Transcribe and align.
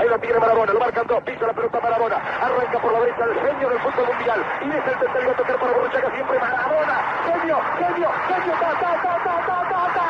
Ahí 0.00 0.08
lo 0.08 0.18
tiene 0.18 0.38
Maradona, 0.40 0.72
lo 0.72 0.80
marcan 0.80 1.06
dos, 1.06 1.22
pisa 1.24 1.46
la 1.46 1.52
pelota 1.52 1.78
Maradona. 1.78 2.16
Arranca 2.16 2.78
por 2.80 2.90
la 2.90 3.00
derecha 3.00 3.22
el 3.22 3.34
genio 3.34 3.68
del 3.68 3.78
fútbol 3.80 4.06
mundial. 4.06 4.42
Y 4.62 4.70
es 4.70 4.86
el 4.86 4.98
tercero 4.98 5.30
a 5.30 5.36
tocar 5.36 5.60
para 5.60 5.72
Borruchaga 5.72 6.10
siempre 6.14 6.38
Maradona. 6.38 6.94
Genio, 7.26 7.60
genio, 7.76 8.10
genio, 8.28 8.52
ta, 8.60 8.70
ta, 8.80 8.96
ta, 9.02 9.18
ta, 9.24 9.44
ta, 9.46 9.68
ta, 9.68 9.92
ta. 9.92 10.06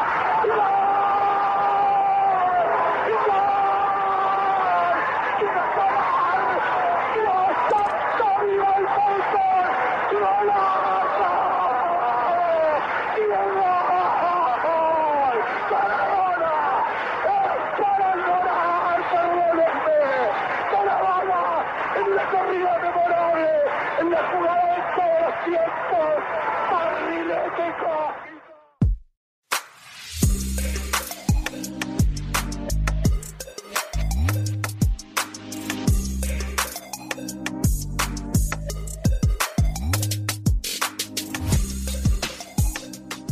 ¡Gol! 10.52 10.89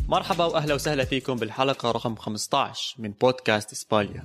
مرحبا 0.09 0.45
وأهلا 0.45 0.75
وسهلا 0.75 1.05
فيكم 1.05 1.37
بالحلقة 1.37 1.91
رقم 1.91 2.17
15 2.17 2.95
من 2.99 3.11
بودكاست 3.11 3.73
إسبانيا. 3.73 4.25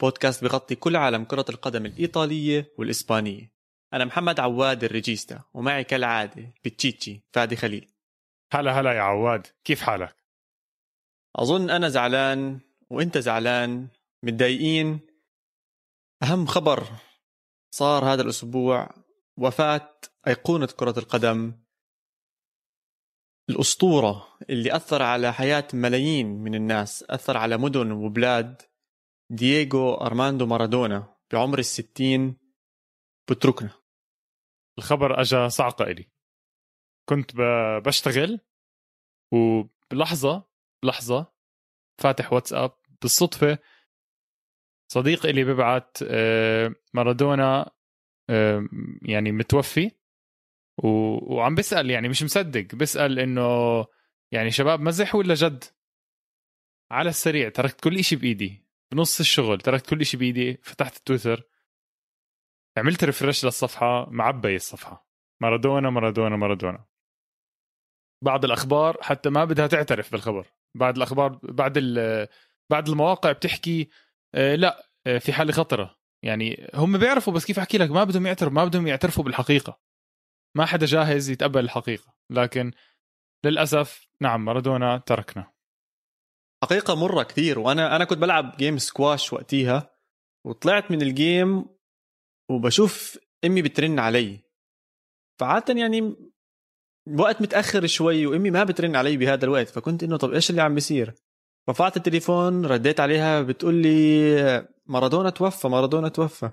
بودكاست 0.00 0.44
بغطي 0.44 0.74
كل 0.74 0.96
عالم 0.96 1.24
كرة 1.24 1.44
القدم 1.48 1.86
الإيطالية 1.86 2.72
والإسبانية. 2.78 3.52
أنا 3.94 4.04
محمد 4.04 4.40
عواد 4.40 4.84
الريجيستا 4.84 5.42
ومعي 5.54 5.84
كالعادة 5.84 6.54
بتشيتشي 6.64 7.24
فادي 7.32 7.56
خليل. 7.56 7.97
هلا 8.52 8.80
هلا 8.80 8.92
يا 8.92 9.00
عواد. 9.00 9.46
كيف 9.64 9.82
حالك؟ 9.82 10.16
أظن 11.36 11.70
أنا 11.70 11.88
زعلان 11.88 12.60
وأنت 12.90 13.18
زعلان 13.18 13.88
متضايقين. 14.22 15.00
أهم 16.22 16.46
خبر 16.46 16.84
صار 17.74 18.04
هذا 18.04 18.22
الأسبوع 18.22 18.90
وفاة 19.38 20.00
أيقونة 20.26 20.66
كرة 20.66 20.98
القدم. 20.98 21.62
الأسطورة 23.50 24.38
اللي 24.50 24.76
أثر 24.76 25.02
على 25.02 25.32
حياة 25.32 25.68
ملايين 25.74 26.26
من 26.26 26.54
الناس 26.54 27.04
أثر 27.10 27.36
على 27.36 27.56
مدن 27.56 27.92
وبلاد. 27.92 28.62
دييغو 29.30 29.94
أرماندو 29.94 30.46
مارادونا 30.46 31.16
بعمر 31.32 31.58
الستين. 31.58 32.36
بتركنا. 33.30 33.70
الخبر 34.78 35.20
أجا 35.20 35.48
صعقة 35.48 35.84
إلي. 35.84 36.17
كنت 37.08 37.36
بشتغل 37.86 38.40
وبلحظة 39.32 40.48
بلحظة 40.82 41.32
فاتح 42.02 42.32
واتساب 42.32 42.72
بالصدفة. 43.02 43.58
صديق 44.92 45.26
إلي 45.26 45.44
ببعت 45.44 45.98
آه، 46.02 46.74
مارادونا 46.94 47.70
يعني 49.02 49.32
متوفي. 49.32 49.90
وعم 50.84 51.54
بسأل 51.54 51.90
يعني 51.90 52.08
مش 52.08 52.22
مصدق 52.22 52.74
بسأل 52.74 53.18
إنه 53.18 53.42
يعني 54.32 54.50
شباب 54.50 54.80
مزح 54.80 55.14
ولا 55.14 55.34
جد؟ 55.34 55.64
على 56.90 57.08
السريع 57.08 57.48
تركت 57.48 57.80
كل 57.80 57.98
إشي 57.98 58.16
بإيدي. 58.16 58.66
بنص 58.92 59.20
الشغل 59.20 59.60
تركت 59.60 59.90
كل 59.90 60.00
إشي 60.00 60.16
بإيدي 60.16 60.56
فتحت 60.62 60.96
التويتر 60.96 61.42
عملت 62.76 63.04
ريفرش 63.04 63.44
للصفحة 63.44 64.10
معبي 64.10 64.56
الصفحة. 64.56 65.08
مارادونا 65.40 65.90
مارادونا 65.90 66.36
مارادونا. 66.36 66.84
بعض 68.24 68.44
الأخبار 68.44 68.96
حتى 69.02 69.30
ما 69.30 69.44
بدها 69.44 69.66
تعترف 69.66 70.12
بالخبر. 70.12 70.46
بعد 70.76 70.96
الأخبار 70.96 71.38
بعد 71.42 71.78
بعد 72.70 72.88
المواقع 72.88 73.32
بتحكي 73.32 73.88
آه 74.34 74.54
لا 74.54 74.90
آه 75.06 75.18
في 75.18 75.32
حالة 75.32 75.52
خطرة. 75.52 75.98
يعني 76.24 76.70
هم 76.74 76.98
بيعرفوا 76.98 77.32
بس 77.32 77.44
كيف 77.44 77.58
أحكي 77.58 77.78
لك؟ 77.78 77.90
ما 77.90 78.04
بدهم 78.04 78.26
يعترفوا 78.26 78.54
ما 78.54 78.64
بدهم 78.64 78.86
يعترفوا 78.86 79.24
بالحقيقة. 79.24 79.80
ما 80.56 80.66
حدا 80.66 80.86
جاهز 80.86 81.30
يتقبل 81.30 81.64
الحقيقة. 81.64 82.14
لكن 82.30 82.72
للأسف 83.44 84.08
نعم 84.22 84.44
مارادونا 84.44 84.98
تركنا. 84.98 85.52
حقيقة 86.64 86.94
مرة 86.94 87.22
كثير. 87.22 87.58
وأنا 87.58 87.96
أنا 87.96 88.04
كنت 88.04 88.18
بلعب 88.18 88.56
game 88.56 88.78
سكواش 88.78 89.32
وقتيها 89.32 89.94
وطلعت 90.46 90.90
من 90.90 91.02
الجيم 91.02 91.66
وبشوف 92.50 93.18
أمي 93.44 93.62
بترن 93.62 93.98
علي. 93.98 94.40
فعادة 95.40 95.80
يعني 95.80 96.16
وقت 97.18 97.42
متأخر 97.42 97.86
شوي 97.86 98.26
وإمي 98.26 98.50
ما 98.50 98.64
بترن 98.64 98.96
علي 98.96 99.16
بهذا 99.16 99.44
الوقت 99.44 99.68
فكنت 99.68 100.02
إنه 100.02 100.16
طب 100.16 100.32
إيش 100.32 100.50
اللي 100.50 100.62
عم 100.62 100.74
بيصير؟ 100.74 101.14
رفعت 101.70 101.96
التليفون 101.96 102.66
رديت 102.66 103.00
عليها 103.00 103.42
بتقول 103.42 103.74
لي 103.74 104.68
مارادونا 104.86 105.30
توفى 105.30 105.68
مارادونا 105.68 106.08
توفى. 106.08 106.50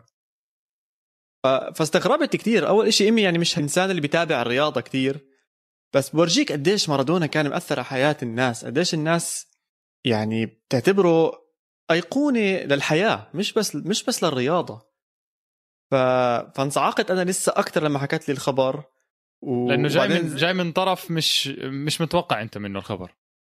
فاستغربت 1.75 2.35
كثير 2.35 2.67
أول 2.67 2.93
شيء 2.93 3.09
إمي 3.09 3.21
يعني 3.21 3.38
مش 3.38 3.57
الانسان 3.57 3.89
اللي 3.89 4.01
بيتابع 4.01 4.41
الرياضة 4.41 4.81
كثير 4.81 5.25
بس 5.93 6.09
بورجيك 6.09 6.51
قديش 6.51 6.89
مارادونا 6.89 7.25
كان 7.25 7.49
مأثر 7.49 7.75
على 7.79 7.85
حياة 7.85 8.17
الناس 8.23 8.66
قديش 8.66 8.93
الناس 8.93 9.47
يعني 10.05 10.45
بتعتبره 10.45 11.31
أيقونة 11.91 12.39
للحياة 12.39 13.29
مش 13.33 13.53
بس 13.53 13.75
مش 13.75 14.03
بس 14.03 14.23
للرياضة. 14.23 14.81
ف... 15.91 15.95
فانصعقت 16.55 17.11
أنا 17.11 17.23
لسه 17.23 17.53
أكثر 17.55 17.83
لما 17.83 17.99
حكت 17.99 18.27
لي 18.27 18.33
الخبر. 18.33 18.83
و... 19.45 19.69
لأنه 19.69 19.88
جاي 19.88 20.07
من 20.07 20.35
جاي 20.35 20.53
من 20.53 20.72
طرف 20.72 21.11
مش 21.11 21.47
مش 21.63 22.01
متوقع 22.01 22.41
أنت 22.41 22.57
منه 22.57 22.79
الخبر. 22.79 23.11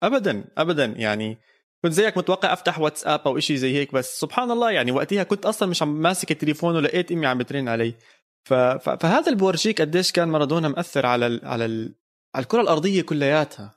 ابدا 0.04 0.44
ابدا 0.58 0.86
يعني 0.86 1.38
كنت 1.84 1.94
زيك 1.94 2.18
متوقع 2.18 2.54
أفتح 2.54 2.80
واتساب 2.80 3.22
أو 3.26 3.38
إشي 3.38 3.58
زي 3.58 3.76
هيك 3.76 3.94
بس 3.94 4.20
سبحان 4.20 4.52
الله 4.52 4.72
يعني 4.72 4.92
وقتها 4.92 5.24
كنت 5.24 5.46
أصلا 5.46 5.70
مش 5.70 5.82
عم 5.82 6.02
ماسك 6.02 6.32
التليفون 6.32 6.76
ولقيت 6.76 7.12
إمي 7.12 7.26
عم 7.26 7.38
بترن 7.38 7.68
علي. 7.68 7.94
ف... 8.44 8.54
ف... 8.54 8.90
فهذا 8.90 9.26
اللي 9.26 9.36
بورجيك 9.36 9.82
قديش 9.82 10.12
كان 10.12 10.28
مارادونا 10.28 10.68
مأثر 10.68 11.06
على 11.06 11.28
ال... 11.28 11.42
على 11.44 11.66
ال... 11.66 11.96
على 12.36 12.44
الكرة 12.44 12.62
الأرضية 12.62 13.02
كلياتها. 13.02 13.76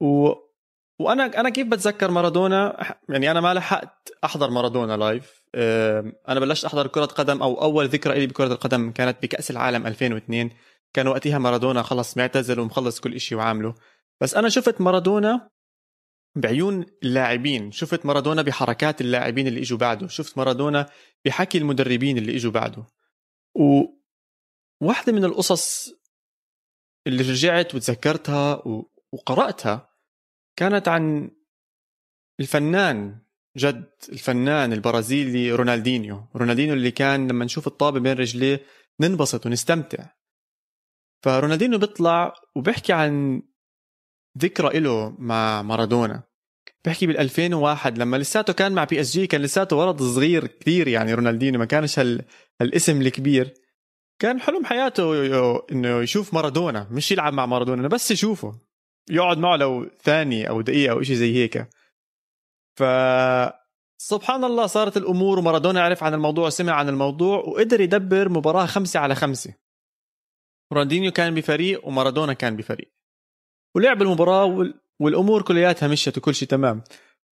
و... 0.00 0.32
وأنا 0.98 1.40
أنا 1.40 1.50
كيف 1.50 1.66
بتذكر 1.66 2.10
مارادونا؟ 2.10 2.94
يعني 3.08 3.30
أنا 3.30 3.40
ما 3.40 3.54
لحقت 3.54 4.12
أحضر 4.24 4.50
مارادونا 4.50 4.96
live. 4.96 5.42
أنا 6.28 6.40
بلشت 6.40 6.64
أحضر 6.64 6.86
كرة 6.86 7.04
قدم 7.04 7.42
أو 7.42 7.62
أول 7.62 7.86
ذكرى 7.88 8.18
لي 8.18 8.26
بكرة 8.26 8.46
القدم 8.46 8.90
كانت 8.90 9.16
بكأس 9.22 9.50
العالم 9.50 9.86
2002 9.86 10.50
كان 10.96 11.08
وقتها 11.08 11.38
مارادونا 11.38 11.82
خلص 11.82 12.16
معتزل 12.16 12.60
ومخلص 12.60 13.00
كل 13.00 13.20
شيء 13.20 13.38
وعامله. 13.38 13.74
بس 14.20 14.34
أنا 14.34 14.48
شفت 14.48 14.80
مارادونا 14.80 15.50
بعيون 16.36 16.86
اللاعبين 17.02 17.72
شفت 17.72 18.06
مارادونا 18.06 18.42
بحركات 18.42 19.00
اللاعبين 19.00 19.46
اللي 19.46 19.60
إجوا 19.60 19.78
بعده 19.78 20.08
شفت 20.08 20.38
مارادونا 20.38 20.90
بحكي 21.24 21.58
المدربين 21.58 22.18
اللي 22.18 22.36
إجوا 22.36 22.52
بعده. 22.52 22.86
و 23.54 23.82
واحدة 24.82 25.12
من 25.12 25.24
القصص 25.24 25.92
اللي 27.06 27.22
رجعت 27.22 27.74
وتذكرتها 27.74 28.62
وقرأتها 29.12 29.90
كانت 30.56 30.88
عن 30.88 31.30
الفنان 32.40 33.18
جد 33.56 33.92
الفنان 34.08 34.72
البرازيلي 34.72 35.52
رونالدينيو. 35.52 36.28
رونالدينيو 36.36 36.74
اللي 36.74 36.90
كان 36.90 37.28
لما 37.28 37.44
نشوف 37.44 37.66
الطابة 37.66 38.00
بين 38.00 38.12
رجليه 38.12 38.60
ننبسط 39.00 39.46
ونستمتع. 39.46 40.15
فرونالدينيو 41.22 41.78
بيطلع 41.78 42.34
وبيحكي 42.56 42.92
عن 42.92 43.42
ذكرى 44.38 44.80
له 44.80 45.14
مع 45.18 45.62
مارادونا. 45.62 46.22
بحكي 46.84 47.06
بال 47.06 47.18
2001 47.18 47.98
لما 47.98 48.16
لساته 48.16 48.52
كان 48.52 48.72
مع 48.72 48.84
PSG 48.84 49.26
كان 49.26 49.42
لساته 49.42 49.76
ولد 49.76 50.02
صغير 50.02 50.46
كثير 50.46 50.88
يعني 50.88 51.14
رونالدينو 51.14 51.58
ما 51.58 51.64
كانش 51.64 51.98
هال... 51.98 52.24
هالاسم 52.60 53.00
الكبير. 53.00 53.54
كان 54.18 54.40
حلم 54.40 54.64
حياته 54.64 55.14
إنه 55.72 56.02
يشوف 56.02 56.34
مارادونا 56.34 56.88
مش 56.90 57.12
يلعب 57.12 57.32
مع 57.32 57.46
مارادونا 57.46 57.88
بس 57.88 58.10
يشوفه 58.10 58.60
يقعد 59.10 59.38
معه 59.38 59.56
لو 59.56 59.90
ثانية 60.02 60.46
أو 60.46 60.60
دقيقة 60.60 60.92
أو 60.92 61.02
شيء 61.02 61.16
زي 61.16 61.34
هيك. 61.34 61.68
ف 62.76 62.82
سبحان 63.98 64.44
الله 64.44 64.66
صارت 64.66 64.96
الأمور 64.96 65.38
ومارادونا 65.38 65.82
عرف 65.82 66.02
عن 66.04 66.14
الموضوع 66.14 66.48
سمع 66.48 66.72
عن 66.72 66.88
الموضوع 66.88 67.38
وقدر 67.38 67.80
يدبر 67.80 68.28
مباراة 68.28 68.66
خمسة 68.66 69.00
على 69.00 69.14
خمسة. 69.14 69.54
رونالدينيو 70.72 71.12
كان 71.12 71.34
بفريق 71.34 71.86
ومارادونا 71.86 72.32
كان 72.32 72.56
بفريق. 72.56 72.92
ولعب 73.74 74.02
المباراة 74.02 74.72
والأمور 75.00 75.42
كلياتها 75.42 75.88
مشت 75.88 76.18
وكل 76.18 76.34
شيء 76.34 76.48
تمام. 76.48 76.82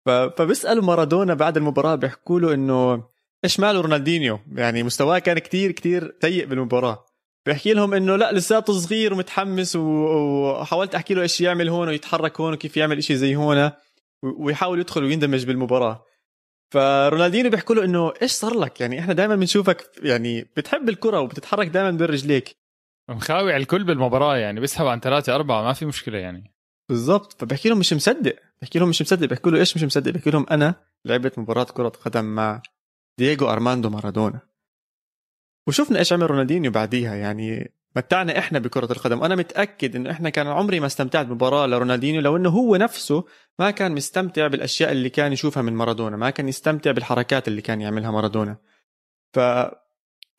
فبيسالوا 0.07 0.85
مارادونا 0.85 1.35
بعد 1.35 1.57
المباراة 1.57 1.95
بيحكوا 1.95 2.41
له 2.41 2.55
إنه 2.55 3.05
إيش 3.45 3.61
ماله 3.61 3.81
رونالدينيو؟ 3.81 4.39
يعني 4.55 4.83
مستواه 4.83 5.19
كان 5.19 5.39
كتير 5.39 5.73
كتير 5.73 6.17
سيء 6.23 6.47
بالمباراة. 6.47 7.07
بحكي 7.47 7.73
لهم 7.73 7.95
إنه 7.95 8.17
لا 8.17 8.33
لساته 8.33 8.73
صغير 8.73 9.13
ومتحمس 9.13 9.77
وحاولت 9.77 10.95
أحكي 10.95 11.15
له 11.15 11.23
إيش 11.23 11.41
يعمل 11.41 11.69
هون 11.69 11.89
ويتحرك 11.89 12.41
هون 12.41 12.53
وكيف 12.53 12.77
يعمل 12.77 12.99
إشي 12.99 13.17
زي 13.17 13.37
هون 13.37 13.71
ويحاول 14.23 14.81
يدخل 14.81 15.05
ويندمج 15.05 15.45
بالمباراة. 15.45 16.05
فرونالدينو 16.73 17.51
بيحكوا 17.51 17.75
له 17.75 17.85
إنه 17.85 18.13
إيش 18.23 18.33
صار 18.33 18.59
لك؟ 18.59 18.81
يعني 18.81 19.01
إحنا 19.01 19.13
دائما 19.13 19.37
بنشوفك 19.37 19.91
يعني 20.03 20.43
بتحب 20.57 20.89
الكرة 20.89 21.21
وبتتحرك 21.21 21.67
دائما 21.67 21.91
بين 21.91 22.07
رجليك 22.07 22.57
مخاوي 23.15 23.53
على 23.53 23.63
الكل 23.63 23.85
بالمباراة 23.85 24.37
يعني 24.37 24.61
بيسحب 24.61 24.87
عن 24.87 25.01
ثلاثة 25.01 25.35
أربعة 25.35 25.63
ما 25.63 25.73
في 25.73 25.87
مشكلة 25.87 26.19
يعني. 26.19 26.55
بالضبط. 26.89 27.41
فبحكي 27.41 27.69
لهم 27.69 27.79
مش 27.79 27.93
مصدق. 27.93 28.37
بحكي 28.63 28.79
لهم 28.79 28.89
مش 28.89 29.03
مصدق. 29.03 29.29
بحكوا 29.29 29.51
له 29.51 29.59
إيش 29.59 29.77
مش 29.77 29.85
مصدق؟ 29.85 30.13
بحكي 30.13 30.31
لهم 30.31 30.47
أنا 30.51 30.75
لعبت 31.05 31.39
مباراة 31.39 31.65
كرة 31.65 31.89
قدم 31.89 32.25
مع 32.25 32.63
دييغو 33.19 33.51
أرماندو 33.51 33.91
مارادونا. 33.91 34.41
وشفنا 35.69 35.99
إيش 35.99 36.13
عمل 36.13 36.31
رونالدينيو 36.31 36.71
بعديها 36.71 37.15
يعني. 37.15 37.73
متعنا 37.97 38.39
إحنا 38.39 38.59
بكرة 38.59 38.93
القدم. 38.93 39.21
وأنا 39.21 39.37
متأكد 39.37 39.97
إنه 39.97 40.11
إحنا 40.11 40.31
كان 40.31 40.47
عمري 40.47 40.81
ما 40.81 40.87
استمتعت 40.87 41.27
بمباراة 41.27 41.67
لرونالدينيو 41.67 42.21
لو 42.21 42.37
إنه 42.37 42.49
هو 42.49 42.77
نفسه 42.77 43.25
ما 43.59 43.71
كان 43.71 43.93
مستمتع 43.93 44.47
بالأشياء 44.47 44.93
اللي 44.93 45.11
كان 45.11 45.33
يشوفها 45.33 45.63
من 45.63 45.73
مارادونا 45.73 46.17
ما 46.17 46.31
كان 46.31 46.49
يستمتع 46.49 46.91
بالحركات 46.91 47.49
اللي 47.49 47.63
كان 47.63 47.81
يعملها 47.81 48.11
مارادونا. 48.11 48.57
ف 49.33 49.39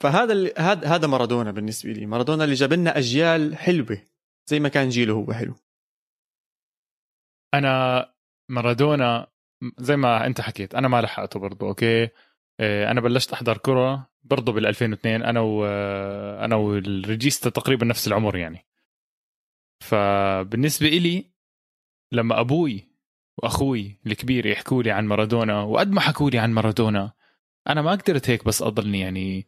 فهذا. 0.01 0.53
هذا 0.57 0.87
هذا 0.87 1.07
مارادونا 1.07 1.51
بالنسبة 1.51 1.91
لي. 1.91 2.05
مارادونا 2.05 2.43
اللي 2.43 2.55
جاب 2.55 2.73
لنا 2.73 2.97
أجيال 2.97 3.57
حلوة 3.57 3.97
زي 4.45 4.59
ما 4.59 4.69
كان 4.69 4.89
جيله 4.89 5.13
هو 5.13 5.33
حلو. 5.33 5.55
أنا 7.53 8.05
مارادونا 8.49 9.27
زي 9.77 9.97
ما 9.97 10.25
أنت 10.25 10.41
حكيت 10.41 10.75
أنا 10.75 10.87
ما 10.87 11.01
لحقته 11.01 11.39
برضه 11.39 11.67
okay؟ 11.67 12.09
آه، 12.59 12.91
أنا 12.91 13.01
بلشت 13.01 13.33
أحضر 13.33 13.57
كرة 13.57 14.09
برضه 14.23 14.51
بال 14.53 14.65
2002 14.65 15.23
أنا 15.23 15.39
و 15.39 15.65
أنا 16.45 16.55
والريجيستا 16.55 17.49
تقريبا 17.49 17.85
نفس 17.85 18.07
العمر 18.07 18.37
يعني. 18.37 18.65
فبالنسبة 19.83 20.87
إلي 20.87 21.31
لما 22.11 22.39
أبوي 22.39 22.91
وأخوي 23.37 23.99
الكبير 24.07 24.45
يحكوا 24.45 24.83
لي 24.83 24.91
عن 24.91 25.05
مارادونا 25.05 25.61
وقد 25.63 25.91
ما 25.91 26.01
حكوا 26.01 26.29
لي 26.29 26.39
عن 26.39 26.51
مارادونا 26.51 27.13
أنا 27.67 27.81
ما 27.81 27.91
قدرت 27.91 28.29
هيك 28.29 28.45
بس 28.45 28.61
أضلني 28.61 28.99
يعني 28.99 29.47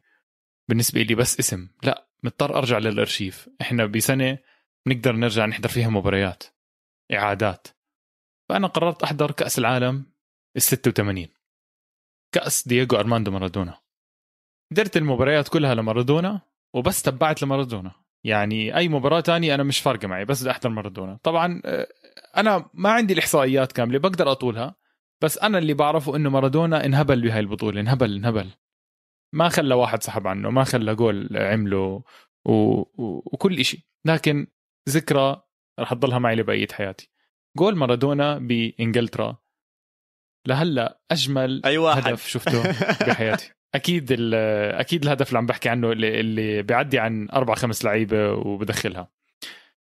بالنسبة 0.70 1.02
لي 1.02 1.16
بس 1.16 1.40
اسم. 1.40 1.68
لا 1.84 2.08
مضطر 2.24 2.58
أرجع 2.58 2.78
للأرشيف. 2.78 3.50
إحنا 3.62 3.86
بسنة 3.86 4.38
بنقدر 4.86 5.16
نرجع 5.16 5.46
نحضر 5.46 5.70
فيها 5.70 5.90
مباريات 5.90 6.44
إعادات. 7.14 7.68
فأنا 8.50 8.68
قررت 8.68 9.04
أحضر 9.04 9.32
كأس 9.32 9.60
العالم 9.60 10.06
ال 10.56 10.62
86 10.62 11.28
كأس 12.32 12.68
دييغو 12.68 13.00
أرماندو 13.00 13.32
مارادونا. 13.32 13.78
درت 14.72 14.98
المباريات 14.98 15.48
كلها 15.50 15.76
لمارادونا 15.76 16.42
وبس 16.74 17.02
تبعت 17.02 17.44
لمارادونا. 17.44 17.92
يعني 18.26 18.78
أي 18.78 18.88
مباراة 18.88 19.20
تانية 19.20 19.56
أنا 19.56 19.64
مش 19.64 19.80
فارقة 19.80 20.08
معي 20.08 20.26
بس 20.26 20.42
بدي 20.42 20.52
أحضر 20.52 20.70
مارادونا. 20.70 21.20
طبعا 21.24 21.62
آه، 21.66 21.88
أنا 22.38 22.70
ما 22.74 22.90
عندي 22.90 23.14
الإحصائيات 23.14 23.72
كاملة 23.72 24.00
بقدر 24.00 24.32
أطولها 24.32 24.76
بس 25.22 25.38
أنا 25.38 25.58
اللي 25.58 25.74
بعرفه 25.74 26.16
إنه 26.16 26.30
مارادونا 26.30 26.86
انهبل 26.86 27.22
بهاي 27.22 27.40
البطولة 27.40 27.82
انهبل 27.82 28.16
انهبل. 28.16 28.50
ما 29.34 29.50
خلى 29.50 29.76
واحد 29.76 30.04
سحب 30.04 30.28
عنه 30.28 30.50
ما 30.50 30.64
خلى 30.64 30.96
جول 30.96 31.38
عمله 31.38 32.04
و... 32.46 32.52
و... 32.52 32.84
وكل 33.26 33.60
إشي. 33.60 33.88
لكن 34.06 34.48
ذكرى 34.90 35.42
رح 35.80 35.94
تضلها 35.94 36.20
معي 36.20 36.36
لبقية 36.36 36.68
حياتي. 36.72 37.10
جول 37.58 37.76
مارادونا 37.76 38.38
بإنجلترا. 38.38 39.38
لهلأ 40.48 41.02
أجمل 41.12 41.62
أي 41.66 41.78
واحد. 41.78 42.08
هدف 42.08 42.28
شفته 42.28 42.72
بحياتي. 43.08 43.52
أكيد 43.76 44.12
أكيد 44.12 45.04
الهدف 45.04 45.28
اللي 45.28 45.38
عم 45.38 45.46
بحكي 45.46 45.70
عنه 45.70 45.92
اللي, 45.92 46.20
اللي 46.20 46.62
بيعدي 46.62 47.00
عن 47.00 47.30
أربع 47.30 47.56
خمس 47.56 47.86
لعيبة 47.86 48.34
وبدخلها. 48.34 49.12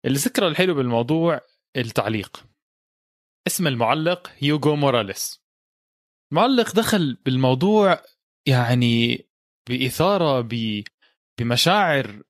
الذكرى 0.06 0.48
الحلوة 0.48 0.76
بالموضوع 0.76 1.42
التعليق. 1.78 2.44
اسم 3.48 3.68
المعلق 3.68 4.32
هيوغو 4.38 4.76
موراليس. 4.76 5.44
المعلق 6.32 6.76
دخل 6.76 7.18
بالموضوع 7.26 8.02
يعني 8.48 9.27
بإثارة 9.70 10.42
ب... 10.42 10.84
بمشاعر 11.40 12.24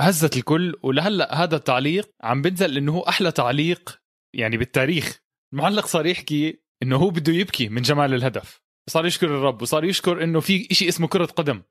هزت 0.00 0.36
الكل. 0.36 0.74
ولهلأ 0.82 1.34
هذا 1.34 1.56
التعليق 1.56 2.10
عم 2.22 2.42
بنزل 2.42 2.76
إنه 2.76 2.92
هو 2.92 3.00
أحلى 3.00 3.32
تعليق 3.32 4.00
يعني 4.34 4.56
بالتاريخ. 4.56 5.20
المعلق 5.52 5.86
صار 5.86 6.06
يحكي 6.06 6.62
إنه 6.82 6.96
هو 6.96 7.10
بده 7.10 7.32
يبكي 7.32 7.68
من 7.68 7.82
جمال 7.82 8.14
الهدف. 8.14 8.60
صار 8.90 9.06
يشكر 9.06 9.26
الرب 9.26 9.62
وصار 9.62 9.84
يشكر 9.84 10.24
إنه 10.24 10.40
في 10.40 10.68
إشي 10.70 10.88
اسمه 10.88 11.08
كرة 11.08 11.24
قدم. 11.24 11.62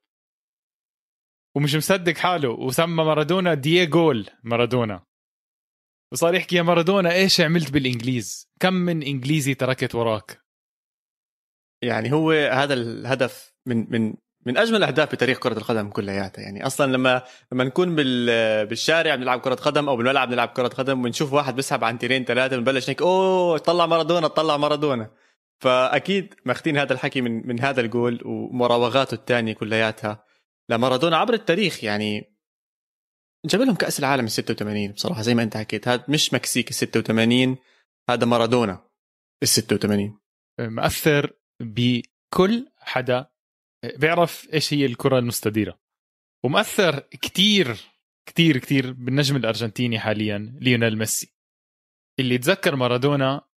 ومش 1.56 1.74
مصدق 1.74 2.16
حاله 2.16 2.48
وسمى 2.48 3.04
مارادونا 3.04 3.54
دييغول 3.54 4.30
مارادونا. 4.42 5.06
وصار 6.12 6.34
يحكي 6.34 6.56
يا 6.56 6.62
مارادونا 6.62 7.12
إيش 7.12 7.40
عملت 7.40 7.70
بالإنجليز؟ 7.70 8.50
كم 8.60 8.74
من 8.74 9.02
إنجليزي 9.02 9.54
تركت 9.54 9.94
وراك؟ 9.94 10.44
يعني 11.84 12.12
هو 12.12 12.30
هذا 12.32 12.74
الهدف 12.74 13.54
من 13.66 13.90
من 13.90 14.14
من 14.46 14.56
أجمل 14.56 14.76
الأهداف 14.76 15.12
بتاريخ 15.12 15.38
كرة 15.38 15.58
القدم 15.58 15.90
كلياتها. 15.90 16.42
يعني 16.42 16.66
أصلا 16.66 16.92
لما 16.92 17.22
لما 17.52 17.64
نكون 17.64 17.94
بال 17.94 18.66
بالشارع 18.66 19.14
بنلعب 19.14 19.40
كرة 19.40 19.54
قدم 19.54 19.88
أو 19.88 19.96
بالملعب 19.96 20.28
بنلعب 20.28 20.48
كرة 20.48 20.68
قدم 20.68 21.04
ونشوف 21.04 21.32
واحد 21.32 21.56
بيسحب 21.56 21.84
عن 21.84 21.98
تيرين 21.98 22.24
ثلاثة 22.24 22.56
بنبلش 22.56 22.90
هيك 22.90 23.02
أوه 23.02 23.58
طلع 23.58 23.86
مارادونا 23.86 24.28
طلع 24.28 24.56
مارادونا. 24.56 25.10
فأكيد 25.60 26.34
ماخذين 26.44 26.76
هذا 26.78 26.92
الحكي 26.92 27.20
من 27.20 27.46
من 27.48 27.60
هذا 27.60 27.80
الجول 27.80 28.20
ومراوغاته 28.24 29.14
الثانية 29.14 29.52
كلياتها 29.52 30.24
لمارادونا 30.68 31.16
عبر 31.16 31.34
التاريخ. 31.34 31.84
يعني 31.84 32.36
جاب 33.46 33.60
لهم 33.60 33.74
كأس 33.74 33.98
العالم 33.98 34.24
ال 34.24 34.30
86 34.30 34.92
بصراحة 34.92 35.22
زي 35.22 35.34
ما 35.34 35.42
أنت 35.42 35.56
حكيت. 35.56 35.88
هذا 35.88 36.04
مش 36.08 36.34
مكسيك 36.34 36.68
ال 36.68 36.74
86 36.74 37.56
هذا 38.10 38.26
مارادونا 38.26 38.90
ال 39.42 39.48
86 39.48 40.18
مأثر 40.60 41.32
بكل 41.60 42.66
حدا 42.78 43.26
بيعرف 43.84 44.48
إيش 44.52 44.74
هي 44.74 44.86
الكرة 44.86 45.18
المستديرة. 45.18 45.80
ومأثر 46.44 46.98
كتير 47.00 47.76
كتير 48.26 48.58
كتير 48.58 48.92
بالنجم 48.92 49.36
الأرجنتيني 49.36 49.98
حاليا 49.98 50.58
ليونيل 50.60 50.98
ميسي. 50.98 51.34
اللي 52.18 52.38
تذكر 52.38 52.76
مارادونا 52.76 53.48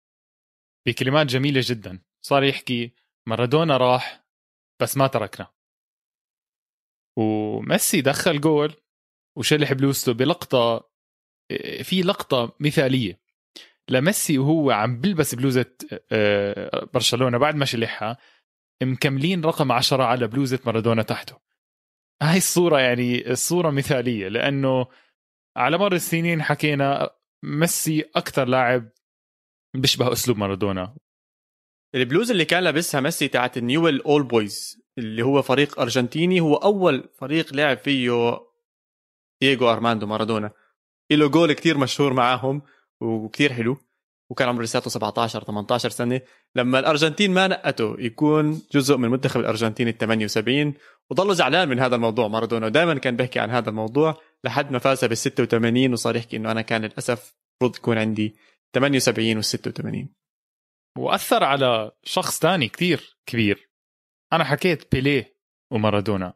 بكلمات 0.87 1.27
جميلة 1.27 1.61
جدا. 1.65 2.03
صار 2.25 2.45
يحكي 2.45 2.95
مارادونا 3.27 3.77
راح 3.77 4.25
بس 4.83 4.97
ما 4.97 5.07
تركنا. 5.07 5.47
وميسي 7.19 8.01
دخل 8.01 8.41
جول 8.41 8.75
وشلح 9.37 9.73
بلوزته 9.73 10.13
بلقطة 10.13 10.91
في 11.83 12.03
لقطة 12.03 12.57
مثالية. 12.61 13.23
لميسي 13.89 14.39
وهو 14.39 14.71
عم 14.71 15.01
بلبس 15.01 15.35
بلوزة 15.35 15.77
آه، 16.13 16.89
برشلونة 16.95 17.39
بعد 17.39 17.55
ما 17.55 17.65
شلحها 17.65 18.19
مكملين 18.85 19.45
رقم 19.45 19.73
عشرة 19.73 20.05
على 20.05 20.27
بلوزة 20.27 20.59
مارادونا 20.67 21.03
تحته. 21.03 21.39
هاي 22.23 22.37
الصورة 22.37 22.81
يعني 22.81 23.31
الصورة 23.31 23.71
مثالية 23.71 24.29
لأنه 24.29 24.87
على 25.57 25.79
مر 25.79 25.93
السنين 25.93 26.43
حكينا 26.43 27.11
ميسي 27.43 28.05
أكثر 28.17 28.45
لاعب 28.45 28.89
بيشبه 29.75 30.13
أسلوب 30.13 30.39
مارادونا. 30.39 30.97
البلوز 31.95 32.31
اللي 32.31 32.45
كان 32.45 32.65
لابسها 32.65 33.01
ميسي 33.01 33.29
تاعت 33.29 33.59
ال 33.59 33.64
Newell's 33.64 34.03
Old 34.03 34.23
Boys 34.23 34.83
اللي 34.99 35.23
هو 35.23 35.43
فريق 35.43 35.81
أرجنتيني 35.81 36.41
هو 36.41 36.55
أول 36.55 37.09
فريق 37.15 37.55
لعب 37.55 37.79
فيه 37.79 38.39
دييغو 39.41 39.73
أرماندو 39.73 40.07
مارادونا. 40.07 40.51
له 41.13 41.29
جول 41.29 41.53
كتير 41.53 41.79
مشهور 41.79 42.13
معاهم 42.13 42.63
وكتير 43.01 43.53
حلو. 43.53 43.77
وكان 44.33 44.49
عمره 44.49 44.63
لساته 44.63 44.91
17 44.91 45.45
18 45.45 45.91
سنة. 45.91 46.21
لما 46.57 46.79
الأرجنتين 46.79 47.31
ما 47.31 47.47
نقته 47.47 47.97
يكون 47.99 48.63
جزء 48.73 48.97
من 48.97 49.09
منتخب 49.09 49.41
الأرجنتين 49.41 49.89
ال 49.89 49.99
78 49.99 50.75
وضله 51.11 51.35
زعلان 51.35 51.69
من 51.69 51.81
هذا 51.81 51.97
الموضوع 51.97 52.29
مارادونا. 52.29 52.67
ودائما 52.67 52.95
كان 52.99 53.17
بيحكي 53.17 53.41
عن 53.41 53.51
هذا 53.51 53.71
الموضوع 53.71 54.21
لحد 54.45 54.73
ما 54.73 54.79
فاز 54.79 55.05
بال 55.05 55.17
86 55.17 55.93
وصار 55.93 56.17
يحكي 56.17 56.37
إنه 56.37 56.53
أنا 56.53 56.63
كان 56.63 56.83
للأسف 56.83 57.37
المفروض 57.63 57.77
يكون 57.77 57.99
عندي 57.99 58.37
78 58.75 59.37
وال 59.37 59.45
86 59.45 60.09
وأثر 60.99 61.45
على 61.45 61.91
شخص 62.05 62.39
تاني 62.39 62.69
كثير 62.69 63.17
كبير. 63.27 63.71
أنا 64.33 64.45
حكيت 64.45 64.93
بيليه 64.93 65.37
ومارادونا. 65.73 66.35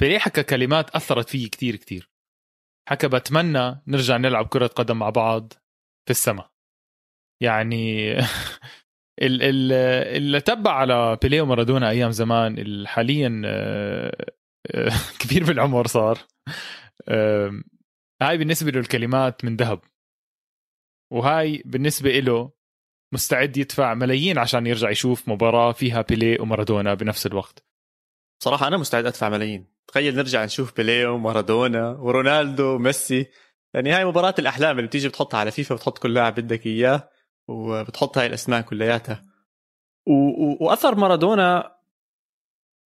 بيليه 0.00 0.18
حكى 0.18 0.42
كلمات 0.42 0.90
أثرت 0.90 1.28
فيي 1.28 1.48
كثير 1.48 1.76
كثير. 1.76 2.10
حكى 2.88 3.08
بتمنى 3.08 3.82
نرجع 3.86 4.16
نلعب 4.16 4.46
كرة 4.46 4.66
قدم 4.66 4.98
مع 4.98 5.10
بعض 5.10 5.52
في 6.06 6.10
السماء. 6.10 6.50
يعني 7.42 8.12
ال 9.22 9.42
ال 9.42 9.72
اللي 10.16 10.40
تبع 10.40 10.72
على 10.72 11.18
بيليه 11.22 11.42
ومارادونا 11.42 11.90
أيام 11.90 12.10
زمان 12.10 12.86
حاليا 12.86 13.42
آه، 13.44 14.26
آه، 14.74 14.90
كبير 15.20 15.44
بالعمر 15.44 15.86
صار. 15.86 16.18
هاي 18.22 18.38
بالنسبة 18.38 18.70
له 18.70 18.80
الكلمات 18.80 19.44
من 19.44 19.56
ذهب. 19.56 19.80
وهاي 21.12 21.62
بالنسبة 21.66 22.10
له 22.10 22.52
مستعد 23.14 23.56
يدفع 23.56 23.94
ملايين 23.94 24.38
عشان 24.38 24.66
يرجع 24.66 24.90
يشوف 24.90 25.28
مباراة 25.28 25.72
فيها 25.72 26.02
بيليه 26.02 26.40
ومارادونا 26.40 26.94
بنفس 26.94 27.26
الوقت. 27.26 27.64
صراحة 28.42 28.66
أنا 28.66 28.76
مستعد 28.76 29.06
أدفع 29.06 29.28
ملايين. 29.28 29.66
تخيل 29.88 30.16
نرجع 30.16 30.44
نشوف 30.44 30.76
بيليه 30.76 31.06
ومارادونا 31.06 31.88
ورونالدو 31.90 32.74
وميسي. 32.74 33.26
يعني 33.74 33.90
هاي 33.90 34.04
مباراة 34.04 34.34
الأحلام 34.38 34.76
اللي 34.76 34.86
بتيجي 34.88 35.08
بتحطها 35.08 35.40
على 35.40 35.50
فيفا 35.50 35.74
بتحط 35.74 35.98
كل 35.98 36.14
لاعب 36.14 36.34
بدك 36.34 36.66
إياه. 36.66 37.10
وبتحط 37.50 38.18
هاي 38.18 38.26
الاسماء 38.26 38.60
كلياتها. 38.60 39.24
و... 40.06 40.64
وأثر 40.64 40.94
مارادونا 40.94 41.76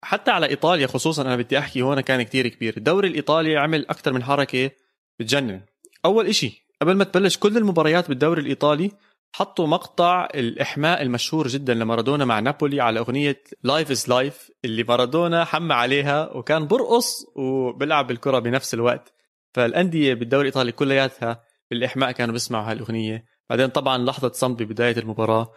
حتى 0.04 0.32
على 0.32 0.50
إيطاليا 0.50 0.88
خصوصا 0.88 1.22
أنا 1.22 1.36
بدي 1.36 1.60
أحكي 1.60 1.82
هون 1.82 2.02
كان 2.02 2.22
كتير 2.22 2.48
كبير. 2.48 2.78
الدوري 2.78 3.08
الإيطالي 3.08 3.58
عمل 3.58 3.88
أكثر 3.90 4.14
من 4.14 4.24
حركة 4.24 4.72
بتجنن. 5.20 5.62
أول 6.06 6.28
إشي 6.28 6.68
قبل 6.82 6.96
ما 6.96 7.04
تبلش 7.04 7.38
كل 7.38 7.58
المباريات 7.58 8.10
بالدوري 8.10 8.42
الإيطالي 8.42 8.92
حطوا 9.34 9.68
مقطع 9.68 10.28
الإحماء 10.36 11.02
المشهور 11.02 11.48
جدا 11.48 11.74
لمارادونا 11.74 12.26
مع 12.26 12.40
نابولي 12.40 12.82
على 12.82 13.00
أغنية 13.00 13.44
Live 13.64 13.92
Is 13.92 14.10
Life 14.10 14.52
اللي 14.66 14.84
مارادونا 14.84 15.46
حمى 15.46 15.74
عليها 15.74 16.32
وكان 16.32 16.68
برقص 16.68 17.26
وبيلعب 17.36 18.08
بالكرة 18.08 18.40
بنفس 18.40 18.74
الوقت. 18.74 19.14
فالأندية 19.54 20.14
بالدوري 20.14 20.42
الإيطالي 20.42 20.72
كلياتها 20.72 21.44
بالإحماء 21.72 22.12
كانوا 22.12 22.34
بيسمعوا 22.34 22.72
هالاغنيه 22.72 23.31
بعدين 23.52 23.68
طبعا 23.68 23.98
لحظة 23.98 24.32
صمت 24.32 24.64
ببداية 24.64 24.98
المباراة 24.98 25.54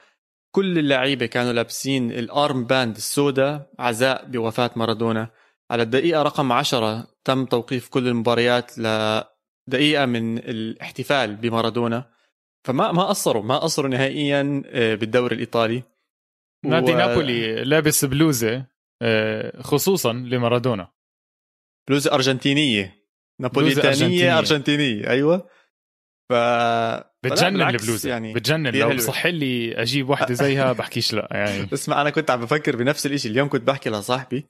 كل 0.54 0.78
اللعيبة 0.78 1.26
كانوا 1.26 1.52
لابسين 1.52 2.10
ال 2.10 2.64
armband 2.64 2.96
السوداء 2.96 3.70
عزاء 3.78 4.24
بوفاة 4.26 4.70
مارادونا. 4.76 5.30
على 5.70 5.82
الدقيقة 5.82 6.22
رقم 6.22 6.52
عشرة 6.52 7.06
تم 7.24 7.44
توقيف 7.44 7.88
كل 7.88 8.08
المباريات 8.08 8.78
لدقيقة 8.78 10.06
من 10.06 10.38
الاحتفال 10.38 11.36
بمارادونا. 11.36 12.10
فما 12.66 12.92
ما 12.92 13.04
قصروا 13.04 13.42
ما 13.42 13.58
قصروا 13.58 13.90
نهائيا 13.90 14.62
آه، 14.66 14.94
بالدوري 14.94 15.34
الإيطالي. 15.34 15.82
نادي 16.64 16.92
و... 16.92 16.96
نابولي 16.96 17.64
لابس 17.64 18.04
بلوزة 18.04 18.66
آه، 19.02 19.62
خصوصا 19.62 20.12
لمارادونا. 20.12 20.92
بلوزة 21.88 22.14
أرجنتينية. 22.14 23.04
نابوليتانيه 23.40 23.88
أرجنتينية. 23.88 24.38
أرجنتينية 24.38 25.08
أيوه. 25.10 25.48
ف 26.30 26.32
بتجنن 27.24 27.62
البلوزة. 27.62 28.10
يعني 28.10 28.34
بتجنن 28.34 28.66
لو 28.66 28.88
بصح 28.96 29.26
لي 29.26 29.74
أجيب 29.82 30.10
وحده 30.10 30.34
زيها 30.44 30.72
بحكيش 30.72 31.12
لا 31.14 31.28
يعني. 31.30 31.68
اسمع 31.74 32.00
أنا 32.00 32.10
كنت 32.10 32.30
عم 32.30 32.40
بفكر 32.40 32.76
بنفس 32.76 33.06
الشيء 33.06 33.30
اليوم 33.30 33.48
كنت 33.48 33.62
بحكي 33.62 33.90
لصاحبي 33.90 34.46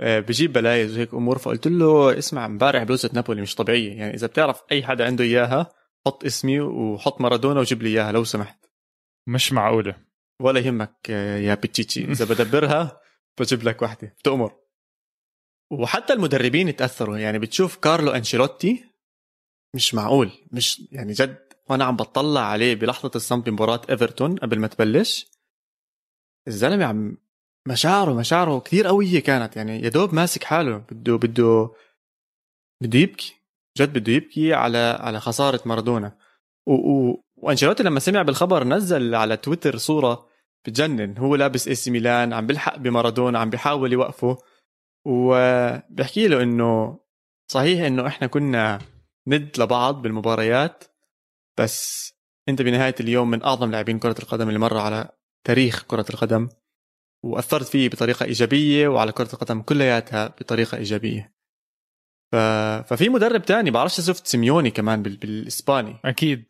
آه، 0.00 0.20
بجيب 0.20 0.52
بلايز 0.52 0.94
وهيك 0.96 1.14
أمور 1.14 1.38
فقلت 1.38 1.66
له 1.66 2.18
اسمع 2.18 2.46
امبارح 2.46 2.82
بلوزة 2.82 3.10
نابولي 3.12 3.42
مش 3.42 3.54
طبيعية. 3.54 3.92
يعني 3.92 4.14
إذا 4.14 4.26
بتعرف 4.26 4.62
أي 4.72 4.82
حدا 4.82 5.06
عنده 5.06 5.24
إياها 5.24 5.70
حط 6.06 6.24
اسمي 6.24 6.60
وحط 6.60 7.20
مارادونا 7.20 7.60
وجيب 7.60 7.82
لي 7.82 7.88
إياها 7.88 8.12
لو 8.12 8.24
سمحت. 8.24 8.58
مش 9.28 9.52
معقولة. 9.52 9.94
ولا 10.42 10.60
يهمك 10.60 11.08
يا 11.08 11.54
بتشيتشي 11.54 12.04
إذا 12.04 12.24
بدبرها 12.34 13.00
بجيب 13.40 13.62
لك 13.62 13.82
وحده 13.82 14.14
بتأمر. 14.18 14.52
وحتى 15.70 16.12
المدربين 16.12 16.76
تاثروا 16.76 17.18
يعني 17.18 17.38
بتشوف 17.38 17.76
كارلو 17.76 18.10
أنشيلوتي 18.10 18.84
مش 19.74 19.94
معقول 19.94 20.30
مش 20.52 20.82
يعني 20.92 21.12
جد 21.12 21.47
وأنا 21.70 21.84
عم 21.84 21.96
بطلع 21.96 22.40
عليه 22.40 22.74
بلحظة 22.74 23.10
الصمت 23.14 23.46
بمباراة 23.46 23.80
إيفرتون 23.90 24.36
قبل 24.36 24.58
ما 24.58 24.66
تبلش. 24.66 25.26
الزلمة 26.48 26.84
عم 26.84 27.16
مشاعره 27.68 28.14
مشاعره 28.14 28.60
كثير 28.60 28.86
قوية 28.86 29.20
كانت. 29.20 29.56
يعني 29.56 29.80
يا 29.82 29.88
دوب 29.88 30.14
ماسك 30.14 30.44
حاله. 30.44 30.76
بده 30.78 31.16
بده 31.16 31.70
بده 32.82 32.98
يبكي. 32.98 33.34
جد 33.78 33.98
بده 33.98 34.12
يبكي 34.12 34.54
على 34.54 34.78
على 35.00 35.20
خسارة 35.20 35.60
مارادونا. 35.66 36.18
و... 36.66 36.72
و... 36.72 37.24
وأنشيلوتي 37.36 37.82
لما 37.82 38.00
سمع 38.00 38.22
بالخبر 38.22 38.64
نزل 38.64 39.14
على 39.14 39.36
تويتر 39.36 39.76
صورة 39.76 40.28
بتجنن. 40.64 41.18
هو 41.18 41.36
لابس 41.36 41.68
إي 41.68 41.74
سي 41.74 41.90
ميلان 41.90 42.32
عم 42.32 42.46
بيلحق 42.46 42.76
بمارادونا 42.76 43.38
عم 43.38 43.50
بيحاول 43.50 43.92
يوقفه. 43.92 44.38
وبحكي 45.06 46.28
له 46.28 46.42
إنه 46.42 46.98
صحيح 47.50 47.86
إنه 47.86 48.06
إحنا 48.06 48.26
كنا 48.26 48.78
ند 49.26 49.60
لبعض 49.60 50.02
بالمباريات. 50.02 50.84
بس 51.60 52.08
انت 52.48 52.62
بنهاية 52.62 52.94
اليوم 53.00 53.30
من 53.30 53.42
أعظم 53.42 53.70
لاعبين 53.70 53.98
كرة 53.98 54.14
القدم 54.22 54.48
اللي 54.48 54.58
مروا 54.58 54.80
على 54.80 55.08
تاريخ 55.46 55.82
كرة 55.82 56.06
القدم 56.10 56.48
وأثرت 57.24 57.66
فيه 57.66 57.88
بطريقة 57.88 58.24
إيجابية 58.24 58.88
وعلى 58.88 59.12
كرة 59.12 59.32
القدم 59.32 59.62
كلياتها 59.62 60.26
بطريقة 60.26 60.78
إيجابية. 60.78 61.34
ف... 62.32 62.36
ففي 62.88 63.08
مدرب 63.08 63.42
تاني 63.42 63.70
بعرفش 63.70 64.00
شفت 64.00 64.26
سيميوني 64.26 64.70
كمان 64.70 65.02
بال... 65.02 65.16
بالإسباني. 65.16 65.96
أكيد 66.04 66.44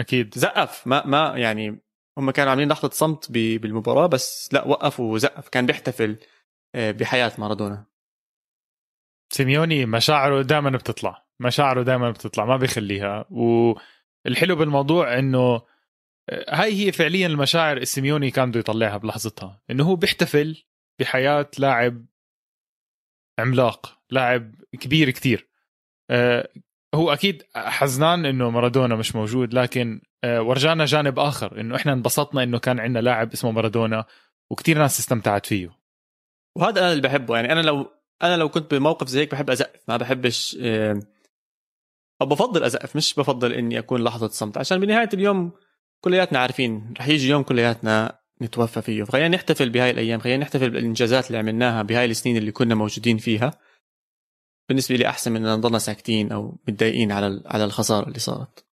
أكيد. 0.00 0.34
زقف 0.34 0.86
ما 0.86 1.06
ما 1.06 1.38
يعني 1.38 1.80
هم 2.18 2.30
كانوا 2.30 2.50
عاملين 2.50 2.68
لحظة 2.68 2.90
صمت 2.90 3.26
ب... 3.30 3.60
بالمباراة 3.60 4.06
بس 4.06 4.48
لا 4.52 4.66
وقف 4.66 5.00
وزقف. 5.00 5.48
كان 5.48 5.66
بيحتفل 5.66 6.16
آه، 6.74 6.90
بحياة 6.90 7.32
مارادونا. 7.38 7.86
سيميوني 9.32 9.86
مشاعره 9.86 10.42
دائما 10.42 10.70
بتطلع 10.70 11.26
مشاعره 11.40 11.82
دائما 11.82 12.10
بتطلع 12.10 12.44
ما 12.44 12.56
بيخليها. 12.56 13.24
والحلو 14.24 14.56
بالموضوع 14.56 15.18
إنه 15.18 15.62
آه، 16.30 16.54
هاي 16.54 16.86
هي 16.86 16.92
فعليا 16.92 17.26
المشاعر 17.26 17.76
السيميوني 17.76 18.30
كان 18.30 18.50
بده 18.50 18.60
يطلعها 18.60 18.96
بلحظتها. 18.96 19.62
إنه 19.70 19.84
هو 19.84 19.96
بيحتفل 19.96 20.64
بحياة 21.00 21.50
لاعب 21.58 22.06
عملاق 23.38 23.98
لاعب 24.10 24.54
كبير 24.80 25.10
كتير. 25.10 25.48
آه، 26.10 26.48
هو 26.94 27.12
أكيد 27.12 27.42
حزنان 27.54 28.26
إنه 28.26 28.50
مارادونا 28.50 28.96
مش 28.96 29.16
موجود 29.16 29.54
لكن 29.54 30.00
آه، 30.24 30.42
ورجانا 30.42 30.84
جانب 30.84 31.18
آخر 31.18 31.60
إنه 31.60 31.76
إحنا 31.76 31.92
انبسطنا 31.92 32.42
إنه 32.42 32.58
كان 32.58 32.80
عندنا 32.80 32.98
لاعب 32.98 33.32
اسمه 33.32 33.50
مارادونا 33.50 34.04
وكتير 34.50 34.78
ناس 34.78 35.00
استمتعت 35.00 35.46
فيه. 35.46 35.70
وهذا 36.56 36.80
أنا 36.80 36.90
اللي 36.92 37.02
بحبه 37.02 37.36
يعني 37.36 37.52
أنا 37.52 37.60
لو 37.60 37.90
أنا 38.22 38.36
لو 38.36 38.48
كنت 38.48 38.74
بموقف 38.74 39.08
زي 39.08 39.20
هيك 39.20 39.30
بحب 39.30 39.50
ازقف 39.50 39.80
ما 39.88 39.96
بحبش 39.96 40.56
أو 40.60 41.00
بفضل 42.26 42.64
أزقف 42.64 42.96
مش 42.96 43.14
بفضل 43.14 43.52
إني 43.52 43.78
أكون 43.78 44.04
لحظة 44.04 44.28
صمت. 44.28 44.58
عشان 44.58 44.80
بنهاية 44.80 45.08
اليوم 45.14 45.52
كلياتنا 46.00 46.38
عارفين 46.38 46.94
رح 46.98 47.08
يجي 47.08 47.28
يوم 47.28 47.42
كلياتنا 47.42 48.20
نتوفى 48.42 48.82
فيه. 48.82 49.02
فخلينا 49.04 49.28
نحتفل 49.28 49.70
بهاي 49.70 49.90
الأيام 49.90 50.20
خلينا 50.20 50.42
نحتفل 50.42 50.70
بالإنجازات 50.70 51.26
اللي 51.26 51.38
عملناها 51.38 51.82
بهاي 51.82 52.04
السنين 52.04 52.36
اللي 52.36 52.52
كنا 52.52 52.74
موجودين 52.74 53.18
فيها. 53.18 53.58
بالنسبة 54.68 54.96
لي 54.96 55.08
أحسن 55.08 55.32
من 55.32 55.46
إن 55.46 55.58
نضلنا 55.58 55.78
ساكتين 55.78 56.32
أو 56.32 56.58
متضايقين 56.68 57.12
على 57.12 57.42
على 57.46 57.64
الخسارة 57.64 58.08
اللي 58.08 58.18
صارت. 58.18 58.69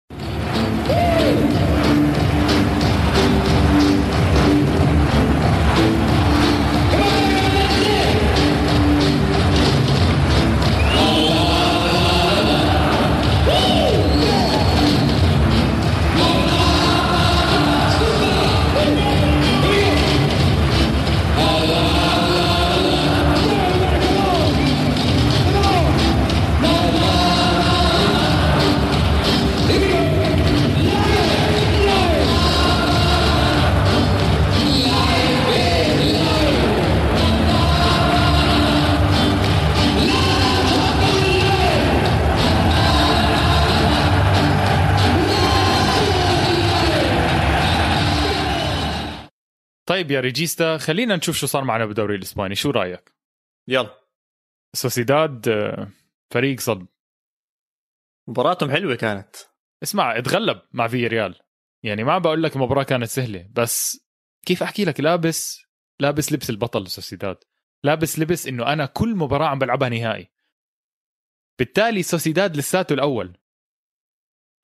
طيب 49.94 50.10
يا 50.10 50.20
ريجيستا 50.20 50.78
خلينا 50.78 51.16
نشوف 51.16 51.36
شو 51.36 51.46
صار 51.46 51.64
معنا 51.64 51.86
بالدوري 51.86 52.14
الإسباني. 52.14 52.54
شو 52.54 52.70
رأيك؟ 52.70 53.14
يلا. 53.68 54.00
سوسيداد 54.72 55.48
آه، 55.48 55.88
فريق 56.30 56.60
صد 56.60 56.86
مباراتهم 58.28 58.70
حلوة 58.70 58.94
كانت. 58.94 59.36
اسمع 59.82 60.18
اتغلب 60.18 60.62
مع 60.72 60.88
فياريال. 60.88 61.40
يعني 61.82 62.04
ما 62.04 62.18
بقول 62.18 62.42
لك 62.42 62.56
المباراه 62.56 62.82
كانت 62.82 63.08
سهلة 63.08 63.48
بس 63.52 64.06
كيف 64.46 64.62
أحكي 64.62 64.84
لك؟ 64.84 65.00
لابس 65.00 65.66
لابس 66.00 66.32
لبس 66.32 66.50
البطل 66.50 66.88
سوسيداد 66.88 67.36
لابس 67.84 68.18
لبس 68.18 68.46
إنه 68.46 68.72
أنا 68.72 68.86
كل 68.86 69.16
مباراة 69.16 69.46
عم 69.46 69.58
بلعبها 69.58 69.88
نهائي. 69.88 70.30
بالتالي 71.58 72.02
سوسيداد 72.02 72.56
لساته 72.56 72.92
الأول. 72.92 73.36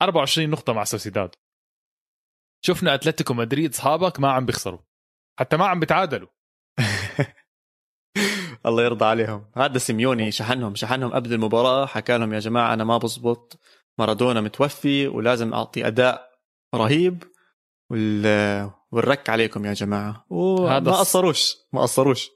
24 0.02 0.50
نقطة 0.50 0.72
مع 0.72 0.84
سوسيداد. 0.84 1.34
شفنا 2.64 2.94
أتلتيكو 2.94 3.34
مدريد 3.34 3.70
أصحابك 3.70 4.20
ما 4.20 4.32
عم 4.32 4.46
بيخسروا. 4.46 4.89
حتى 5.40 5.56
ما 5.56 5.66
عم 5.66 5.80
بتعادلوا. 5.80 6.28
الله 8.66 8.82
يرضى 8.82 9.04
عليهم. 9.04 9.50
هذا 9.56 9.78
سيميوني 9.78 10.30
شحنهم 10.30 10.74
شحنهم 10.74 11.12
قبل 11.12 11.32
المباراة 11.32 11.86
حكى 11.86 12.18
لهم 12.18 12.34
يا 12.34 12.38
جماعة 12.38 12.74
أنا 12.74 12.84
ما 12.84 12.98
بزبط 12.98 13.58
مارادونا 13.98 14.40
متوفي 14.40 15.08
ولازم 15.08 15.54
أعطي 15.54 15.86
أداء 15.86 16.30
رهيب 16.74 17.24
وال... 17.90 18.70
والرك 18.92 19.30
عليكم 19.30 19.64
يا 19.64 19.72
جماعة. 19.72 20.26
وما 20.30 20.78
قصروش 20.78 21.56
ما 21.72 21.82
قصروش. 21.82 22.30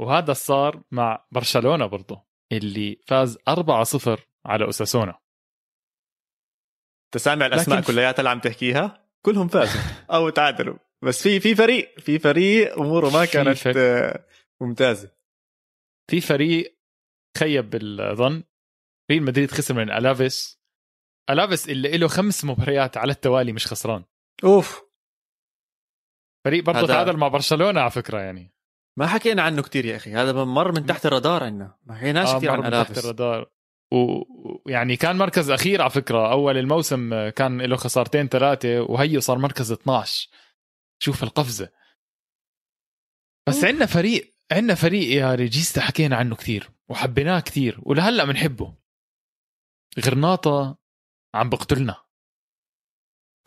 وهذا 0.00 0.32
صار 0.32 0.82
مع 0.90 1.26
برشلونة 1.32 1.86
برضه 1.86 2.26
اللي 2.52 3.00
فاز 3.06 3.38
4-0 3.38 4.20
على 4.46 4.64
أوساسونا. 4.64 5.18
تسامع 7.14 7.46
الأسماء 7.46 7.78
لكن... 7.78 7.86
كلياتها 7.86 8.18
اللي 8.18 8.30
عم 8.30 8.40
تحكيها؟ 8.40 9.08
كلهم 9.22 9.48
فازوا 9.48 9.80
أو 10.14 10.28
تعادلوا. 10.28 10.76
بس 11.06 11.22
في 11.22 11.40
في 11.40 11.54
فريق 11.54 11.98
في 12.00 12.18
فريق 12.18 12.78
أموره 12.78 13.10
ما 13.10 13.24
كانت 13.24 13.56
فريق. 13.58 13.76
آه، 13.78 14.26
ممتازة. 14.60 15.10
في 16.10 16.20
فريق 16.20 16.78
خيب 17.38 17.70
بالظن 17.70 18.42
ريال 19.10 19.22
مدريد 19.22 19.50
خسر 19.50 19.74
من 19.74 19.90
ألافيس. 19.90 20.60
ألافيس 21.30 21.68
اللي 21.68 21.98
له 21.98 22.08
خمس 22.08 22.44
مباريات 22.44 22.96
على 22.96 23.12
التوالي 23.12 23.52
مش 23.52 23.66
خسران. 23.66 24.04
أوف. 24.44 24.82
فريق 26.46 26.64
برضه 26.64 26.78
هذا- 26.78 26.86
تعادل 26.86 27.16
مع 27.16 27.28
برشلونة 27.28 27.80
على 27.80 27.90
فكرة 27.90 28.18
يعني. 28.18 28.52
ما 28.98 29.06
حكينا 29.06 29.42
عنه 29.42 29.62
كتير 29.62 29.84
يا 29.84 29.96
أخي. 29.96 30.12
هذا 30.12 30.44
مر 30.44 30.72
من 30.72 30.86
تحت 30.86 31.06
الرادار 31.06 31.44
عنا 31.44 31.78
ما 31.84 31.94
حكيناش 31.94 32.28
آه، 32.28 32.38
كثير 32.38 32.50
مر 32.50 32.56
عن 32.56 32.64
من 32.64 32.70
تحت 32.70 32.98
الرادار. 32.98 33.50
ويعني 33.92 34.96
كان 34.96 35.16
مركز 35.18 35.50
أخير 35.50 35.82
على 35.82 35.90
فكرة. 35.90 36.32
أول 36.32 36.56
الموسم 36.56 37.28
كان 37.28 37.62
له 37.62 37.76
خسارتين 37.76 38.28
ثلاثة 38.28 38.80
وهيو 38.80 39.20
صار 39.20 39.38
مركز 39.38 39.72
12 39.72 40.28
شوف 40.98 41.22
القفزة. 41.22 41.72
بس 43.48 43.64
عندنا 43.64 43.86
فريق 43.86 44.36
عندنا 44.52 44.74
فريق 44.74 45.16
يا 45.16 45.34
ريجيستا 45.34 45.80
حكينا 45.80 46.16
عنه 46.16 46.36
كثير 46.36 46.70
وحبيناه 46.88 47.40
كثير 47.40 47.78
ولهلأ 47.82 48.24
بنحبه. 48.24 48.74
غرناطة 50.00 50.78
عم 51.34 51.50
بقتلنا. 51.50 52.06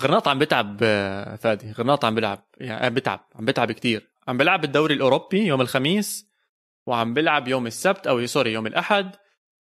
غرناط 0.02 0.28
عم 0.28 0.40
بتعب 0.40 0.78
فادي 1.36 1.72
غرناط 1.72 2.06
عم 2.06 2.16
بيلعب 2.16 2.48
يعني 2.58 2.86
عم 2.86 2.94
بتعب 2.94 3.30
عم 3.36 3.46
بتعب 3.46 3.72
كتير 3.72 4.12
عم 4.28 4.38
بيلعب 4.38 4.62
بالدوري 4.62 4.94
الأوروبي 4.94 5.46
يوم 5.46 5.62
الخميس 5.62 6.30
وعم 6.88 7.14
بيلعب 7.14 7.48
يوم 7.48 7.68
السبت 7.68 8.08
أو 8.08 8.26
سوري 8.26 8.54
يوم 8.54 8.68
الأحد. 8.68 9.16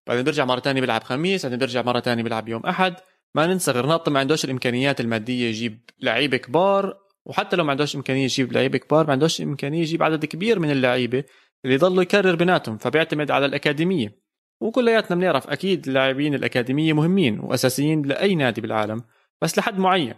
بعدين 0.07 0.25
بيرجع 0.25 0.45
مرة 0.45 0.61
تانية 0.61 0.81
بيلعب 0.81 1.03
خميس 1.03 1.43
بعدين 1.43 1.59
بيرجع 1.59 1.83
مرة 1.83 2.01
تانية 2.01 2.23
بيلعب 2.23 2.49
يوم 2.49 2.67
أحد. 2.67 2.97
ما 3.35 3.47
ننسى 3.47 3.71
غرناط 3.71 4.09
ما 4.09 4.21
عندوش 4.21 4.45
الإمكانيات 4.45 5.01
المادية 5.01 5.49
يجيب 5.49 5.91
لعيبه 6.01 6.37
كبار. 6.37 7.08
وحتى 7.29 7.57
لو 7.57 7.65
ما 7.65 7.71
عندوش 7.71 7.97
إمكانية 7.97 8.25
يجيب 8.25 8.53
لعيبة 8.53 8.79
كبار 8.79 9.07
ما 9.07 9.13
عندوش 9.13 9.41
إمكانية 9.41 9.81
يجيب 9.81 10.03
عدد 10.03 10.25
كبير 10.25 10.59
من 10.59 10.71
اللعيبه 10.71 11.25
اللي 11.65 11.75
يضلوا 11.75 12.03
يكرر 12.03 12.35
بيناتهم 12.35 12.79
فبيعتمد 12.79 13.31
على 13.31 13.47
الأكاديمية. 13.47 14.19
وكلياتنا 14.61 15.17
بنعرف 15.17 15.49
أكيد 15.49 15.87
اللاعبين 15.89 16.35
الأكاديمية 16.35 16.93
مهمين 16.93 17.41
وأساسيين 17.41 18.03
لأي 18.03 18.35
نادي 18.35 18.61
بالعالم 18.61 19.05
بس 19.43 19.59
لحد 19.59 19.79
معين. 19.79 20.15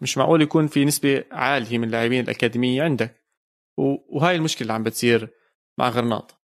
مش 0.00 0.18
معقول 0.18 0.42
يكون 0.42 0.66
في 0.66 0.84
نسبة 0.84 1.24
عالية 1.32 1.78
من 1.78 1.84
اللاعبين 1.84 2.24
الأكاديمية 2.24 2.82
عندك. 2.82 3.24
وهاي 4.08 4.36
المشكلة 4.36 4.62
اللي 4.62 4.72
عم 4.72 4.82
بتصير 4.82 5.28
مع 5.78 5.88
غرناطة. 5.88 6.44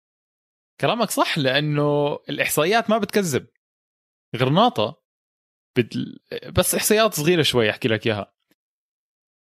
كلامك 0.81 1.09
صح 1.09 1.37
لأنه 1.37 2.19
الإحصائيات 2.29 2.89
ما 2.89 2.97
بتكذب. 2.97 3.47
غرناطة 4.35 5.01
بد... 5.77 6.17
بس 6.57 6.75
إحصائيات 6.75 7.13
صغيرة 7.13 7.41
شوي 7.41 7.69
أحكي 7.69 7.87
لك 7.87 8.07
إياها. 8.07 8.33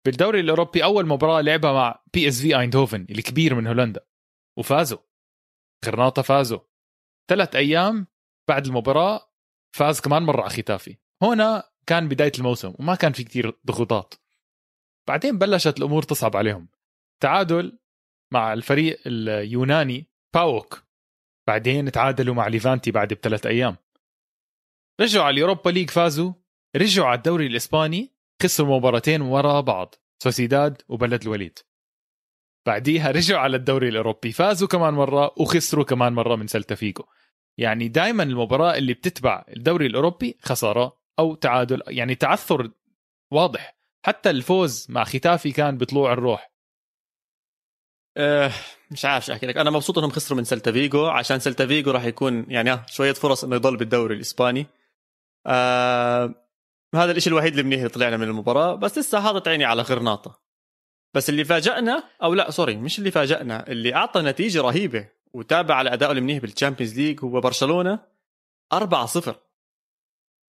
بالدوري 0.06 0.40
الأوروبي 0.40 0.84
أول 0.84 1.06
مباراة 1.06 1.40
لعبها 1.40 1.72
مع 1.72 2.02
بي 2.14 2.28
اس 2.28 2.40
في 2.40 2.58
ايندهوفن 2.58 3.06
الكبير 3.10 3.54
من 3.54 3.66
هولندا. 3.66 4.06
وفازوا. 4.58 4.98
غرناطة 5.86 6.22
فازوا. 6.22 6.60
ثلاث 7.30 7.56
أيام 7.56 8.06
بعد 8.48 8.66
المباراة 8.66 9.32
فاز 9.76 10.00
كمان 10.00 10.22
مرة 10.22 10.40
على 10.42 10.50
ختافي 10.50 10.96
هنا 11.22 11.70
كان 11.86 12.08
بداية 12.08 12.32
الموسم 12.38 12.74
وما 12.78 12.94
كان 12.94 13.12
في 13.12 13.24
كتير 13.24 13.58
ضغوطات. 13.66 14.14
بعدين 15.08 15.38
بلشت 15.38 15.78
الأمور 15.78 16.02
تصعب 16.02 16.36
عليهم. 16.36 16.68
تعادل 17.22 17.78
مع 18.32 18.52
الفريق 18.52 19.00
اليوناني 19.06 20.06
باوك 20.34 20.82
بعدين 21.48 21.92
تعادلوا 21.92 22.34
مع 22.34 22.46
ليفانتي 22.46 22.90
بعد 22.90 23.14
بثلاث 23.14 23.46
أيام. 23.46 23.76
رجعوا 25.00 25.24
على 25.24 25.34
ال 25.34 25.39
Europa 25.39 25.70
League 25.70 25.90
فازوا. 25.90 26.32
رجعوا 26.76 27.08
على 27.08 27.16
الدوري 27.16 27.46
الإسباني. 27.46 28.12
خسروا 28.42 28.78
مباراتين 28.78 29.20
ورا 29.20 29.60
بعض 29.60 29.94
سوسيداد 30.22 30.82
وبلد 30.88 31.22
الوليد. 31.22 31.58
بعديها 32.66 33.10
رجعوا 33.18 33.40
على 33.40 33.56
الدوري 33.56 33.88
الأوروبي 33.88 34.32
فازوا 34.32 34.68
كمان 34.68 34.94
مرة 34.94 35.34
وخسروا 35.36 35.84
كمان 35.84 36.12
مرة 36.12 36.36
من 36.36 36.46
سلتا 36.46 36.74
فيجو. 36.74 37.04
يعني 37.58 37.88
دائما 37.88 38.22
المباراة 38.22 38.76
اللي 38.76 38.94
بتتبع 38.94 39.44
الدوري 39.48 39.86
الأوروبي 39.86 40.38
خسارة 40.42 40.96
أو 41.18 41.34
تعادل 41.34 41.82
يعني 41.88 42.14
تعثر 42.14 42.70
واضح. 43.32 43.76
حتى 44.06 44.30
الفوز 44.30 44.86
مع 44.90 45.04
ختافي 45.04 45.52
كان 45.52 45.78
بطلوع 45.78 46.12
الروح. 46.12 46.50
أه 48.16 48.50
مش 48.90 49.04
عارف 49.04 49.30
أحكي 49.30 49.46
لك. 49.46 49.56
أنا 49.56 49.70
مبسوط 49.70 49.98
إنهم 49.98 50.10
خسروا 50.10 50.38
من 50.38 50.44
سلتا 50.44 50.72
فيجو 50.72 51.06
عشان 51.06 51.38
سلتا 51.38 51.66
فيجو 51.66 51.90
راح 51.90 52.04
يكون 52.04 52.46
يعني 52.48 52.80
شوية 52.88 53.12
فرص 53.12 53.44
إنه 53.44 53.56
يضل 53.56 53.76
بالدوري 53.76 54.14
الإسباني. 54.14 54.66
أه 55.46 56.49
هذا 56.94 57.12
الشيء 57.12 57.32
الوحيد 57.32 57.50
اللي 57.52 57.62
منيح 57.62 57.78
اللي 57.78 57.88
طلعنا 57.88 58.16
من 58.16 58.28
المباراة 58.28 58.74
بس 58.74 58.98
لسه 58.98 59.20
حاطط 59.20 59.48
عيني 59.48 59.64
على 59.64 59.82
غرناطه 59.82 60.40
بس 61.14 61.28
اللي 61.30 61.44
فاجأنا 61.44 62.04
أو 62.22 62.34
لا 62.34 62.50
sorry 62.50 62.76
مش 62.76 62.98
اللي 62.98 63.10
فاجأنا 63.10 63.68
اللي 63.68 63.94
أعطى 63.94 64.22
نتيجة 64.22 64.60
رهيبة 64.60 65.08
وتابع 65.32 65.74
على 65.74 65.92
ادائه 65.92 66.12
المنيح 66.12 66.38
بال 66.38 66.49
Champions 66.49 66.98
League 66.98 67.24
هو 67.24 67.40
برشلونة 67.40 68.00
4 68.72 69.06
0 69.06 69.36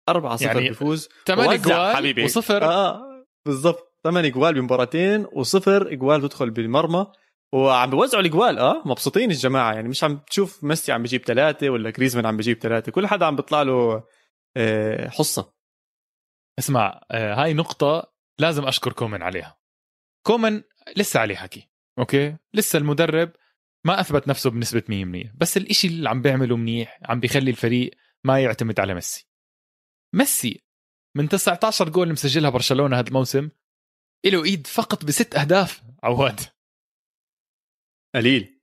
4 0.09 0.35
0 0.35 0.45
يعني 0.45 0.69
بيفوز. 0.69 1.09
8 1.25 1.49
وزع 1.49 1.61
جوال 1.61 1.95
حبيبي. 1.95 2.23
وصفر. 2.23 2.63
آه 2.63 3.25
بالضبط. 3.45 3.99
ثمان 4.03 4.31
جوال 4.31 4.53
بمباراتين 4.53 5.25
وصفر 5.31 5.93
جوال 5.93 6.21
تدخل 6.21 6.49
بالمرمى. 6.49 7.07
وعم 7.53 7.89
بيوزعوا 7.89 8.23
الجوال 8.23 8.59
آه 8.59 8.81
مبسوطين 8.85 9.31
الجماعة. 9.31 9.73
يعني 9.73 9.89
مش 9.89 10.03
عم 10.03 10.17
تشوف 10.17 10.63
ميسي 10.63 10.91
عم 10.91 11.01
بيجيب 11.01 11.21
ثلاثة 11.21 11.69
ولا 11.69 11.89
جريزمان 11.89 12.25
عم 12.25 12.37
بيجيب 12.37 12.57
ثلاثة. 12.59 12.91
كل 12.91 13.07
حدا 13.07 13.25
عم 13.25 13.35
بيطلع 13.35 13.61
له 13.61 14.03
آه، 14.57 15.09
حصة. 15.09 15.53
اسمع 16.59 17.01
آه، 17.11 17.33
هاي 17.33 17.53
نقطة 17.53 18.13
لازم 18.39 18.65
أشكر 18.65 18.93
كومان 18.93 19.21
عليها. 19.21 19.59
كومان 20.25 20.63
لسه 20.97 21.19
عليه 21.19 21.35
حكي 21.35 21.69
أوكي؟ 21.99 22.37
لسه 22.53 22.79
المدرب 22.79 23.31
ما 23.85 23.99
أثبت 23.99 24.27
نفسه 24.27 24.49
بنسبة 24.49 24.83
100% 24.89 25.31
بس 25.35 25.57
الإشي 25.57 25.87
اللي 25.87 26.09
عم 26.09 26.21
بيعمله 26.21 26.57
منيح 26.57 26.99
عم 27.05 27.19
بيخلي 27.19 27.51
الفريق 27.51 27.91
ما 28.23 28.43
يعتمد 28.43 28.79
على 28.79 28.93
ميسي. 28.93 29.27
ميسي 30.15 30.63
من 31.17 31.29
19 31.29 31.89
جول 31.89 32.11
مسجلها 32.11 32.49
برشلونة 32.49 32.99
هذا 32.99 33.07
الموسم 33.07 33.49
له 34.25 34.43
إيد 34.43 34.67
فقط 34.67 35.05
بست 35.05 35.35
أهداف 35.35 35.83
عواد. 36.03 36.39
قليل. 38.15 38.61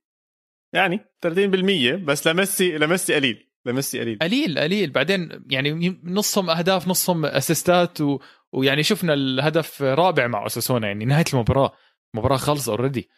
يعني 0.73 0.99
30% 1.21 2.05
بس 2.05 2.27
لميسي 2.27 2.77
لميسي 2.77 3.15
قليل. 3.15 3.46
لميسي 3.67 3.99
قليل. 3.99 4.19
قليل 4.21 4.59
قليل. 4.59 4.89
بعدين 4.91 5.45
يعني 5.49 6.01
نصهم 6.03 6.49
أهداف 6.49 6.87
نصهم 6.87 7.25
أسيستات 7.25 8.01
و... 8.01 8.19
ويعني 8.51 8.83
شفنا 8.83 9.13
الهدف 9.13 9.81
رابع 9.81 10.27
مع 10.27 10.45
أساسونا 10.45 10.87
يعني 10.87 11.05
نهاية 11.05 11.25
المباراة. 11.33 11.73
المباراة 12.15 12.37
خلص 12.37 12.69
already 12.69 13.09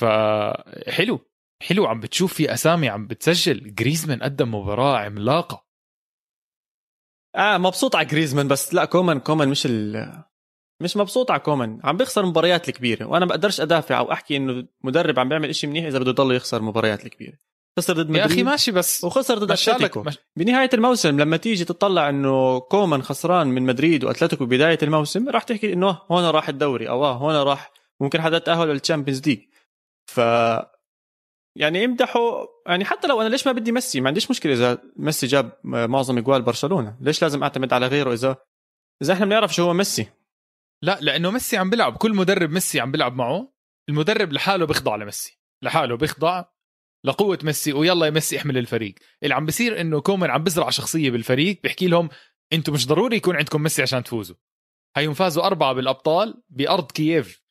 فحلو 0.00 1.20
حلو 1.62 1.86
عم 1.86 2.00
بتشوف 2.00 2.34
في 2.34 2.54
أسامي 2.54 2.88
عم 2.88 3.06
بتسجل. 3.06 3.74
جريزمان 3.74 4.22
قدم 4.22 4.54
مباراة 4.54 4.98
عملاقة. 4.98 5.64
آه 7.36 7.58
مبسوط 7.58 7.96
على 7.96 8.06
جريزمان 8.06 8.48
بس 8.48 8.74
لا 8.74 8.84
كومان 8.84 9.20
كومان 9.20 9.48
مش 9.48 9.66
ال 9.66 10.24
مش 10.80 10.96
مبسوط 10.96 11.30
على 11.30 11.40
كومان. 11.40 11.80
عم 11.84 11.96
بيخسر 11.96 12.26
مباريات 12.26 12.68
الكبيرة. 12.68 13.06
وأنا 13.06 13.26
بقدرش 13.26 13.60
أدافع 13.60 13.98
أو 13.98 14.12
أحكي 14.12 14.36
إنه 14.36 14.68
مدرب 14.84 15.18
عم 15.18 15.28
بيعمل 15.28 15.48
إشي 15.48 15.66
منيح 15.66 15.84
إذا 15.84 15.98
بده 15.98 16.10
يضل 16.10 16.34
يخسر 16.34 16.62
مباريات 16.62 17.04
الكبيرة. 17.06 17.38
خسر 17.78 18.02
ضد 18.02 18.16
يا 18.16 18.20
أخي 18.20 18.32
مدريد 18.32 18.46
ماشي 18.46 18.72
بس 18.72 19.04
وخسر 19.04 19.38
ضد 19.38 19.50
اتلتيكو 19.50 20.02
مش... 20.02 20.18
بنهاية 20.36 20.70
الموسم 20.74 21.20
لما 21.20 21.36
تيجي 21.36 21.64
تطلع 21.64 22.08
إنه 22.08 22.60
كومان 22.60 23.02
خسران 23.02 23.46
من 23.46 23.62
مدريد 23.62 24.04
وأتلتيكو 24.04 24.46
بداية 24.46 24.78
الموسم 24.82 25.28
راح 25.28 25.42
تحكي 25.42 25.72
إنه 25.72 25.98
هون 26.10 26.24
راح 26.24 26.48
الدوري 26.48 26.88
أو 26.88 27.04
آه 27.04 27.12
هون 27.12 27.34
راح 27.34 27.72
ممكن 28.00 28.20
حدا 28.20 28.38
تأهل 28.38 28.68
لل 28.68 28.79
Champions 28.79 29.28
League. 29.28 29.40
ف 30.06 30.18
يعني 31.58 31.84
امدحوا 31.84 32.46
يعني 32.66 32.84
حتى 32.84 33.08
لو 33.08 33.20
أنا 33.20 33.28
ليش 33.28 33.46
ما 33.46 33.52
بدي 33.52 33.72
ميسي؟ 33.72 34.00
ما 34.00 34.08
عنديش 34.08 34.30
مشكلة 34.30 34.52
إذا 34.52 34.78
ميسي 34.96 35.26
جاب 35.26 35.52
معظم 35.64 36.18
أجوال 36.18 36.42
برشلونة. 36.42 36.96
ليش 37.00 37.22
لازم 37.22 37.42
أعتمد 37.42 37.72
على 37.72 37.86
غيره 37.86 38.12
إذا 38.12 38.36
إذا 39.02 39.12
إحنا 39.12 39.26
بنعرف 39.26 39.54
شو 39.54 39.62
هو 39.62 39.74
ميسي؟ 39.74 40.06
لا 40.82 40.98
لأنه 41.00 41.30
ميسي 41.30 41.56
عم 41.56 41.70
بيلعب 41.70 41.96
كل 41.96 42.14
مدرب 42.14 42.50
ميسي 42.50 42.80
عم 42.80 42.92
بيلعب 42.92 43.16
معه 43.16 43.52
المدرب 43.88 44.32
لحاله 44.32 44.66
بيخضع 44.66 44.96
لميسي 44.96 45.38
لحاله 45.62 45.96
بيخضع 45.96 46.44
لقوة 47.04 47.38
ميسي 47.42 47.72
ويلا 47.72 48.06
يا 48.06 48.10
ميسي 48.10 48.38
احمل 48.38 48.58
الفريق. 48.58 48.94
اللي 49.22 49.34
عم 49.34 49.46
بيصير 49.46 49.80
إنه 49.80 50.00
كومان 50.00 50.30
عم 50.30 50.44
بزرع 50.44 50.70
شخصية 50.70 51.10
بالفريق 51.10 51.60
بيحكي 51.62 51.86
لهم 51.86 52.08
أنتم 52.52 52.72
مش 52.72 52.86
ضروري 52.86 53.16
يكون 53.16 53.36
عندكم 53.36 53.62
ميسي 53.62 53.82
عشان 53.82 54.04
تفوزوا. 54.04 54.36
هيهم 54.96 55.14
فازوا 55.14 55.46
أربعة 55.46 55.72
بالأبطال 55.72 56.42
بأرض 56.48 56.92
كييف. 56.92 57.42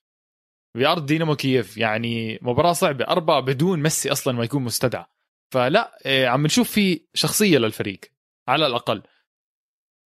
بأرض 0.78 1.06
دينامو 1.06 1.36
كييف. 1.36 1.78
يعني 1.78 2.39
مباراة 2.42 2.74
صعبة. 2.74 3.06
أربعة 3.06 3.39
بدون 3.39 3.82
ميسي 3.82 4.12
أصلا 4.12 4.34
ما 4.34 4.44
يكون 4.44 4.63
مستدعى. 4.63 5.06
فلا 5.52 5.98
إيه، 6.06 6.28
عم 6.28 6.46
نشوف 6.46 6.72
في 6.72 7.08
شخصية 7.13 7.58
للفريق. 7.58 8.00
على 8.48 8.68
الأقل. 8.68 9.02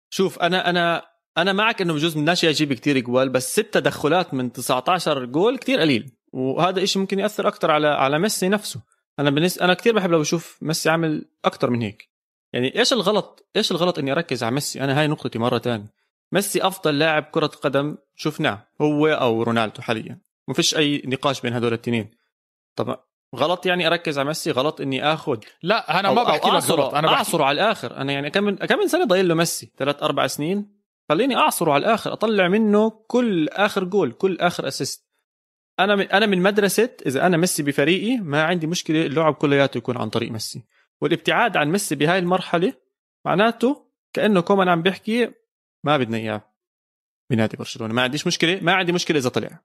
شوف 0.10 0.40
أنا 0.40 0.70
أنا 0.70 1.06
أنا 1.38 1.54
معك 1.54 1.82
إنه 1.82 1.94
بجوز 1.94 2.18
من 2.18 2.26
ناشئ 2.26 2.48
يجيب 2.48 2.74
كتير 2.74 3.00
جوال 3.00 3.30
بس 3.30 3.52
ست 3.52 3.74
تدخلات 3.74 4.34
من 4.34 4.52
19 4.52 5.26
جول 5.26 5.58
كتير 5.58 5.80
قليل. 5.80 6.12
وهذا 6.34 6.84
إشي 6.84 7.00
ممكن 7.00 7.20
يأثر 7.20 7.48
أكثر 7.48 7.72
على 7.72 7.88
على 7.88 8.20
ميسي 8.20 8.50
نفسه. 8.50 8.97
أنا 9.20 9.30
بالنسبة 9.30 9.66
أنا 9.66 9.74
كتير 9.74 9.96
بحب 9.96 10.12
لو 10.12 10.20
بشوف 10.20 10.58
ميسي 10.62 10.90
عامل 10.90 11.26
أكثر 11.46 11.70
من 11.70 11.82
هيك. 11.82 12.10
يعني 12.54 12.80
إيش 12.80 12.94
الغلط 12.94 13.50
إيش 13.56 13.72
الغلط 13.72 14.00
إني 14.00 14.12
أركز 14.12 14.44
على 14.44 14.56
ميسي؟ 14.56 14.84
أنا 14.84 15.00
هاي 15.00 15.08
نقطتي 15.08 15.40
مرة 15.40 15.58
تانية. 15.58 15.94
ميسي 16.32 16.68
أفضل 16.68 17.00
لاعب 17.00 17.24
كرة 17.24 17.48
قدم 17.48 17.98
شفناه 18.16 18.68
هو 18.82 19.08
أو 19.08 19.44
رونالدو 19.44 19.82
حاليا. 19.82 20.20
ما 20.48 20.54
فيش 20.54 20.78
أي 20.78 21.02
نقاش 21.06 21.42
بين 21.42 21.54
هدول 21.54 21.74
الاثنين 21.74 22.12
طب 22.76 23.00
غلط 23.36 23.66
يعني 23.66 23.88
أركز 23.88 24.20
على 24.20 24.28
ميسي 24.28 24.52
غلط 24.52 24.82
إني 24.82 25.14
آخذ 25.14 25.38
لا 25.64 26.00
أنا 26.00 26.12
ما 26.12 26.24
بحكي 26.24 26.50
لك 26.50 26.64
غلط 26.64 26.94
أنا 26.94 27.08
بحكي 27.08 27.18
أعصره 27.18 27.44
على 27.44 27.62
الآخر. 27.62 27.98
أنا 27.98 28.14
يعني 28.14 28.30
كم 28.30 28.44
من 28.44 28.56
كم 28.56 28.80
من 28.80 28.88
سنة 28.88 29.06
ضايل 29.06 29.28
له 29.28 29.36
ميسي؟ 29.36 29.72
ثلاث 29.78 30.04
أربع 30.04 30.28
سنين. 30.28 30.78
خليني 31.10 31.36
أعصره 31.36 31.72
على 31.72 31.86
الآخر 31.86 32.14
أطلع 32.14 32.48
منه 32.48 32.90
كل 32.90 33.50
آخر 33.50 33.84
جول 33.84 34.12
كل 34.12 34.38
آخر 34.40 34.68
assist 34.68 35.07
أنا 35.80 35.96
من 35.96 36.12
أنا 36.12 36.26
من 36.26 36.42
مدرسة 36.42 36.90
إذا 37.06 37.26
أنا 37.26 37.38
ميسي 37.38 37.64
بفريقي 37.64 38.18
ما 38.18 38.44
عندي 38.44 38.68
مشكلة 38.68 39.06
اللعب 39.06 39.34
كلياته 39.34 39.78
يكون 39.78 39.98
عن 39.98 40.10
طريق 40.10 40.32
ميسي. 40.32 40.64
والابتعاد 41.02 41.58
عن 41.58 41.72
ميسي 41.72 41.96
بهاي 41.96 42.20
المرحلة 42.20 42.74
معناته 43.26 43.88
كأنه 44.14 44.42
كومان 44.42 44.70
عم 44.70 44.82
بيحكي 44.82 45.32
ما 45.84 45.98
بدنا 45.98 46.18
إياه 46.18 46.42
بنادي 47.32 47.58
برشلونة. 47.58 47.94
ما 47.94 48.02
عنديش 48.02 48.28
مشكلة 48.28 48.60
ما 48.62 48.74
عندي 48.74 48.92
مشكلة 48.92 49.18
إذا 49.18 49.30
طلع. 49.30 49.60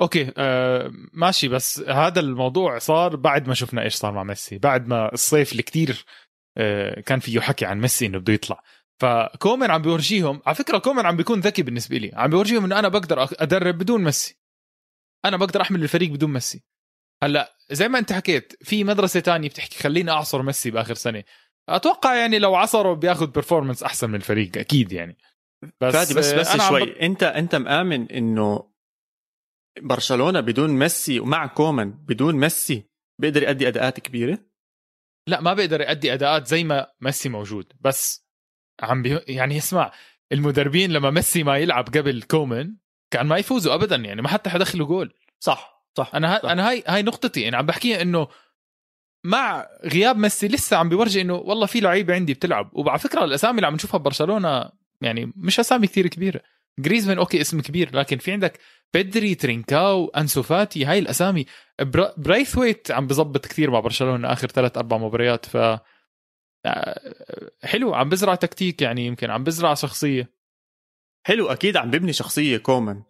أوكي 0.00 0.32
آه 0.36 0.92
ماشي 1.12 1.48
بس 1.48 1.80
هذا 1.80 2.20
الموضوع 2.20 2.78
صار 2.78 3.16
بعد 3.16 3.48
ما 3.48 3.54
شفنا 3.54 3.82
إيش 3.82 3.94
صار 3.94 4.12
مع 4.12 4.22
ميسي. 4.22 4.58
بعد 4.58 4.88
ما 4.88 5.12
الصيف 5.12 5.52
اللي 5.52 5.62
كتير 5.62 6.04
آه 6.56 7.00
كان 7.00 7.20
فيه 7.20 7.40
حكي 7.40 7.64
عن 7.64 7.80
ميسي 7.80 8.06
إنه 8.06 8.18
بده 8.18 8.32
يطلع. 8.32 8.62
فكومان 9.00 9.70
عم 9.70 9.82
بيورجيهم 9.82 10.42
على 10.46 10.54
فكرة 10.54 10.78
كومان 10.78 11.06
عم 11.06 11.16
بيكون 11.16 11.40
ذكي 11.40 11.62
بالنسبة 11.62 11.96
لي. 11.96 12.10
عم 12.14 12.30
بيورجيهم 12.30 12.64
إنه 12.64 12.78
أنا 12.78 12.88
بقدر 12.88 13.28
أدرب 13.32 13.78
بدون 13.78 14.04
ميسي. 14.04 14.41
أنا 15.24 15.36
بقدر 15.36 15.60
أحمل 15.60 15.82
الفريق 15.82 16.10
بدون 16.10 16.32
ميسي. 16.32 16.64
هلأ 17.22 17.56
زي 17.70 17.88
ما 17.88 17.98
أنت 17.98 18.12
حكيت 18.12 18.64
في 18.64 18.84
مدرسة 18.84 19.20
تانية 19.20 19.48
بتحكي 19.48 19.78
خليني 19.78 20.10
أعصر 20.10 20.42
ميسي 20.42 20.70
بآخر 20.70 20.94
سنة. 20.94 21.24
أتوقع 21.68 22.14
يعني 22.14 22.38
لو 22.38 22.54
عصره 22.54 22.94
بياخذ 22.94 23.26
performance 23.26 23.82
أحسن 23.82 24.10
من 24.10 24.14
الفريق 24.14 24.58
أكيد 24.58 24.92
يعني. 24.92 25.18
بس 25.80 25.92
فادي 25.92 26.14
بس 26.14 26.32
بس 26.32 26.48
أنا 26.48 26.68
شوي. 26.68 26.84
ب... 26.84 26.88
أنت 26.88 27.22
أنت 27.22 27.54
مآمن 27.54 28.12
إنه 28.12 28.72
برشلونة 29.82 30.40
بدون 30.40 30.70
ميسي 30.70 31.20
ومع 31.20 31.46
كومان 31.46 31.90
بدون 31.90 32.34
ميسي 32.36 32.90
بيقدر 33.20 33.42
يؤدي 33.42 33.68
أداءات 33.68 34.00
كبيرة؟ 34.00 34.38
لا 35.28 35.40
ما 35.40 35.54
بيقدر 35.54 35.80
يؤدي 35.80 36.14
أداءات 36.14 36.46
زي 36.46 36.64
ما 36.64 36.92
ميسي 37.00 37.28
موجود. 37.28 37.72
بس 37.80 38.26
عم 38.80 39.02
بي... 39.02 39.18
يعني 39.28 39.58
اسمع 39.58 39.92
المدربين 40.32 40.92
لما 40.92 41.10
ميسي 41.10 41.42
ما 41.42 41.58
يلعب 41.58 41.84
قبل 41.84 42.22
كومان 42.22 42.76
كان 43.12 43.26
ما 43.26 43.36
يفوزوا 43.36 43.74
ابدا 43.74 43.96
يعني 43.96 44.22
ما 44.22 44.28
حتى 44.28 44.50
يدخلوا 44.50 44.86
جول. 44.86 45.14
صح 45.40 45.84
صح 45.98 46.10
أنا 46.14 46.34
ها... 46.34 46.52
أنا 46.52 46.68
هاي 46.68 46.84
هاي 46.86 47.02
نقطتي. 47.02 47.40
يعني 47.40 47.56
عم 47.56 47.66
بحكي 47.66 48.02
إنه 48.02 48.28
مع 49.24 49.68
غياب 49.84 50.16
ميسي 50.16 50.48
لسه 50.48 50.76
عم 50.76 50.88
بيورجي 50.88 51.20
إنه 51.20 51.34
والله 51.34 51.66
في 51.66 51.80
لعيبة 51.80 52.14
عندي 52.14 52.34
بتلعب. 52.34 52.70
وعلى 52.72 52.98
فكرة 52.98 53.24
الأسامي 53.24 53.56
اللي 53.56 53.66
عم 53.66 53.74
نشوفها 53.74 53.98
ببرشلونه 53.98 54.70
يعني 55.00 55.32
مش 55.36 55.60
أسامي 55.60 55.86
كثير 55.86 56.06
كبيرة. 56.06 56.40
جريزمان 56.78 57.18
أوكي 57.18 57.40
اسم 57.40 57.60
كبير 57.60 57.96
لكن 57.96 58.18
في 58.18 58.32
عندك 58.32 58.58
بيدري 58.94 59.34
ترينكاو 59.34 60.08
أنسو 60.08 60.42
فاتي 60.42 60.84
هاي 60.84 60.98
الأسامي. 60.98 61.46
برايثويت 62.16 62.90
عم 62.90 63.06
بظبط 63.06 63.46
كثير 63.46 63.70
مع 63.70 63.80
برشلونة 63.80 64.32
آخر 64.32 64.48
ثلاث 64.48 64.78
أربع 64.78 64.96
مباريات. 64.98 65.46
ف 65.46 65.56
آه، 66.66 67.00
حلو 67.64 67.94
عم 67.94 68.08
بزرع 68.08 68.34
تكتيك 68.34 68.82
يعني 68.82 69.06
يمكن 69.06 69.30
عم 69.30 69.44
بزرع 69.44 69.74
شخصية. 69.74 70.41
حلو 71.26 71.48
أكيد 71.48 71.76
عم 71.76 71.90
ببني 71.90 72.12
شخصية 72.12 72.56
كومان 72.56 73.02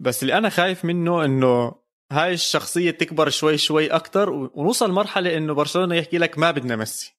بس 0.00 0.22
اللي 0.22 0.38
أنا 0.38 0.48
خايف 0.48 0.84
منه 0.84 1.24
إنه 1.24 1.74
هاي 2.12 2.32
الشخصية 2.32 2.90
تكبر 2.90 3.28
شوي 3.28 3.58
شوي 3.58 3.86
أكثر 3.86 4.30
ونوصل 4.30 4.92
مرحلة 4.92 5.36
إنه 5.36 5.54
برشلونة 5.54 5.94
يحكي 5.94 6.18
لك 6.18 6.38
ما 6.38 6.50
بدنا 6.50 6.76
ميسي. 6.76 7.14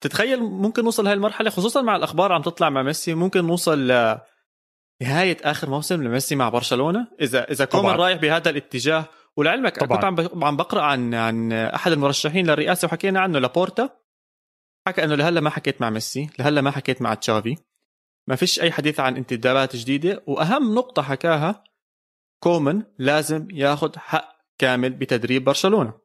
تتخيل 0.00 0.40
ممكن 0.40 0.84
نوصل 0.84 1.04
لهي 1.04 1.12
المرحلة 1.12 1.50
خصوصا 1.50 1.82
مع 1.82 1.96
الأخبار 1.96 2.32
عم 2.32 2.42
تطلع 2.42 2.70
مع 2.70 2.82
ميسي 2.82 3.14
ممكن 3.14 3.44
نوصل 3.44 3.78
لنهايه 5.02 5.36
آخر 5.42 5.70
موسم 5.70 6.02
لميسي 6.02 6.36
مع 6.36 6.48
برشلونة؟ 6.48 7.06
إذا 7.20 7.50
إذا 7.50 7.64
كومان 7.64 7.96
رايح 7.96 8.20
بهذا 8.20 8.50
الاتجاه. 8.50 9.04
ولعلمك 9.36 9.80
طبعا. 9.80 9.96
كنت 9.96 10.04
عم 10.04 10.44
عم 10.44 10.56
بقرأ 10.56 10.82
عن 10.82 11.14
عن 11.14 11.52
أحد 11.52 11.92
المرشحين 11.92 12.46
للرئاسة 12.46 12.86
وحكينا 12.86 13.20
عنه 13.20 13.38
لابورتا. 13.38 13.90
حكى 14.86 15.04
إنه 15.04 15.14
لهلأ 15.14 15.40
ما 15.40 15.50
حكيت 15.50 15.80
مع 15.80 15.90
ميسي 15.90 16.30
لهلأ 16.38 16.60
ما 16.60 16.70
حكيت 16.70 17.02
مع 17.02 17.14
تشافي. 17.14 17.56
ما 18.28 18.36
فيش 18.36 18.60
أي 18.60 18.72
حديث 18.72 19.00
عن 19.00 19.16
انتدابات 19.16 19.76
جديدة 19.76 20.24
وأهم 20.26 20.74
نقطة 20.74 21.02
حكاها 21.02 21.64
كومان 22.42 22.86
لازم 22.98 23.48
ياخذ 23.50 23.98
حق 23.98 24.38
كامل 24.58 24.90
بتدريب 24.90 25.44
برشلونة. 25.44 26.00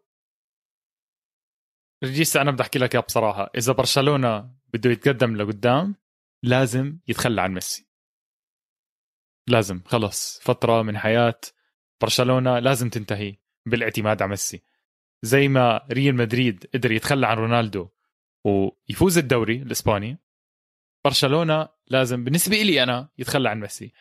رجيس 2.03 2.37
أنا 2.37 2.51
بدي 2.51 2.63
أحكي 2.63 2.79
لك 2.79 2.95
إياها 2.95 3.05
بصراحة. 3.05 3.51
إذا 3.57 3.73
برشلونة 3.73 4.51
بده 4.73 4.89
يتقدم 4.89 5.35
لقدام 5.35 5.95
لازم 6.43 6.97
يتخلى 7.07 7.41
عن 7.41 7.53
ميسي. 7.53 7.87
لازم 9.47 9.81
خلص. 9.85 10.39
فترة 10.39 10.81
من 10.81 10.97
حياة 10.97 11.39
برشلونة 12.01 12.59
لازم 12.59 12.89
تنتهي 12.89 13.37
بالاعتماد 13.65 14.21
على 14.21 14.29
ميسي. 14.29 14.63
زي 15.21 15.47
ما 15.47 15.87
ريال 15.91 16.15
مدريد 16.15 16.69
قدر 16.73 16.91
يتخلى 16.91 17.27
عن 17.27 17.37
رونالدو 17.37 17.89
ويفوز 18.45 19.17
الدوري 19.17 19.55
الإسباني 19.55 20.22
برشلونة 21.05 21.67
لازم 21.87 22.23
بالنسبة 22.23 22.57
لي 22.61 22.83
أنا 22.83 23.09
يتخلى 23.17 23.49
عن 23.49 23.59
ميسي. 23.59 23.93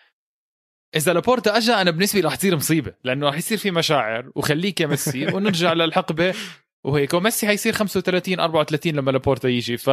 إذا 0.97 1.13
لابورتا 1.13 1.57
اجى 1.57 1.73
أنا 1.73 1.91
بالنسبة 1.91 2.21
لي 2.21 2.27
رح 2.27 2.35
تصير 2.35 2.57
مصيبة 2.57 2.95
لأنه 3.05 3.29
رح 3.29 3.37
يصير 3.37 3.59
في 3.59 3.71
مشاعر 3.71 4.31
وخليك 4.35 4.81
يا 4.81 4.87
ميسي 4.87 5.27
ونرجع 5.35 5.73
للحقبة 5.73 6.35
وهيك. 6.85 7.15
وميسي 7.15 7.47
حيصير 7.47 7.73
35 7.73 8.41
34 8.41 8.93
لما 8.93 9.11
لابورتا 9.11 9.49
يجي. 9.49 9.77
ف 9.77 9.91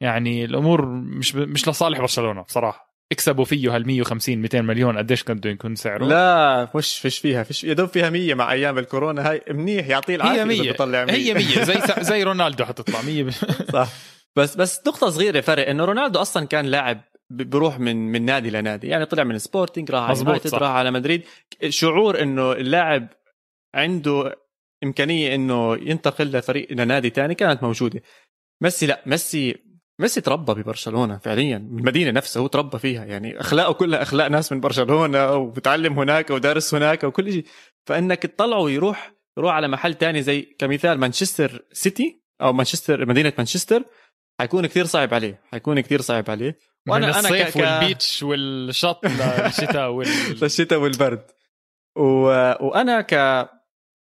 يعني 0.00 0.44
الأمور 0.44 0.86
مش 0.86 1.34
مش 1.34 1.68
لصالح 1.68 2.00
برشلونة 2.00 2.42
بصراحة. 2.42 2.92
اكسبوا 3.12 3.44
فيه 3.44 3.76
هال 3.76 3.86
150 3.86 4.38
200 4.38 4.60
مليون 4.60 4.98
قديش 4.98 5.22
كان 5.22 5.36
بده 5.36 5.50
يكون 5.50 5.74
سعره 5.74 6.04
لا 6.04 6.66
فش 6.66 6.98
فيش 6.98 7.18
فيها 7.18 7.42
فيش 7.42 7.64
يا 7.64 7.72
دوب 7.72 7.88
فيها 7.88 8.10
100 8.10 8.34
مع 8.34 8.52
أيام 8.52 8.78
الكورونا. 8.78 9.30
هاي 9.30 9.42
منيح 9.50 9.86
يعطيه 9.88 10.16
العافية 10.16 10.40
هي 10.40 10.44
100 10.44 10.62
بيطلع 10.62 11.04
100 11.04 11.14
هي 11.14 11.34
100 11.34 11.64
زي 11.64 11.80
زي 12.10 12.22
رونالدو 12.22 12.64
حتطلع 12.64 13.02
100 13.02 13.30
صح. 13.72 13.88
بس 14.36 14.56
بس 14.56 14.80
نقطة 14.86 15.10
صغيرة 15.10 15.40
فرق 15.40 15.68
إنه 15.68 15.84
رونالدو 15.84 16.20
أصلا 16.20 16.46
كان 16.46 16.66
لاعب 16.66 17.00
بروح 17.30 17.78
من 17.78 17.96
من 17.96 18.24
نادي 18.24 18.50
لنادي. 18.50 18.86
يعني 18.88 19.06
طلع 19.06 19.24
من 19.24 19.38
سبورتنج 19.38 19.90
راح 19.90 20.02
على 20.02 20.18
يونايتد 20.18 20.54
راح 20.54 20.70
على 20.70 20.90
مدريد. 20.90 21.22
شعور 21.68 22.22
إنه 22.22 22.52
اللاعب 22.52 23.08
عنده 23.74 24.36
إمكانية 24.84 25.34
إنه 25.34 25.76
ينتقل 25.76 26.24
لفريق 26.24 26.72
لنادي 26.72 27.10
تاني 27.10 27.34
كانت 27.34 27.62
موجودة. 27.62 28.02
ميسي 28.62 28.86
لا 28.86 29.02
ميسي 29.06 29.56
ميسي 30.00 30.20
تربى 30.20 30.54
ببرشلونة 30.54 31.18
فعليا 31.18 31.56
المدينة 31.56 32.10
نفسها 32.10 32.42
هو 32.42 32.46
تربى 32.46 32.78
فيها. 32.78 33.04
يعني 33.04 33.40
أخلاقه 33.40 33.72
كلها 33.72 34.02
أخلاق 34.02 34.26
ناس 34.26 34.52
من 34.52 34.60
برشلونة 34.60 35.34
وبتعلم 35.34 35.98
هناك 35.98 36.30
ودارس 36.30 36.74
هناك 36.74 37.04
وكل 37.04 37.32
شيء. 37.32 37.44
فإنك 37.86 38.22
تطلعه 38.22 38.60
ويروح 38.60 39.12
يروح 39.38 39.54
على 39.54 39.68
محل 39.68 39.94
تاني 39.94 40.22
زي 40.22 40.42
كمثال 40.42 40.98
مانشستر 40.98 41.64
سيتي 41.72 42.22
أو 42.42 42.52
مانشستر 42.52 43.06
مدينة 43.06 43.32
مانشستر 43.38 43.84
حيكون 44.40 44.66
كثير 44.66 44.86
صعب 44.86 45.14
عليه 45.14 45.42
حيكون 45.50 45.80
كثير 45.80 46.00
صعب 46.00 46.30
عليه. 46.30 46.58
وأنا 46.88 47.06
من 47.06 47.14
الصيف 47.14 47.56
أنا 47.56 47.78
ك... 47.78 47.80
والبيتش 47.80 48.22
والشط 48.22 49.04
للشتاء 49.44 49.90
وال... 49.90 50.08
للشتاء 50.42 50.78
والبرد. 50.78 51.26
و... 51.96 52.24
وأنا 52.66 53.00
ك 53.00 53.14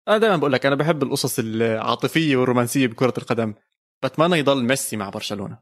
أنا 0.08 0.18
دائما 0.18 0.36
بقول 0.36 0.52
لك 0.52 0.66
أنا 0.66 0.74
بحب 0.74 1.02
القصص 1.02 1.38
العاطفية 1.38 2.36
والرومانسية 2.36 2.86
بكرة 2.86 3.14
القدم. 3.18 3.54
بتمنى 4.04 4.38
يضل 4.38 4.64
ميسي 4.64 4.96
مع 4.96 5.08
برشلونة. 5.08 5.58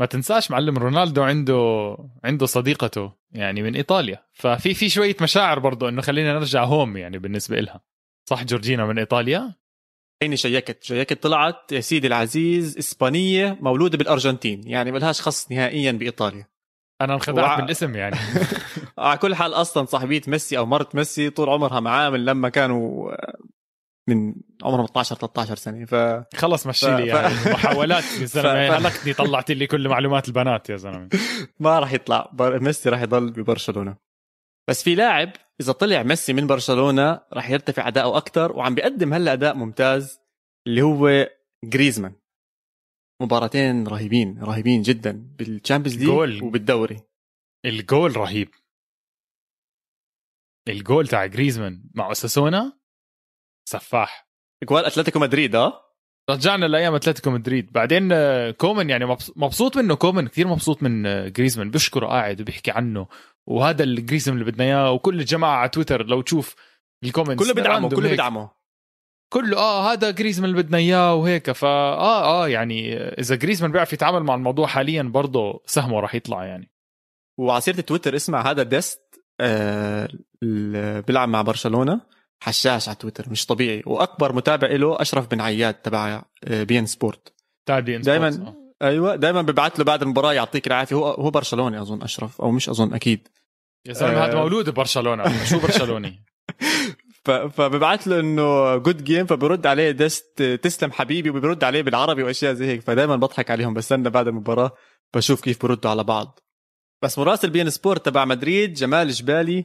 ما 0.00 0.06
تنساش 0.06 0.50
معلم 0.50 0.78
رونالدو 0.78 1.22
عنده 1.22 1.96
عنده 2.24 2.46
صديقته 2.46 3.12
يعني 3.30 3.62
من 3.62 3.76
إيطاليا. 3.76 4.24
ففي 4.32 4.74
في 4.74 4.88
شوية 4.88 5.16
مشاعر 5.20 5.58
برضه 5.58 5.88
إنه 5.88 6.02
خلينا 6.02 6.34
نرجع 6.34 6.64
home 6.64 6.96
يعني 6.96 7.18
بالنسبة 7.18 7.60
لها 7.60 7.80
صح 8.28 8.44
جورجينا 8.44 8.86
من 8.86 8.98
إيطاليا؟ 8.98 9.54
هيني 10.22 10.36
شيكت 10.36 10.84
شيكت 10.84 11.22
طلعت. 11.22 11.72
يا 11.72 11.80
سيدي 11.80 12.06
العزيز 12.06 12.78
إسبانية 12.78 13.58
مولودة 13.60 13.98
بالأرجنتين 13.98 14.68
يعني 14.68 14.92
ملهاش 14.92 15.20
خص 15.20 15.50
نهائيا 15.50 15.92
بإيطاليا. 15.92 16.46
أنا 17.00 17.14
انخدعت 17.14 17.44
وع... 17.44 17.60
بالاسم 17.60 17.96
يعني. 17.96 18.16
على 18.98 19.18
كل 19.18 19.34
حال 19.34 19.54
أصلا 19.54 19.84
صاحبية 19.84 20.20
ميسي 20.26 20.58
أو 20.58 20.66
مرت 20.66 20.94
ميسي 20.94 21.30
طول 21.30 21.48
عمرها 21.48 21.80
معاه 21.80 22.10
من 22.10 22.24
لما 22.24 22.48
كانوا 22.48 23.12
من 24.08 24.34
عمرهم 24.62 24.84
12 24.84 25.16
13 25.16 25.56
سنة. 25.56 25.84
ف 25.84 25.94
خلص 26.36 26.66
مشي 26.66 26.96
لي 26.96 27.02
ف... 27.02 27.14
يعني. 27.14 27.34
محاولات 27.52 28.04
يا 28.20 28.26
زلمة. 28.26 28.76
هلكتني 28.76 29.12
طلعت 29.12 29.50
لي 29.50 29.66
كل 29.66 29.88
معلومات 29.88 30.28
البنات 30.28 30.70
يا 30.70 30.76
زلمة. 30.76 31.08
ما 31.60 31.78
راح 31.78 31.92
يطلع. 31.92 32.30
ميسي 32.40 32.88
راح 32.88 33.02
يضل 33.02 33.30
ببرشلونة. 33.30 34.09
بس 34.70 34.82
في 34.82 34.94
لاعب 34.94 35.32
إذا 35.60 35.72
طلع 35.72 36.02
ميسي 36.02 36.32
من 36.32 36.46
برشلونة 36.46 37.20
راح 37.32 37.50
يرتفع 37.50 37.88
أداؤه 37.88 38.16
أكثر 38.16 38.56
وعم 38.56 38.74
بيقدم 38.74 39.14
هلا 39.14 39.32
أداء 39.32 39.54
ممتاز 39.54 40.20
اللي 40.66 40.82
هو 40.82 41.28
جريزمان 41.64 42.14
مباراتين 43.22 43.86
رهيبين 43.86 44.42
رهيبين 44.42 44.82
جدا 44.82 45.12
بال 45.38 45.50
Champions 45.50 46.04
League 46.04 46.42
وبالدوري. 46.42 47.02
الجول 47.64 48.16
رهيب. 48.16 48.48
الجول 50.68 51.08
تاع 51.08 51.26
جريزمان 51.26 51.90
مع 51.94 52.10
أوساسونا 52.10 52.80
سفاح. 53.68 54.30
جول 54.64 54.84
أتلتيكو 54.84 55.18
مدريد 55.18 55.54
آه؟ 55.54 55.80
رجعنا 56.30 56.66
لأيام 56.66 56.94
أتلتيكو 56.94 57.30
مدريد. 57.30 57.72
بعدين 57.72 58.12
آه، 58.12 58.50
كومان 58.50 58.90
يعني 58.90 59.04
مبسوط 59.36 59.76
منه. 59.76 59.94
كومان 59.94 60.28
كثير 60.28 60.46
مبسوط 60.46 60.82
من 60.82 61.06
آه، 61.06 61.28
جريزمان 61.28 61.70
بيشكره 61.70 62.06
قاعد 62.06 62.40
وبيحكي 62.40 62.70
عنه. 62.70 63.06
وهذا 63.50 63.84
الجريزمان 63.84 64.32
اللي 64.32 64.44
بدنا 64.44 64.64
إياه 64.64 64.92
وكل 64.92 65.20
الجماعة 65.20 65.56
على 65.56 65.68
تويتر 65.68 66.06
لو 66.06 66.20
تشوف 66.20 66.54
ال 67.04 67.08
comments 67.08 67.44
كله 67.44 67.54
بيدعمه 67.54 67.88
random 67.88 67.94
كله 67.94 68.04
هيك. 68.04 68.10
بيدعمه. 68.10 68.50
كله 69.32 69.56
آه 69.58 69.92
هذا 69.92 70.10
جريزمان 70.10 70.50
اللي 70.50 70.62
بدنا 70.62 70.78
إياه 70.78 71.14
وهيك. 71.14 71.50
فا 71.50 71.68
آه 71.68 72.44
آه 72.44 72.48
يعني 72.48 72.96
إذا 72.96 73.34
جريزمان 73.34 73.72
بيعرف 73.72 73.92
يتعامل 73.92 74.22
مع 74.22 74.34
الموضوع 74.34 74.66
حاليا 74.66 75.02
برضه 75.02 75.62
سهمه 75.66 76.00
راح 76.00 76.14
يطلع 76.14 76.44
يعني. 76.44 76.70
وعلى 77.38 77.60
سيره 77.60 77.80
تويتر 77.80 78.16
اسمع 78.16 78.50
هذا 78.50 78.62
ديست 78.62 79.00
آه 79.40 80.08
اللي 80.42 81.02
بيلعب 81.02 81.28
مع 81.28 81.42
برشلونة. 81.42 82.00
حشاش 82.42 82.88
على 82.88 82.96
تويتر 82.96 83.30
مش 83.30 83.46
طبيعي. 83.46 83.82
وأكبر 83.86 84.32
متابع 84.32 84.68
له 84.68 85.00
أشرف 85.00 85.30
بن 85.30 85.40
عياد 85.40 85.74
تبع 85.74 86.22
آه، 86.44 86.62
بي 86.62 86.78
إن 86.78 86.86
سبورت. 86.86 87.34
تابعي 87.66 87.98
دايماً. 87.98 88.54
أيوه 88.82 89.16
دائما 89.16 89.42
ببعث 89.42 89.78
له 89.78 89.84
بعد 89.84 90.02
المباراة 90.02 90.32
يعطيك 90.32 90.66
العافية. 90.66 90.96
هو 90.96 91.10
هو 91.10 91.30
برشلوني 91.30 91.80
أظن 91.80 92.02
أشرف 92.02 92.40
أو 92.40 92.50
مش 92.50 92.68
أظن 92.68 92.94
أكيد. 92.94 93.28
يا 93.86 93.92
زلمه 93.92 94.24
آه. 94.24 94.26
هذا 94.26 94.34
مولود 94.34 94.70
ببرشلونه 94.70 95.44
شو 95.44 95.60
برشلوني؟ 95.60 96.24
فببعث 97.24 98.08
له 98.08 98.20
إنه 98.20 98.76
good 98.76 99.04
game 99.04 99.26
فبرد 99.26 99.66
عليه 99.66 99.90
ديست 99.90 100.42
تسلم 100.42 100.92
حبيبي 100.92 101.30
وبيرد 101.30 101.64
عليه 101.64 101.82
بالعربي 101.82 102.22
وأشياء 102.22 102.54
زي 102.54 102.66
هيك. 102.66 102.80
فدائما 102.80 103.16
بضحك 103.16 103.50
عليهم 103.50 103.74
بستنى 103.74 104.10
بعد 104.10 104.28
المباراة 104.28 104.72
بشوف 105.14 105.40
كيف 105.40 105.62
بردوا 105.66 105.90
على 105.90 106.04
بعض. 106.04 106.40
بس 107.02 107.18
مراسل 107.18 107.50
بي 107.50 107.62
ان 107.62 107.70
سبورت 107.70 108.06
تبع 108.06 108.24
مدريد 108.24 108.72
جمال 108.72 109.10
جبالي 109.10 109.64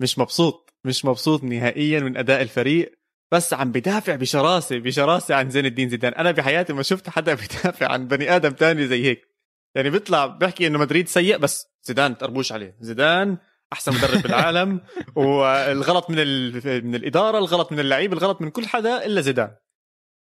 مش 0.00 0.18
مبسوط 0.18 0.70
مش 0.84 1.04
مبسوط 1.04 1.44
نهائيا 1.44 2.00
من 2.00 2.16
أداء 2.16 2.42
الفريق. 2.42 2.92
بس 3.32 3.54
عم 3.54 3.72
بدافع 3.72 4.16
بشراسة 4.16 4.78
بشراسة 4.78 5.34
عن 5.34 5.50
زين 5.50 5.66
الدين 5.66 5.88
زيدان. 5.88 6.14
أنا 6.14 6.30
بحياتي 6.30 6.72
ما 6.72 6.82
شفت 6.82 7.08
حدا 7.08 7.34
بدافع 7.44 7.92
عن 7.92 8.08
بني 8.08 8.36
آدم 8.36 8.50
تاني 8.50 8.86
زي 8.86 9.04
هيك. 9.04 9.28
يعني 9.74 9.90
بيطلع 9.90 10.26
بيحكي 10.26 10.66
إنه 10.66 10.78
مدريد 10.78 11.08
سيء 11.08 11.36
بس 11.38 11.66
زيدان 11.88 12.18
تربوش 12.18 12.52
عليه. 12.52 12.76
زيدان 12.80 13.38
أحسن 13.72 13.94
مدرب 13.94 14.22
بالعالم 14.22 14.80
والغلط 15.16 16.10
من 16.10 16.18
ال... 16.18 16.52
من 16.84 16.94
الإدارة 16.94 17.38
الغلط 17.38 17.72
من 17.72 17.80
اللعيبه 17.80 18.16
الغلط 18.16 18.40
من 18.40 18.50
كل 18.50 18.66
حدا 18.66 19.06
إلا 19.06 19.20
زيدان. 19.20 19.56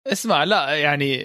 اسمع 0.07 0.43
لا 0.43 0.75
يعني 0.75 1.17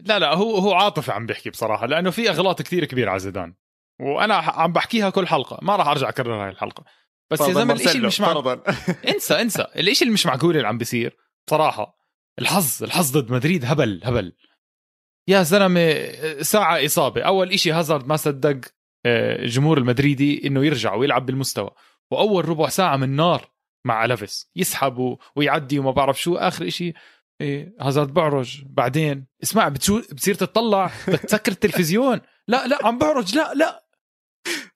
لا 0.00 0.18
لا 0.18 0.34
هو 0.34 0.56
هو 0.56 0.74
عاطفي 0.74 1.12
عم 1.12 1.26
بيحكي 1.26 1.50
بصراحة 1.50 1.86
لأنه 1.86 2.10
في 2.10 2.30
أغلاط 2.30 2.62
كثير 2.62 2.84
كبيرة 2.84 3.10
على 3.10 3.18
زيدان. 3.18 3.54
وأنا 4.00 4.34
عم 4.34 4.72
بحكيها 4.72 5.10
كل 5.10 5.26
حلقة 5.26 5.58
ما 5.62 5.76
راح 5.76 5.88
أرجع 5.88 6.08
اكرر 6.08 6.44
هاي 6.44 6.50
الحلقة. 6.50 6.84
بس 7.30 7.40
يا 7.40 7.52
زلمة 7.52 7.74
الشيء 7.74 7.96
اللي 7.96 8.06
مش 8.06 8.20
مع... 8.20 8.56
انسى 9.14 9.40
انسى 9.40 9.66
الشيء 9.76 10.02
اللي 10.02 10.14
مش 10.14 10.26
معقول 10.26 10.56
اللي 10.56 10.68
عم 10.68 10.78
بيصير 10.78 11.16
بصراحة 11.46 11.96
الحظ 12.38 12.82
الحظ 12.82 13.18
ضد 13.18 13.32
مدريد 13.32 13.64
هبل 13.64 14.00
هبل. 14.04 14.32
يا 15.28 15.42
زلمة 15.42 16.12
ساعة 16.42 16.84
إصابة 16.84 17.22
أول 17.22 17.52
إشي 17.52 17.72
هازارد 17.72 18.06
ما 18.06 18.16
صدق 18.16 18.60
الجمهور 19.06 19.78
المدريدي 19.78 20.46
إنه 20.46 20.64
يرجع 20.64 20.94
ويلعب 20.94 21.26
بالمستوى. 21.26 21.70
وأول 22.10 22.48
ربع 22.48 22.68
ساعة 22.68 22.96
من 22.96 23.16
نار 23.16 23.50
مع 23.84 24.04
ألافيس. 24.04 24.50
يسحب 24.56 25.16
ويعدي 25.36 25.78
وما 25.78 25.90
بعرف 25.90 26.20
شو. 26.20 26.36
آخر 26.36 26.66
إشي 26.66 26.92
إيه 27.40 27.74
هازارد 27.80 28.14
بعرج. 28.14 28.62
بعدين 28.66 29.26
اسمع 29.42 29.68
بتشو 29.68 29.98
بتصير 29.98 30.34
تطلع 30.34 30.90
بدك 31.08 31.20
تسكر 31.20 31.52
التلفزيون. 31.52 32.20
لا 32.48 32.66
لا 32.66 32.78
عم 32.86 32.98
بعرج. 32.98 33.36
لا 33.36 33.54
لا. 33.54 33.86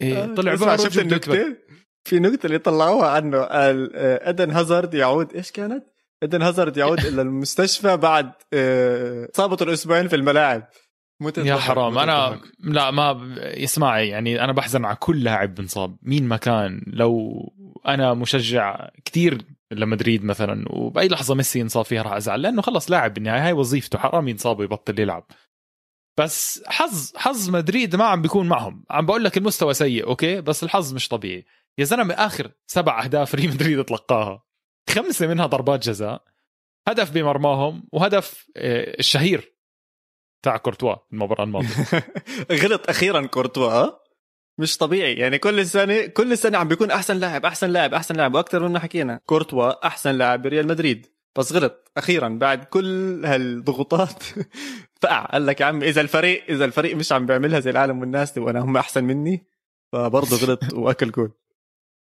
إيه 0.02 0.34
طلع 0.34 0.54
اسمع، 0.54 0.66
بعرج 0.66 0.80
شفت. 0.80 0.98
النكتة؟ 0.98 1.56
في 2.04 2.18
نكتة 2.18 2.46
اللي 2.46 2.58
طلعوها 2.58 3.08
عنه. 3.10 3.40
قال 3.42 3.90
آه، 3.96 4.28
إدن 4.30 4.50
هازارد 4.50 4.94
يعود. 4.94 5.32
إيش 5.34 5.50
كانت؟ 5.50 5.84
إدن 6.22 6.42
هازارد 6.42 6.76
يعود 6.76 6.98
إلى 7.06 7.22
المستشفى 7.22 7.96
بعد 7.96 8.32
آه، 8.52 9.28
اصابته 9.34 9.62
الأسبوعين 9.62 10.08
في 10.08 10.16
الملاعب. 10.16 10.68
يا 11.46 11.56
حرام. 11.56 11.98
أنا. 11.98 12.40
لا 12.60 12.90
ما 12.90 13.34
اسمعي 13.38 14.08
يعني 14.08 14.44
أنا 14.44 14.52
بحزن 14.52 14.84
على 14.84 14.96
كل 14.96 15.24
لاعب 15.24 15.54
بنصاب 15.54 15.96
مين 16.02 16.28
ما 16.28 16.36
كان. 16.36 16.82
لو 16.86 17.42
أنا 17.88 18.14
مشجع 18.14 18.88
كتير 19.04 19.42
لمدريد 19.72 20.24
مثلا 20.24 20.64
وبأي 20.70 21.08
لحظة 21.08 21.34
ميسي 21.34 21.60
ينصاب 21.60 21.84
فيها 21.84 22.02
راح 22.02 22.12
أزعل 22.12 22.42
لأنه 22.42 22.62
خلص 22.62 22.90
لاعب 22.90 23.14
بالنهاية 23.14 23.46
هاي 23.46 23.52
وظيفته 23.52 23.98
حرام 23.98 24.28
ينصاب 24.28 24.58
ويبطل 24.58 25.00
يلعب. 25.00 25.26
بس 26.18 26.62
حظ 26.66 27.12
حظ 27.16 27.50
مدريد 27.50 27.96
ما 27.96 28.04
عم 28.04 28.22
بيكون 28.22 28.48
معهم. 28.48 28.84
عم 28.90 29.06
بقول 29.06 29.24
لك 29.24 29.36
المستوى 29.36 29.74
سيء 29.74 30.06
okay؟ 30.06 30.40
بس 30.40 30.64
الحظ 30.64 30.94
مش 30.94 31.08
طبيعي. 31.08 31.44
يا 31.78 31.84
زلمة 31.84 32.14
آخر 32.14 32.50
سبع 32.66 33.04
أهداف 33.04 33.34
ريال 33.34 33.50
مدريد 33.50 33.84
تلقاها 33.84 34.42
خمسة 34.90 35.26
منها 35.26 35.46
ضربات 35.46 35.88
جزاء. 35.88 36.22
هدف 36.88 37.10
بمرماهم 37.10 37.88
وهدف 37.92 38.46
آه، 38.56 38.98
الشهير. 38.98 39.59
تاع 40.42 40.56
كورتوا 40.56 40.96
المباراة 41.12 41.44
الماضية. 41.44 41.68
غلط 42.62 42.88
أخيرا 42.88 43.26
كورتوا 43.26 43.90
مش 44.58 44.76
طبيعي. 44.76 45.14
يعني 45.14 45.38
كل 45.38 45.66
سنة 45.66 46.06
كل 46.06 46.38
سنة 46.38 46.58
عم 46.58 46.68
بيكون 46.68 46.90
أحسن 46.90 47.16
لاعب 47.16 47.44
أحسن 47.44 47.70
لاعب 47.70 47.94
أحسن 47.94 48.16
لاعب 48.16 48.34
وأكثر 48.34 48.68
مما 48.68 48.78
حكينا. 48.78 49.20
كورتوا 49.26 49.86
أحسن 49.86 50.10
لاعب 50.10 50.42
بريال 50.42 50.66
مدريد. 50.66 51.06
بس 51.38 51.52
غلط 51.52 51.92
أخيرا 51.96 52.28
بعد 52.28 52.64
كل 52.64 53.24
هالضغوطات. 53.26 54.24
فقع 55.02 55.24
قال 55.24 55.46
لك 55.46 55.60
يا 55.60 55.66
عم 55.66 55.82
إذا 55.82 56.00
الفريق 56.00 56.44
إذا 56.48 56.64
الفريق 56.64 56.96
مش 56.96 57.12
عم 57.12 57.26
بيعملها 57.26 57.60
زي 57.60 57.70
العالم 57.70 58.00
والناس 58.00 58.38
وأنا 58.38 58.60
هم 58.60 58.76
أحسن 58.76 59.04
مني 59.04 59.46
فبرضه 59.92 60.36
غلط 60.36 60.60
وأكل 60.72 61.10
جول. 61.10 61.32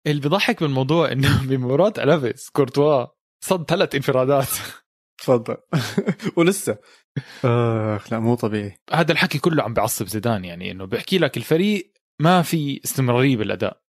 اللي 0.06 0.20
بضحك 0.20 0.60
بالموضوع 0.62 1.12
إنه 1.12 1.46
بمباراة 1.48 1.92
الافيس 1.98 2.50
كورتوا 2.50 3.06
صد 3.40 3.64
ثلاث 3.70 3.94
انفرادات. 3.94 4.48
تفضل. 5.18 5.56
ولسه. 6.36 6.78
آخ 7.44 8.12
لا 8.12 8.18
مو 8.20 8.34
طبيعي. 8.34 8.76
هذا 8.92 9.12
الحكي 9.12 9.38
كله 9.38 9.62
عم 9.62 9.74
بيعصب 9.74 10.06
زيدان 10.06 10.44
يعني 10.44 10.70
إنه 10.70 10.84
بيحكي 10.84 11.18
لك 11.18 11.36
الفريق 11.36 11.92
ما 12.20 12.42
في 12.42 12.80
استمرارية 12.84 13.36
بالأداء. 13.36 13.82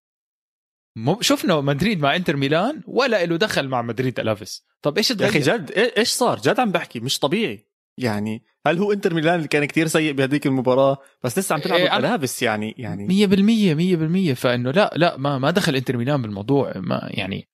مو 0.98 1.22
شفنا 1.22 1.62
مدريد 1.62 2.00
مع 2.00 2.16
إنتر 2.16 2.36
ميلان 2.36 2.84
ولا 2.88 3.26
له 3.26 3.38
دخل 3.38 3.68
مع 3.68 3.82
مدريد 3.82 4.20
ألافيس. 4.20 4.66
طب 4.82 4.98
إيش 4.98 5.12
يا 5.12 5.28
أخي 5.28 5.40
جد 5.40 5.72
إيه- 5.72 5.98
إيش 5.98 6.10
صار؟ 6.10 6.40
جد 6.40 6.60
عم 6.60 6.72
بحكي 6.72 7.00
مش 7.00 7.20
طبيعي. 7.20 7.68
يعني 8.00 8.44
هل 8.68 8.78
هو 8.78 8.92
إنتر 8.94 9.14
ميلان 9.14 9.36
اللي 9.36 9.48
كان 9.48 9.66
كتير 9.66 9.88
سيء 9.88 10.12
بهذيك 10.14 10.46
المباراة؟ 10.48 10.98
بس 11.24 11.40
لسه 11.40 11.56
عم 11.56 11.62
تلعب 11.62 11.80
إيه، 11.80 11.98
لابس 12.00 12.44
يعني 12.44 12.76
يعني. 12.78 13.08
100% 13.08 13.74
100% 13.74 14.34
فإنه 14.34 14.72
لا 14.72 14.94
لا 14.96 15.18
ما 15.18 15.38
ما 15.38 15.52
دخل 15.52 15.76
إنتر 15.76 15.98
ميلان 15.98 16.22
بالموضوع 16.22 16.74
ما 16.76 17.08
يعني 17.12 17.50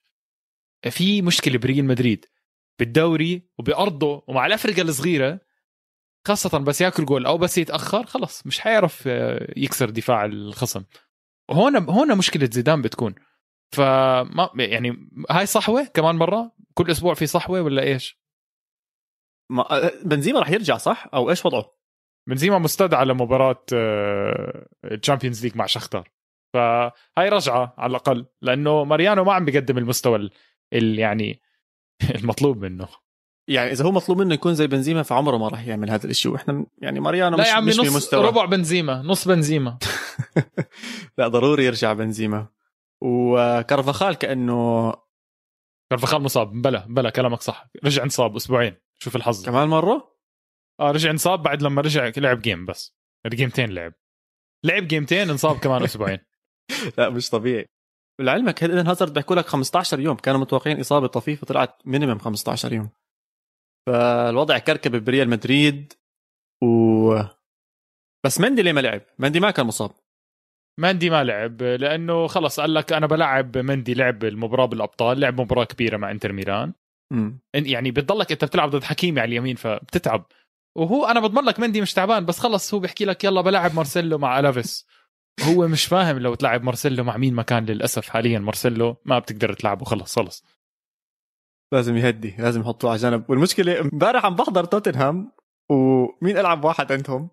في 0.89 1.21
مشكلة 1.21 1.57
بريال 1.57 1.85
مدريد. 1.85 2.25
بالدوري 2.79 3.49
وبأرضه 3.59 4.23
ومع 4.27 4.45
الأفرقة 4.45 4.81
الصغيرة 4.81 5.39
خاصة 6.27 6.59
بس 6.59 6.81
ياكل 6.81 7.05
جول 7.05 7.25
أو 7.25 7.37
بس 7.37 7.57
يتأخر 7.57 8.05
خلص 8.05 8.47
مش 8.47 8.59
حيعرف 8.59 9.03
آه، 9.07 9.53
يكسر 9.57 9.89
دفاع 9.89 10.25
الخصم. 10.25 10.83
هون 11.51 11.75
هون 11.89 12.17
مشكلة 12.17 12.49
زيدان 12.51 12.81
بتكون. 12.81 13.15
فما 13.75 14.49
يعني 14.55 15.09
هاي 15.29 15.45
صحوة 15.45 15.83
كمان 15.83 16.15
مرة؟ 16.15 16.51
كل 16.73 16.91
أسبوع 16.91 17.13
في 17.13 17.25
صحوة 17.27 17.61
ولا 17.61 17.83
إيش؟ 17.83 18.19
ما 19.51 19.91
بنزيما 20.05 20.39
رح 20.39 20.49
يرجع 20.49 20.77
صح؟ 20.77 21.07
أو 21.13 21.29
إيش 21.29 21.45
وضعه؟ 21.45 21.73
بنزيما 22.29 22.57
مستدعى 22.57 23.05
لمباراة 23.05 23.65
ال 24.85 24.91
Champions 24.91 25.43
League 25.43 25.57
مع 25.57 25.65
شختار. 25.65 26.09
فهاي 26.53 27.29
رجعة 27.29 27.73
على 27.77 27.89
الأقل 27.91 28.25
لأنه 28.41 28.83
ماريانو 28.83 29.23
ما 29.23 29.33
عم 29.33 29.45
بيقدم 29.45 29.77
المستوى 29.77 30.15
ال- 30.15 30.31
ال 30.73 30.99
يعني 30.99 31.41
المطلوب 32.21 32.57
منه. 32.57 32.87
يعني 33.47 33.71
إذا 33.71 33.85
هو 33.85 33.91
مطلوب 33.91 34.17
منه 34.21 34.33
يكون 34.33 34.55
زي 34.55 34.67
بنزيما 34.67 35.03
فعمره 35.03 35.37
ما 35.37 35.47
راح 35.47 35.67
يعمل 35.67 35.89
هذا 35.89 36.07
الشيء. 36.07 36.31
وإحنا 36.31 36.65
يعني 36.77 36.99
ماريانو 36.99 37.37
لا 37.37 37.43
مش 37.43 37.49
يا 37.49 37.53
عمي 37.53 37.67
مش 37.67 37.79
نص 37.79 37.93
بمستوى 37.93 38.27
ربع 38.27 38.45
بنزيما 38.45 39.01
نص 39.01 39.27
بنزيما. 39.27 39.77
لا 41.17 41.27
ضروري 41.27 41.65
يرجع 41.65 41.93
بنزيما. 41.93 42.47
وكارفاخال 43.01 44.15
كانه 44.15 44.93
كارفاخال 45.89 46.21
مصاب. 46.21 46.61
بلا 46.61 46.85
بلا 46.89 47.09
كلامك 47.09 47.41
صح. 47.41 47.69
رجع 47.85 48.03
انصاب 48.03 48.35
أسبوعين. 48.35 48.75
شوف 48.99 49.15
الحظ. 49.15 49.45
كمان 49.45 49.67
مرة؟ 49.67 50.13
آه 50.79 50.91
رجع 50.91 51.11
انصاب 51.11 51.43
بعد 51.43 51.61
لما 51.61 51.81
رجع 51.81 52.11
لعب 52.17 52.41
game 52.41 52.65
بس. 52.65 52.95
جيمتين 53.27 53.69
لعب. 53.69 53.93
لعب 54.63 54.87
جيمتين 54.87 55.29
انصاب 55.29 55.59
كمان 55.59 55.83
أسبوعين. 55.83 56.19
لا 56.97 57.09
مش 57.09 57.29
طبيعي. 57.29 57.72
لعلمك 58.21 58.63
ايدن 58.63 58.87
هازارد 58.87 59.13
بيحكوا 59.13 59.35
لك 59.35 59.45
15 59.45 59.99
يوم. 59.99 60.15
كانوا 60.15 60.39
متوقعين 60.39 60.79
إصابة 60.79 61.07
طفيفة 61.07 61.45
طلعت 61.45 61.81
minimum 61.85 62.19
15 62.19 62.73
يوم. 62.73 62.89
فالوضع 63.87 64.57
كركب 64.57 65.05
بريال 65.05 65.29
مدريد 65.29 65.93
و 66.63 67.15
بس 68.25 68.39
مندي 68.39 68.61
ليه 68.61 68.71
ما 68.73 68.79
لعب؟ 68.79 69.01
مندي 69.19 69.39
ما 69.39 69.51
كان 69.51 69.65
مصاب. 69.65 69.91
مندي 70.79 71.09
ما 71.09 71.23
لعب 71.23 71.63
لأنه 71.63 72.27
خلص 72.27 72.59
قال 72.59 72.73
لك 72.73 72.93
أنا 72.93 73.07
بلعب 73.07 73.57
مندي 73.57 73.93
لعب 73.93 74.23
المباراة 74.23 74.65
بالأبطال 74.65 75.19
لعب 75.19 75.41
مباراة 75.41 75.63
كبيرة 75.63 75.97
مع 75.97 76.11
إنتر 76.11 76.31
ميلان. 76.31 76.73
يعني 77.55 77.91
بتضلك 77.91 78.31
أنت 78.31 78.45
بتلعب 78.45 78.69
ضد 78.69 78.83
حكيمي 78.83 79.19
على 79.19 79.27
اليمين 79.29 79.55
فبتتعب. 79.55 80.25
وهو 80.77 81.05
أنا 81.05 81.19
بضمن 81.19 81.43
لك 81.43 81.59
مندي 81.59 81.81
مش 81.81 81.93
تعبان 81.93 82.25
بس 82.25 82.39
خلص 82.39 82.73
هو 82.73 82.79
بيحكي 82.79 83.05
لك 83.05 83.23
يلا 83.23 83.41
بلعب 83.41 83.75
مارسيلو 83.75 84.17
مع 84.17 84.39
ألافيس. 84.39 84.87
هو 85.41 85.67
مش 85.67 85.85
فاهم 85.85 86.17
لو 86.19 86.35
تلعب 86.35 86.63
مارسيلو 86.63 87.03
مع 87.03 87.17
مين 87.17 87.33
مكان 87.35 87.65
للأسف 87.65 88.09
حاليا. 88.09 88.39
مارسيلو 88.39 88.95
ما 89.05 89.19
بتقدر 89.19 89.53
تلعبه. 89.53 89.85
خلص 89.85 90.15
خلص. 90.15 90.43
لازم 91.73 91.97
يهدي 91.97 92.35
لازم 92.39 92.61
يحطوه 92.61 92.89
على 92.89 92.99
جنب. 92.99 93.29
والمشكلة 93.29 93.79
امبارح 93.81 94.25
عم 94.25 94.35
بحضر 94.35 94.65
توتنهام 94.65 95.31
ومين 95.71 96.37
ألعب 96.37 96.65
واحد 96.65 96.91
عندهم؟ 96.91 97.29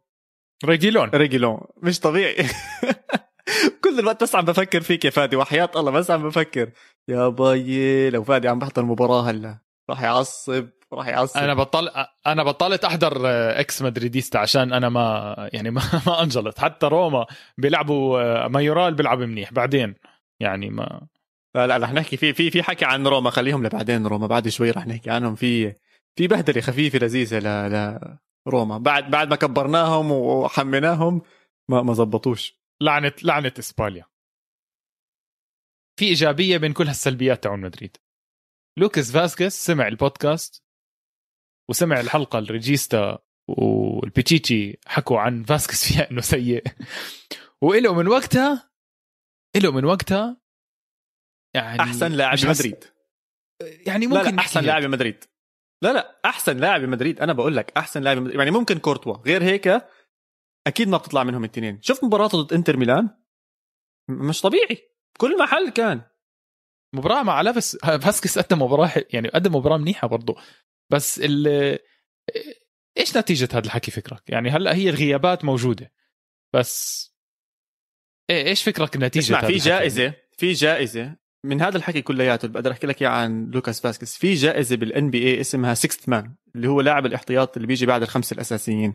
ريجيلون. 0.65 1.09
ريجيلون. 1.09 1.61
مش 1.83 2.01
طبيعي. 2.01 2.37
كل 3.85 3.99
الوقت 3.99 4.23
بس 4.23 4.35
عم 4.35 4.45
بفكر 4.45 4.81
فيك 4.81 5.05
يا 5.05 5.11
فادي 5.11 5.37
وحياة 5.37 5.71
الله 5.77 5.91
بس 5.91 6.11
عم 6.11 6.29
بفكر. 6.29 6.73
يا 7.09 7.29
باي 7.29 8.11
لو 8.11 8.25
فادي 8.25 8.49
عم 8.49 8.59
بحضر 8.59 8.83
المباراة 8.83 9.31
هلا 9.31 9.59
راح 9.91 10.03
يعصب. 10.03 10.69
راح 10.93 11.09
يعصب. 11.09 11.41
أنا 11.41 11.55
بطل 11.55 11.89
أنا 12.27 12.45
بطلت 12.45 12.85
أحضر 12.85 13.13
ex 13.61 13.83
madridista 13.83 14.39
عشان 14.39 14.73
أنا 14.73 14.89
ما 14.89 15.35
يعني 15.53 15.71
ما, 15.71 15.83
ما 16.07 16.23
أنجلط. 16.23 16.59
حتى 16.59 16.87
روما 16.87 17.27
بيلعبوا 17.59 18.49
مايورال 18.49 18.95
بيلعب 18.95 19.19
منيح. 19.19 19.53
بعدين 19.53 19.95
يعني 20.41 20.71
ما 20.71 21.07
لا 21.55 21.67
لا 21.67 21.77
رح 21.77 21.93
نحكي. 21.93 22.17
في 22.17 22.33
في 22.33 22.51
في 22.51 22.63
حكي 22.63 22.85
عن 22.85 23.07
روما. 23.07 23.31
خليهم 23.31 23.67
لبعدين 23.67 24.07
روما. 24.07 24.27
بعد 24.27 24.49
شوي 24.49 24.71
رح 24.71 24.87
نحكي 24.87 25.11
عنهم. 25.11 25.35
في 25.35 25.75
في 26.19 26.27
بهدلة 26.27 26.61
خفيفة 26.61 26.99
لذيذة 26.99 27.39
ل 27.39 27.99
لروما 28.49 28.79
بعد 28.79 29.11
بعد 29.11 29.29
ما 29.31 29.37
كبرناهم 29.37 30.13
وحميناهم 30.13 31.23
ما 31.71 31.83
ما 31.83 31.95
زبطوش. 31.95 32.61
لعنه 32.83 33.13
لعنة 33.25 33.53
إسبانيا. 33.59 34.05
في 35.99 36.05
إيجابية 36.05 36.57
بين 36.57 36.73
كل 36.73 36.87
هالسلبيات 36.87 37.43
تاعون 37.43 37.61
مدريد. 37.61 37.97
لوكاس 38.79 39.13
فاسكيز 39.13 39.53
سمع 39.53 39.89
البودكاست. 39.89 40.70
وسمع 41.71 42.01
الحلقة 42.01 42.39
الريجيستا 42.39 43.19
والبيتشيتشي 43.49 44.79
حكوا 44.87 45.19
عن 45.19 45.45
فاسكيز 45.45 45.85
فيها 45.85 46.11
إنه 46.11 46.21
سيء. 46.21 46.65
وإله 47.63 47.95
من 47.95 48.09
وقتها 48.09 48.71
إله 49.57 49.73
من 49.73 49.85
وقتها 49.85 50.41
يعني 51.55 51.81
أحسن 51.81 52.13
لاعب 52.13 52.39
مدريد. 52.47 52.85
يعني 53.87 54.07
ممكن 54.07 54.25
لا 54.25 54.31
لا 54.31 54.39
أحسن 54.39 54.61
لاعب 54.61 54.83
مدريد. 54.83 55.25
لا 55.83 55.93
لا 55.93 56.21
أحسن 56.25 56.57
لاعب 56.57 56.81
مدريد. 56.81 57.21
أنا 57.21 57.33
بقول 57.33 57.57
لك 57.57 57.73
أحسن 57.77 58.03
لاعب 58.03 58.19
مدريد. 58.19 58.39
يعني 58.39 58.51
ممكن 58.51 58.79
كورتوا. 58.79 59.17
غير 59.17 59.43
هيك 59.43 59.87
أكيد 60.67 60.89
ما 60.89 60.97
بتطلع 60.97 61.25
منهم 61.25 61.45
الاثنين 61.45 61.83
شوف 61.83 62.05
مباراته 62.05 62.43
ضد 62.43 62.53
إنتر 62.53 62.77
ميلان؟ 62.77 63.11
مش 64.09 64.41
طبيعي. 64.41 64.91
كل 65.19 65.39
محل 65.39 65.71
كان. 65.71 66.03
مباراة 66.95 67.23
مع 67.23 67.41
لافس 67.41 67.77
فاسكس 67.77 68.39
قدم 68.39 68.63
مباراة 68.63 68.91
يعني 69.11 69.29
قدم 69.29 69.57
مباراة 69.57 69.79
منيحة 69.79 70.09
برضه 70.09 70.37
بس 70.91 71.21
ال 71.25 71.47
إيش 72.99 73.17
نتيجة 73.17 73.49
هذا 73.53 73.67
الحكي 73.67 73.91
فكرك؟ 73.91 74.23
يعني 74.29 74.51
هلأ 74.51 74.75
هي 74.75 74.91
الغيابات 74.91 75.45
موجودة 75.45 75.93
بس 76.55 77.07
إيه 78.31 78.47
إيش 78.47 78.63
فكرك 78.63 78.97
نتيجة 78.97 79.25
اسمع 79.25 79.41
في 79.41 79.57
جائزة 79.57 80.15
في 80.33 80.53
جائزة 80.53 81.17
من 81.45 81.63
هذا 81.63 81.77
الحكي 81.77 82.03
كلياته 82.03 82.47
اللي 82.47 82.55
بقدر 82.55 82.71
أحكي 82.73 82.87
لك 82.87 83.03
إياه 83.03 83.11
عن 83.11 83.51
لوكاس 83.51 83.81
فاسكيز 83.81 84.17
في 84.17 84.35
جائزة 84.35 84.77
بال 84.77 85.11
NBA 85.11 85.41
اسمها 85.41 85.75
sixth 85.75 86.09
man 86.09 86.35
اللي 86.55 86.69
هو 86.69 86.81
لاعب 86.81 87.07
الاحتياط 87.07 87.57
اللي 87.57 87.67
بيجي 87.67 87.87
بعد 87.87 88.03
الخمسة 88.03 88.35
الأساسيين 88.35 88.95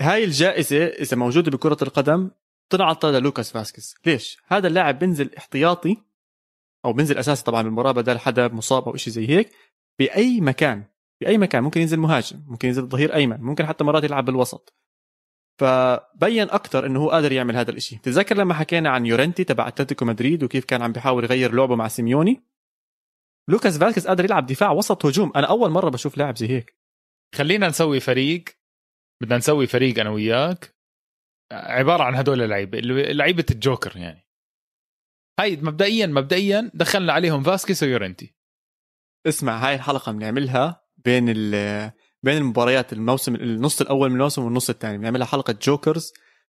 هاي 0.00 0.24
الجائزة 0.24 0.86
إذا 0.86 1.16
موجودة 1.16 1.50
بكرة 1.50 1.76
القدم 1.82 2.30
تنعطى 2.70 3.20
لوكاس 3.20 3.52
فاسكيز 3.52 3.94
ليش؟ 4.06 4.38
هذا 4.46 4.68
اللاعب 4.68 4.98
بينزل 4.98 5.34
احتياطي 5.38 5.96
أو 6.84 6.92
بينزل 6.92 7.18
أساسي 7.18 7.44
طبعا 7.44 7.62
بالمباراه 7.62 7.92
بدل 7.92 8.18
حدا 8.18 8.48
مصاب 8.48 8.88
أو 8.88 8.96
شيء 8.96 9.12
زي 9.12 9.28
هيك 9.28 9.50
بأي 9.98 10.40
مكان 10.40 10.84
بأي 11.22 11.38
مكان 11.38 11.62
ممكن 11.62 11.80
ينزل 11.80 11.98
مهاجم 11.98 12.44
ممكن 12.46 12.68
ينزل 12.68 12.86
ظهير 12.86 13.14
أيمن 13.14 13.40
ممكن 13.40 13.66
حتى 13.66 13.84
مرات 13.84 14.04
يلعب 14.04 14.24
بالوسط. 14.24 14.74
فبين 15.60 16.50
أكثر 16.50 16.86
إنه 16.86 17.00
هو 17.00 17.10
قادر 17.10 17.32
يعمل 17.32 17.56
هذا 17.56 17.70
الشيء 17.70 17.98
تتذكر 17.98 18.36
لما 18.36 18.54
حكينا 18.54 18.90
عن 18.90 19.06
يورنتي 19.06 19.44
تبع 19.44 19.68
أتلتيكو 19.68 20.04
مدريد 20.04 20.42
وكيف 20.42 20.64
كان 20.64 20.82
عم 20.82 20.92
بيحاول 20.92 21.24
يغير 21.24 21.54
لعبه 21.54 21.76
مع 21.76 21.88
سيميوني؟ 21.88 22.42
لوكاس 23.48 23.78
فاسكيز 23.78 24.06
قادر 24.06 24.24
يلعب 24.24 24.46
دفاع 24.46 24.70
وسط 24.70 25.06
هجوم. 25.06 25.32
أنا 25.36 25.46
أول 25.46 25.70
مرة 25.70 25.90
بشوف 25.90 26.18
لاعب 26.18 26.36
زي 26.36 26.48
هيك. 26.48 26.76
خلينا 27.34 27.68
نسوي 27.68 28.00
فريق 28.00 28.44
بدنا 29.22 29.36
نسوي 29.36 29.66
فريق 29.66 29.98
أنا 29.98 30.10
وياك. 30.10 30.74
عبارة 31.52 32.02
عن 32.02 32.14
هدول 32.14 32.42
اللعيبة 32.42 32.78
لعيبة 33.12 33.46
الجوكر 33.50 33.96
يعني. 33.96 34.28
هاي 35.40 35.56
مبدئيا 35.56 36.06
مبدئيا 36.06 36.70
دخلنا 36.74 37.12
عليهم 37.12 37.42
فاسكيس 37.42 37.82
ويورنتي. 37.82 38.34
اسمع 39.26 39.68
هاي 39.68 39.74
الحلقة 39.74 40.12
بنعملها 40.12 40.82
بين 40.96 41.26
بين 42.22 42.36
المباريات 42.36 42.92
الموسم 42.92 43.34
النص 43.34 43.80
الأول 43.80 44.08
من 44.08 44.14
الموسم 44.16 44.44
والنص 44.44 44.70
الثاني. 44.70 44.98
بنعملها 44.98 45.26
حلقة 45.26 45.58
jokers 45.62 46.12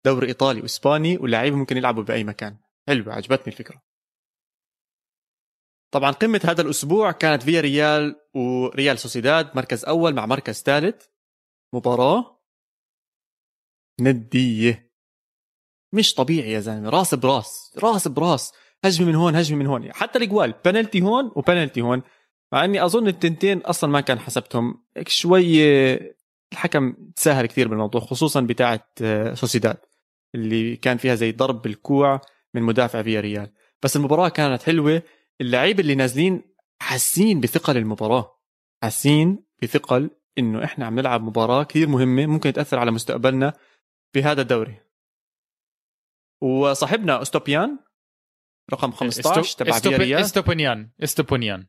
دوري 0.06 0.28
إيطالي 0.28 0.62
وإسباني 0.62 1.17
واللعيبه 1.17 1.56
ممكن 1.56 1.78
يلعبوا 1.78 2.04
بأي 2.04 2.23
مكان. 2.23 2.58
حلوة 2.88 3.13
عجبتني 3.13 3.47
الفكرة. 3.54 3.82
طبعا 5.91 6.12
قمة 6.12 6.41
هذا 6.43 6.62
الأسبوع 6.62 7.12
كانت 7.12 7.43
فيا 7.43 7.62
ريال 7.62 8.15
وريال 8.34 8.99
سوسيداد 8.99 9.56
مركز 9.56 9.86
أول 9.86 10.13
مع 10.13 10.25
مركز 10.25 10.62
ثالث. 10.62 11.06
مباراة 11.73 12.41
ندية. 14.01 14.91
مش 15.93 16.13
طبيعي 16.13 16.51
يا 16.51 16.60
زلمة 16.60 16.89
راس 16.89 17.15
براس 17.15 17.78
راس 17.84 18.08
براس. 18.08 18.54
هجمة 18.86 19.08
من 19.08 19.15
هون 19.15 19.36
هجمة 19.36 19.58
من 19.58 19.67
هون. 19.67 19.93
حتى 19.93 20.17
الإجوال 20.17 20.54
بنالتي 20.65 21.01
هون 21.01 21.32
وبنالتي 21.36 21.82
هون. 21.82 22.01
مع 22.56 22.65
إني 22.65 22.86
أظن 22.86 23.08
التنتين 23.08 23.58
أصلا 23.58 23.89
ما 23.89 24.02
كان 24.02 24.20
حسبتهم. 24.20 24.86
شوي 25.08 25.63
الحكم 26.54 26.94
تساهل 27.15 27.46
كثير 27.46 27.68
بالموضوع 27.68 28.02
خصوصا 28.02 28.41
بتاعه 28.41 28.88
سوسيداد 29.34 29.78
اللي 30.36 30.76
كان 30.76 30.98
فيها 30.98 31.15
زي 31.15 31.32
ضرب 31.32 31.62
بالكوع 31.62 32.22
من 32.54 32.62
مدافع 32.62 33.02
فيا 33.02 33.22
ريال. 33.22 33.54
بس 33.84 33.96
المباراة 33.96 34.30
كانت 34.30 34.63
حلوة. 34.63 35.02
اللعيبه 35.41 35.82
اللي 35.82 35.96
نازلين 35.96 36.41
حاسين 36.82 37.39
بثقل 37.39 37.78
المباراة. 37.78 38.41
حاسين 38.84 39.46
بثقل 39.62 40.10
إنه 40.38 40.63
إحنا 40.63 40.86
عم 40.86 41.00
نلعب 41.00 41.24
مباراة 41.24 41.63
كثير 41.63 41.88
مهمة 41.88 42.26
ممكن 42.26 42.54
تأثر 42.54 42.80
على 42.80 42.91
مستقبلنا 42.91 43.54
في 44.13 44.24
هذا 44.24 44.41
الدوري. 44.41 44.82
وصاحبنا 46.44 47.22
أستوبيان 47.22 47.80
رقم 48.74 48.91
15 48.91 49.58
تبع 49.58 49.80
فيا 49.80 49.98
ريال. 49.98 50.22
استوبيان 50.22 50.89
استوبيان 51.04 51.68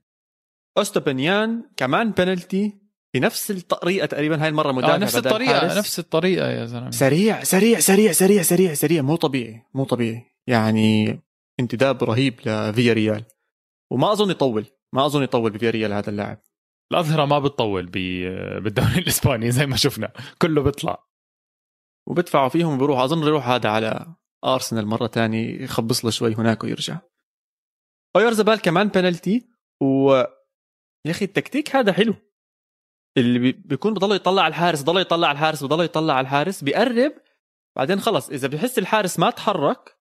اوستوبنيان 0.78 1.70
كمان 1.76 2.10
بنالتي 2.10 2.86
بنفس 3.14 3.50
الطريقة 3.50 4.06
تقريبا 4.06 4.42
هاي 4.42 4.48
المرة 4.48 4.72
مدافع 4.72 4.94
آه 4.94 4.98
نفس 4.98 5.16
الطريقة 5.16 5.52
الحارس. 5.52 5.76
نفس 5.78 5.98
الطريقة 5.98 6.50
يا 6.50 6.66
زلمة. 6.66 6.90
سريع 6.90 7.42
سريع 7.42 7.80
سريع 7.80 8.12
سريع 8.12 8.42
سريع 8.42 8.74
سريع 8.74 9.02
مو 9.02 9.16
طبيعي 9.16 9.62
مو 9.74 9.84
طبيعي. 9.84 10.24
يعني 10.46 11.20
انتداب 11.60 12.04
رهيب 12.04 12.40
لفيا 12.40 12.92
ريال 12.92 13.24
وما 13.92 14.12
أظن 14.12 14.30
يطول 14.30 14.66
ما 14.92 15.06
أظن 15.06 15.22
يطول 15.22 15.50
بفيا 15.50 15.70
ريال 15.70 15.92
هذا 15.92 16.10
اللاعب. 16.10 16.42
الأظهرة 16.92 17.24
ما 17.24 17.38
بتطول 17.38 17.86
بالدوري 17.86 18.98
الإسباني 19.02 19.50
زي 19.50 19.66
ما 19.66 19.76
شفنا 19.76 20.12
كله 20.42 20.62
بيطلع. 20.62 21.06
وبدفعوا 22.08 22.48
فيهم 22.48 22.74
وبيروح 22.74 22.98
أظن 22.98 23.22
يروح 23.22 23.48
هذا 23.48 23.68
على 23.68 24.14
أرسنال 24.44 24.86
مرة 24.86 25.06
تانية 25.06 25.62
يخبص 25.62 26.04
له 26.04 26.10
شوي 26.10 26.34
هناك 26.34 26.64
ويرجع. 26.64 26.98
اويرزبال 28.16 28.60
كمان 28.60 28.88
بنالتي 28.88 29.48
و 29.82 30.22
يا 31.07 31.11
أخي 31.11 31.25
التكتيك 31.25 31.77
هذا 31.77 31.92
حلو. 31.92 32.14
اللي 33.16 33.53
بيكون 33.53 33.95
بضل 33.95 34.16
يطلع 34.16 34.42
على 34.42 34.51
الحارس 34.51 34.83
بضل 34.83 35.01
يطلع 35.01 35.29
على 35.29 35.37
الحارس 35.37 35.64
بضل 35.64 35.85
يطلع 35.85 36.14
على 36.14 36.25
الحارس 36.25 36.64
بيقرب 36.64 37.12
بعدين 37.77 38.01
خلص. 38.01 38.31
إذا 38.31 38.49
بحس 38.49 38.79
الحارس 38.79 39.19
ما 39.19 39.31
تحرك 39.31 39.97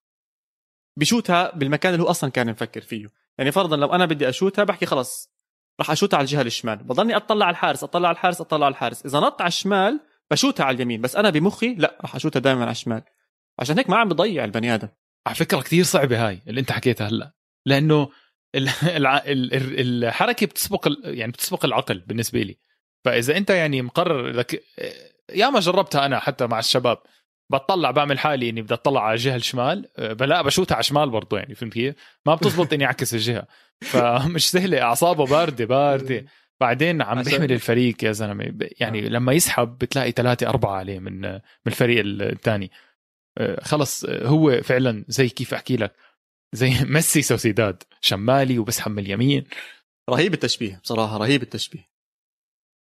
بشوتها 1.00 1.56
بالمكان 1.56 1.94
اللي 1.94 2.04
هو 2.04 2.10
أصلا 2.10 2.30
كان 2.30 2.52
مفكر 2.52 2.82
فيه. 2.82 3.08
يعني 3.38 3.52
فرضا 3.52 3.78
لو 3.78 3.94
أنا 3.94 4.06
بدي 4.06 4.30
أشوتها 4.30 4.64
بحكي 4.64 4.86
خلص 4.86 5.36
راح 5.80 5.92
اشوتها 5.92 6.18
على 6.18 6.24
الجهة 6.24 6.42
الشمال. 6.42 6.78
بضلني 6.78 7.16
أطلع 7.16 7.46
على 7.46 7.54
الحارس 7.54 7.84
أطلع 7.84 8.08
على 8.08 8.16
الحارس 8.16 8.42
أطلع 8.42 8.66
على 8.66 8.74
الحارس. 8.74 9.06
إذا 9.06 9.20
نط 9.20 9.42
على 9.42 9.48
الشمال 9.48 10.00
بشوتها 10.32 10.64
على 10.64 10.76
اليمين. 10.76 11.02
بس 11.02 11.16
أنا 11.16 11.30
بمخي 11.30 11.76
لا 11.76 11.98
راح 12.02 12.16
أشوتها 12.16 12.40
دائما 12.40 12.62
على 12.62 12.72
الشمال. 12.72 13.02
عشان 13.60 13.78
هيك 13.78 13.90
ما 13.90 13.98
عم 13.98 14.10
بضيع 14.10 14.44
البني 14.44 14.76
آدم. 14.76 14.88
على 15.28 15.36
فكرة 15.36 15.62
كثير 15.62 15.84
صعبة 15.84 16.28
هاي 16.28 16.42
اللي 16.48 16.62
أنت 16.62 16.72
حكيتها 16.72 17.08
هلأ. 17.08 17.34
لأنه 17.66 18.10
الحركة 18.56 20.46
بتسبق 20.46 20.88
يعني 21.04 21.32
بتسبق 21.32 21.66
العقل 21.66 22.00
بالنسبة 22.00 22.42
لي. 22.42 22.58
فإذا 23.06 23.38
أنت 23.38 23.50
يعني 23.50 23.82
مقرر 23.82 24.32
لك 24.32 24.64
يا 25.34 25.50
ما 25.50 25.60
جربتها 25.60 26.06
أنا 26.06 26.20
حتى 26.20 26.48
مع 26.48 26.60
الشباب 26.60 26.98
بطلع 27.52 27.92
بعمل 27.92 28.20
حالي 28.20 28.50
إني 28.50 28.62
بدي 28.62 28.74
أطلع 28.74 29.04
على 29.04 29.14
الجهه 29.14 29.36
الشمال 29.36 29.90
بلا 29.98 30.42
بشوتها 30.42 30.76
على 30.76 30.80
الشمال 30.82 31.10
برضه 31.10 31.38
يعني 31.38 31.56
فهمت 31.56 31.74
كيف؟ 31.74 31.96
ما 32.26 32.36
بتزبط 32.36 32.74
إني 32.74 32.86
أعكس 32.86 33.14
الجهة. 33.14 33.48
فمش 33.92 34.52
سهلة 34.52 34.82
أعصابه 34.82 35.26
باردة 35.26 35.66
باردة. 35.66 36.26
بعدين 36.62 37.02
عم 37.02 37.22
بيحمل 37.22 37.52
الفريق 37.52 38.04
يا 38.04 38.12
زلمة 38.12 38.54
يعني 38.80 39.06
آه. 39.06 39.10
لما 39.10 39.34
يسحب 39.34 39.78
بتلاقي 39.78 40.12
ثلاثة 40.12 40.50
أربعة 40.50 40.76
عليه 40.76 41.00
من 41.00 41.22
من 41.22 41.42
الفريق 41.68 42.04
الثاني 42.06 42.72
آه، 43.38 43.64
خلص 43.64 44.06
آه، 44.06 44.28
هو 44.28 44.62
فعلا 44.62 45.06
زي 45.08 45.30
كيف 45.30 45.54
أحكي 45.54 45.78
لك. 45.78 45.94
زي 46.54 46.74
ميسي 46.94 47.22
سوسيداد. 47.22 47.84
شمالي 48.02 48.60
وبسحب 48.60 48.92
من 48.92 49.00
اليمين. 49.00 49.44
رهيب 50.10 50.34
التشبيه 50.34 50.80
بصراحة 50.84 51.18
رهيب 51.18 51.44
التشبيه. 51.44 51.90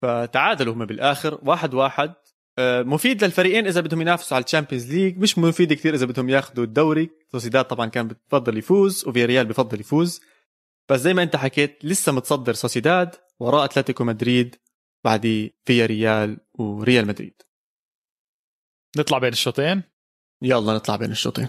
فتعادلوا 0.02 0.74
هم 0.74 0.86
بالآخر 0.86 1.38
واحد 1.42 1.74
واحد. 1.74 2.14
آه، 2.58 2.82
مفيد 2.82 3.24
للفريقين 3.24 3.66
إذا 3.66 3.80
بدهم 3.80 4.00
ينافسوا 4.00 4.36
على 4.36 4.44
ال 4.44 4.49
Champions 4.49 4.92
League. 4.94 5.18
مش 5.18 5.38
مفيد 5.38 5.72
كثير 5.72 5.94
إذا 5.94 6.06
بدهم 6.06 6.28
ياخذوا 6.28 6.64
الدوري. 6.64 7.10
سوسيداد 7.32 7.64
طبعا 7.64 7.86
كان 7.86 8.08
بفضل 8.08 8.58
يفوز 8.58 9.08
وفي 9.08 9.24
ريال 9.24 9.46
بفضل 9.46 9.80
يفوز. 9.80 10.20
بس 10.90 11.00
زي 11.00 11.14
ما 11.14 11.22
أنت 11.22 11.36
حكيت 11.36 11.84
لسه 11.84 12.12
متصدر 12.12 12.52
سوسيداد 12.52 13.14
وراء 13.40 13.64
أتلتيكو 13.64 14.04
مدريد 14.04 14.56
بعد 15.04 15.50
في 15.64 15.86
ريال 15.86 16.38
وريال 16.54 17.06
مدريد. 17.06 17.42
نطلع 18.96 19.18
بين 19.18 19.32
الشوطين. 19.32 19.82
يلا 20.42 20.74
نطلع 20.74 20.96
بين 20.96 21.10
الشوطين. 21.10 21.48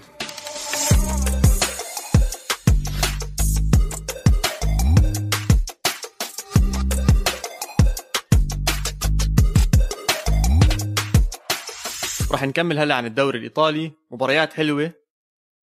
رح 12.44 12.50
نكمل 12.50 12.80
هلا 12.80 12.96
عن 12.96 13.06
الدوري 13.06 13.38
الإيطالي. 13.38 13.92
مباريات 14.12 14.54
حلوة. 14.54 14.92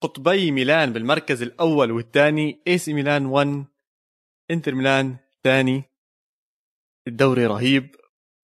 قطبي 0.01 0.51
ميلان 0.51 0.93
بالمركز 0.93 1.41
الأول 1.41 1.91
والثاني 1.91 2.59
إي 2.67 2.77
سي 2.77 2.93
ميلان 2.93 3.25
1 3.25 3.65
إنتر 4.51 4.75
ميلان 4.75 5.15
ثاني. 5.43 5.83
الدوري 7.07 7.45
رهيب. 7.45 7.95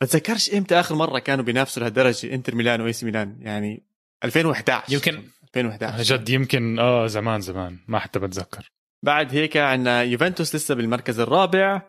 بتذكرش 0.01 0.53
إمتى 0.53 0.79
آخر 0.79 0.95
مرة 0.95 1.19
كانوا 1.19 1.43
بينافسوا 1.43 1.81
لهالدرجة 1.81 2.33
إنتر 2.33 2.55
ميلان 2.55 2.81
وإي 2.81 2.93
سي 2.93 3.05
ميلان؟ 3.05 3.37
يعني 3.41 3.83
2011 4.23 4.93
يمكن 4.93 5.23
2011 5.43 6.03
جد 6.03 6.29
يمكن 6.29 6.79
آه 6.79 7.07
زمان 7.07 7.41
زمان. 7.41 7.77
ما 7.87 7.99
حتى 7.99 8.19
بتذكر. 8.19 8.71
بعد 9.03 9.33
هيك 9.35 9.57
عندنا 9.57 10.03
يوفنتوس 10.03 10.55
لسه 10.55 10.75
بالمركز 10.75 11.19
الرابع. 11.19 11.81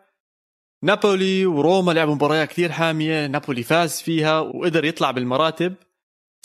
نابولي 0.85 1.47
وروما 1.47 1.93
لعبوا 1.93 2.15
مباريات 2.15 2.49
كثير 2.49 2.73
حامية. 2.73 3.27
نابولي 3.27 3.63
فاز 3.63 4.03
فيها 4.03 4.41
وقدر 4.41 4.85
يطلع 4.85 5.11
بالمراتب. 5.11 5.75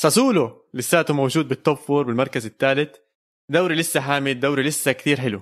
ساسولو 0.02 0.66
لساته 0.74 1.14
موجود 1.14 1.48
بال 1.48 1.60
top 1.60 1.78
four 1.78 2.04
بالمركز 2.06 2.46
الثالث. 2.46 2.96
دوري 3.52 3.76
لسه 3.76 4.02
حامي 4.02 4.32
الدوري 4.32 4.64
لسه 4.64 4.92
كثير 4.92 5.22
حلو. 5.22 5.42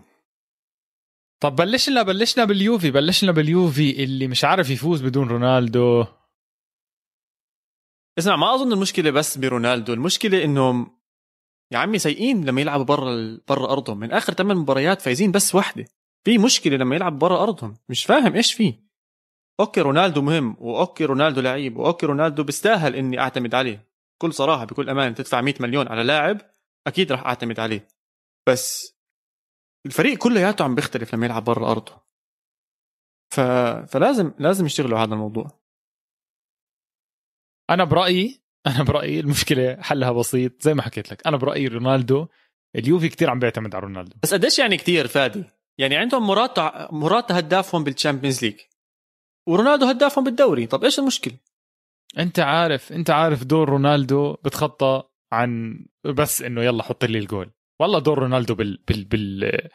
طب 1.40 1.56
بلشنا 1.56 2.04
بلشنا 2.04 2.46
باليوفي 2.46 2.92
بلشنا 2.92 3.32
باليوفي 3.32 4.04
اللي 4.04 4.28
مش 4.28 4.44
عارف 4.44 4.70
يفوز 4.70 5.02
بدون 5.02 5.28
رونالدو. 5.28 6.06
اسمع 8.20 8.36
ما 8.36 8.56
أظن 8.56 8.74
المشكلة 8.74 9.12
بس 9.12 9.38
برونالدو 9.38 9.94
المشكلة 9.94 10.44
إنهم 10.44 10.98
يا 11.72 11.78
عمي 11.78 12.00
سيئين 12.00 12.46
لما 12.46 12.62
يلعبوا 12.62 12.86
برا 12.86 13.40
برا 13.48 13.72
أرضهم. 13.72 14.00
من 14.00 14.12
آخر 14.12 14.34
ثمان 14.34 14.58
مباريات 14.58 15.02
فايزين 15.02 15.32
بس 15.32 15.56
وحده 15.56 15.86
في 16.26 16.38
مشكلة 16.38 16.78
لما 16.78 16.96
يلعب 16.96 17.20
برا 17.20 17.44
أرضهم. 17.44 17.78
مش 17.90 18.06
فاهم 18.06 18.34
إيش 18.34 18.54
فيه. 18.54 18.84
okay 19.60 19.82
رونالدو 19.82 20.22
مهم 20.22 20.58
و 20.60 20.69
okay 20.69 21.06
رونالدو 21.06 21.42
لعيب 21.42 21.78
و 21.78 21.83
okay 21.83 22.06
رونالدو 22.06 22.44
بيستاهل 22.44 22.96
إني 22.96 23.20
أعتمد 23.20 23.56
عليه. 23.56 23.93
بكل 24.20 24.34
صراحة 24.34 24.66
بكل 24.66 24.90
أمانة 24.90 25.16
تدفع 25.16 25.42
100 25.42 25.54
مليون 25.60 25.88
على 25.88 26.04
لاعب 26.04 26.42
أكيد 26.88 27.12
راح 27.12 27.26
أعتمد 27.26 27.60
عليه. 27.60 27.88
بس 28.50 28.94
الفريق 29.86 30.18
كلياته 30.18 30.66
عم 30.66 30.76
بيختلف 30.76 31.14
لما 31.14 31.26
يلعب 31.26 31.44
برا 31.44 31.72
ارضه 31.72 32.04
ف... 33.34 33.40
فلازم 33.92 34.34
لازم 34.40 34.66
يشتغلوا 34.66 35.00
على 35.00 35.08
هذا 35.08 35.14
الموضوع. 35.14 35.60
أنا 37.70 37.84
برأيي 37.84 38.44
أنا 38.68 38.84
برأيي 38.84 39.20
المشكلة 39.20 39.82
حلها 39.82 40.12
بسيط 40.12 40.62
زي 40.62 40.74
ما 40.74 40.82
حكيت 40.82 41.12
لك 41.12 41.28
أنا 41.28 41.38
برأيي 41.38 41.68
رونالدو 41.68 42.28
اليوفي 42.76 43.10
كتير 43.10 43.30
عم 43.30 43.40
بيعتمد 43.40 43.76
على 43.76 43.84
رونالدو. 43.84 44.16
بس 44.24 44.34
قديش 44.34 44.60
يعني 44.60 44.78
كتير 44.78 45.08
فادي؟ 45.08 45.44
يعني 45.78 45.96
عندهم 45.96 46.28
موراتا 46.28 46.88
موراتا 46.92 47.40
هدافهم 47.40 47.84
بال 47.84 47.95
Champions 47.95 48.46
League 48.46 48.60
ورونالدو 49.50 49.86
هدافهم 49.86 50.24
بالدوري 50.24 50.68
طب 50.68 50.84
إيش 50.84 51.00
المشكلة؟ 51.00 51.38
أنت 52.20 52.40
عارف 52.40 52.92
أنت 52.92 53.10
عارف 53.10 53.44
دور 53.44 53.70
رونالدو 53.70 54.34
بتخطى 54.34 55.04
عن 55.34 55.80
بس 56.06 56.42
إنه 56.42 56.64
يلا 56.64 56.84
حط 56.84 57.06
لي 57.06 57.20
الجول. 57.20 57.52
والله 57.82 58.00
دور 58.00 58.20
رونالدو 58.20 58.56
بال 58.56 58.84
بال 58.88 59.06
بال 59.06 59.70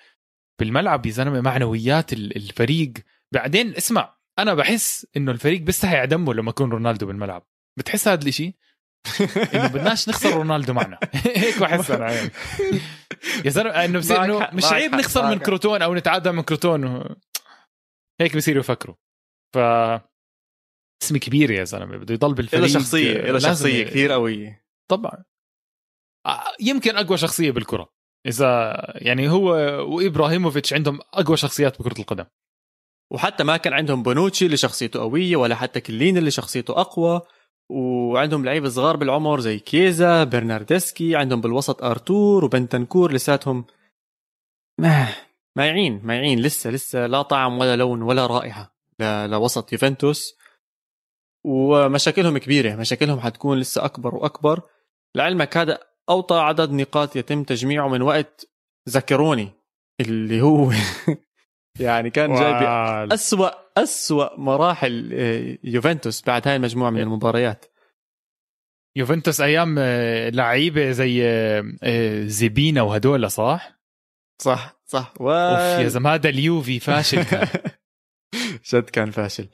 بالملعب 0.61 1.07
يا 1.07 1.11
زلمه 1.11 1.41
معنويات 1.41 2.12
الفريق. 2.12 2.93
بعدين 3.34 3.74
اسمع 3.76 4.18
أنا 4.39 4.55
بحس 4.55 5.07
إنه 5.16 5.32
الفريق 5.32 5.61
بيستحي 5.61 5.95
يعدمه 5.95 6.34
لما 6.34 6.51
يكون 6.51 6.70
رونالدو 6.70 7.07
بالملعب. 7.07 7.47
بتحس 7.78 8.09
هذا 8.09 8.28
الشيء 8.28 8.55
إنه 9.55 9.66
بدناش 9.66 10.09
نخسر 10.09 10.30
رونالدو 10.30 10.72
معنا. 10.72 10.99
هيك 11.24 11.59
بحس 11.61 11.91
أنا. 11.91 12.12
يعني 12.12 12.30
يا 13.45 13.51
زلمة 13.51 13.84
إنه 13.84 13.99
بصير 13.99 14.24
إنه 14.24 14.49
مش 14.53 14.64
عيب 14.64 14.95
نخسر 14.95 15.26
من 15.30 15.39
كروتون 15.39 15.82
أو 15.82 15.95
نتعادل 15.95 16.32
من 16.32 16.43
كروتون. 16.43 17.05
هيك 18.20 18.36
بصيروا 18.36 18.61
يفكروا. 18.61 18.97
ف 19.55 19.59
اسم 21.03 21.16
كبير 21.16 21.51
يا 21.51 21.64
زلمة 21.64 21.96
بده 21.96 22.14
يضل 22.14 22.34
بالفريق 22.34 22.62
له 22.62 22.68
شخصيه 22.68 23.12
له 23.12 23.38
شخصية 23.38 23.84
كثير 23.84 24.12
قوية. 24.12 24.64
طبعا. 24.88 25.24
آه، 26.26 26.44
يمكن 26.61 26.96
أقوى 26.96 27.16
شخصية 27.16 27.51
بالكرة. 27.51 27.88
إذا 28.26 28.74
يعني 28.94 29.28
هو 29.28 29.51
وإبراهيموفيتش 29.94 30.72
عندهم 30.72 31.01
أقوى 31.14 31.36
شخصيات 31.36 31.82
بكرة 31.82 32.01
القدم. 32.01 32.24
وحتى 33.12 33.44
ما 33.44 33.57
كان 33.57 33.72
عندهم 33.72 34.03
بونوتشي 34.03 34.46
اللي 34.46 34.57
شخصيته 34.57 35.01
قوية 35.01 35.36
ولا 35.36 35.55
حتى 35.55 35.80
كلين 35.80 36.16
اللي 36.16 36.30
شخصيته 36.30 36.80
أقوى. 36.80 37.20
وعندهم 37.70 38.44
لعيبه 38.44 38.68
صغار 38.68 38.96
بالعمر 38.96 39.40
زي 39.40 39.59
كيزا 39.59 40.24
برناردسكي 40.24 41.16
عندهم 41.16 41.40
بالوسط 41.40 41.82
أرتور 41.82 42.44
وبنتنكور 42.44 43.12
لساتهم 43.12 43.64
مايعين 45.57 46.01
مايعين 46.05 46.40
لسه 46.40 46.70
لسه 46.70 47.07
لا 47.07 47.22
طعم 47.22 47.59
ولا 47.59 47.76
لون 47.76 48.03
ولا 48.03 48.26
رائحة 48.26 48.74
لوسط 49.01 49.72
يوفنتوس. 49.72 50.38
ومشاكلهم 51.49 52.38
كبيرة 52.38 52.76
مشاكلهم 52.76 53.20
حتكون 53.20 53.59
لسه 53.59 53.84
أكبر 53.84 54.14
وأكبر. 54.14 54.62
لعلمك 55.14 55.57
هذا 55.57 55.78
أوطى 56.09 56.36
عدد 56.36 56.72
نقاط 56.72 57.16
يتم 57.16 57.44
تجميعه 57.44 57.88
من 57.88 58.03
وقت 58.03 58.51
زكروني 58.86 59.51
اللي 60.01 60.40
هو 60.40 60.72
يعني 61.80 62.11
كان 62.11 62.34
جاي 62.34 63.14
أسوأ 63.14 63.51
أسوأ 63.82 64.40
مراحل 64.40 65.11
آه، 65.12 65.59
يوفنتوس 65.64 66.22
بعد 66.22 66.49
هاي 66.49 66.57
المجموعة 66.57 66.90
من 66.90 67.01
المباريات. 67.01 67.64
يوفنتوس 68.96 69.40
أيام 69.40 69.76
آه، 69.78 70.28
لعيبة 70.30 70.90
زي 70.90 71.22
آه، 71.82 72.26
زيبينا 72.26 72.82
وهدول 72.82 73.30
صح؟ 73.30 73.78
صح 74.42 74.80
صح. 74.86 75.14
و... 75.20 75.30
أوف 75.30 75.80
يا 75.80 75.88
زلمة 75.88 76.14
هذا 76.14 76.28
اليوفي 76.28 76.80
فاشل 76.80 77.22
كان. 77.22 77.49
جد 78.70 78.90
كان 78.90 79.11
فاشل. 79.11 79.49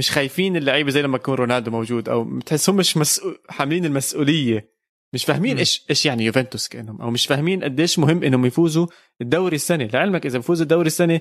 مش 0.00 0.10
خايفين 0.10 0.56
اللعيبة 0.56 0.90
زي 0.90 1.02
لما 1.02 1.16
يكون 1.16 1.34
رونالدو 1.34 1.70
موجود 1.70 2.08
أو 2.08 2.24
بتحسهم 2.24 2.76
مش 2.76 2.96
مسؤول 2.96 3.38
حاملين 3.48 3.84
المسؤولية. 3.84 4.74
مش 5.14 5.24
فاهمين 5.24 5.58
إيش 5.58 5.86
إيش 5.90 6.06
يعني 6.06 6.24
يوفنتوس 6.24 6.68
كأنهم 6.68 7.02
أو 7.02 7.10
مش 7.10 7.26
فاهمين 7.26 7.64
قديش 7.64 7.98
مهم 7.98 8.22
إنهم 8.24 8.46
يفوزوا 8.46 8.86
الدوري 9.20 9.56
السنة. 9.56 9.84
لعلمك 9.84 10.26
إذا 10.26 10.38
بفوزوا 10.38 10.62
الدوري 10.62 10.86
السنة 10.86 11.20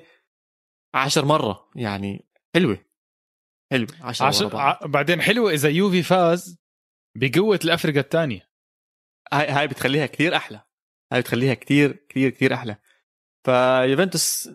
عشر 0.94 1.26
مرة 1.26 1.70
يعني 1.76 2.26
حلوة. 2.56 2.86
حلوة 3.72 3.88
عشر, 4.02 4.26
عشر 4.26 4.58
ع... 4.58 4.80
بعدين 4.86 5.22
حلوة 5.22 5.52
إذا 5.54 5.70
يوفي 5.70 6.04
فاز 6.04 6.58
بقوة 7.18 7.60
الأفرقة 7.66 8.00
الثانية. 8.00 8.50
هاي 9.34 9.48
هاي 9.48 9.68
بتخليها 9.68 10.06
كثير 10.06 10.36
أحلى. 10.36 10.62
هاي 11.14 11.22
بتخليها 11.22 11.54
كثير 11.54 12.06
كثير 12.10 12.30
كثير 12.30 12.54
أحلى. 12.54 12.78
فيوفنتوس 13.46 14.50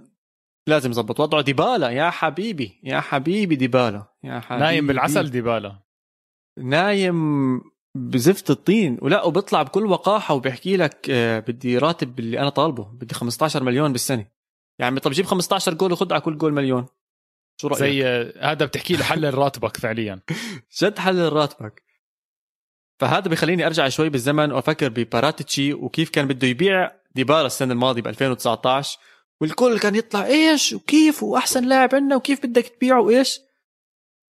لازم 0.66 0.90
يظبط. 0.90 1.20
وضعه 1.20 1.40
ديبالا. 1.40 1.90
يا 1.90 2.10
حبيبي. 2.10 2.80
يا 2.82 3.00
حبيبي 3.00 3.56
ديبالا. 3.56 4.04
يا 4.24 4.40
حبيبي. 4.40 4.64
نايم 4.64 4.86
بالعسل 4.86 5.30
ديبالا. 5.30 5.78
نايم 6.58 7.60
بزفت 7.96 8.50
الطين. 8.50 8.98
ولا 9.02 9.24
وبيطلع 9.24 9.62
بكل 9.62 9.86
وقاحة 9.86 10.34
وبيحكي 10.34 10.76
لك 10.76 11.06
آه، 11.10 11.38
بدي 11.38 11.78
راتب 11.78 12.18
اللي 12.18 12.40
أنا 12.40 12.48
طالبه. 12.48 12.84
بدي 12.84 13.14
15 13.14 13.62
مليون 13.62 13.92
بالسنة. 13.92 14.26
يعني 14.78 15.00
طب 15.00 15.10
جيب 15.10 15.26
15 15.26 15.74
جول 15.74 15.92
وخذ 15.92 16.12
على 16.12 16.20
كل 16.22 16.38
جول 16.38 16.52
مليون. 16.52 16.86
شو 17.60 17.68
رأيك؟ 17.68 17.80
زي 17.80 18.06
آه، 18.06 18.52
هذا 18.52 18.66
بتحكي 18.66 18.96
له 18.96 19.04
حلل 19.04 19.34
راتبك 19.34 19.76
فعليا. 19.76 20.20
جد 20.82 20.98
حلل 20.98 21.32
راتبك 21.32 21.84
فهذا 23.00 23.28
بخليني 23.28 23.66
أرجع 23.66 23.88
شوي 23.88 24.08
بالزمن 24.08 24.52
وأفكر 24.52 24.88
بباراتيتشي 24.88 25.74
وكيف 25.74 26.10
كان 26.10 26.28
بده 26.28 26.48
يبيع 26.48 26.90
ديبالا 27.14 27.46
السنة 27.46 27.72
الماضية 27.72 28.02
ب 28.02 28.06
2019 28.06 28.98
والكل 29.45 29.78
كان 29.78 29.95
يطلع 29.95 30.26
إيش؟ 30.26 30.72
وكيف؟ 30.72 31.22
وأحسن 31.22 31.64
لاعب 31.64 31.95
عندنا 31.95 32.16
وكيف 32.16 32.47
بدك 32.47 32.68
تبيعه؟ 32.68 33.01
وإيش؟ 33.01 33.40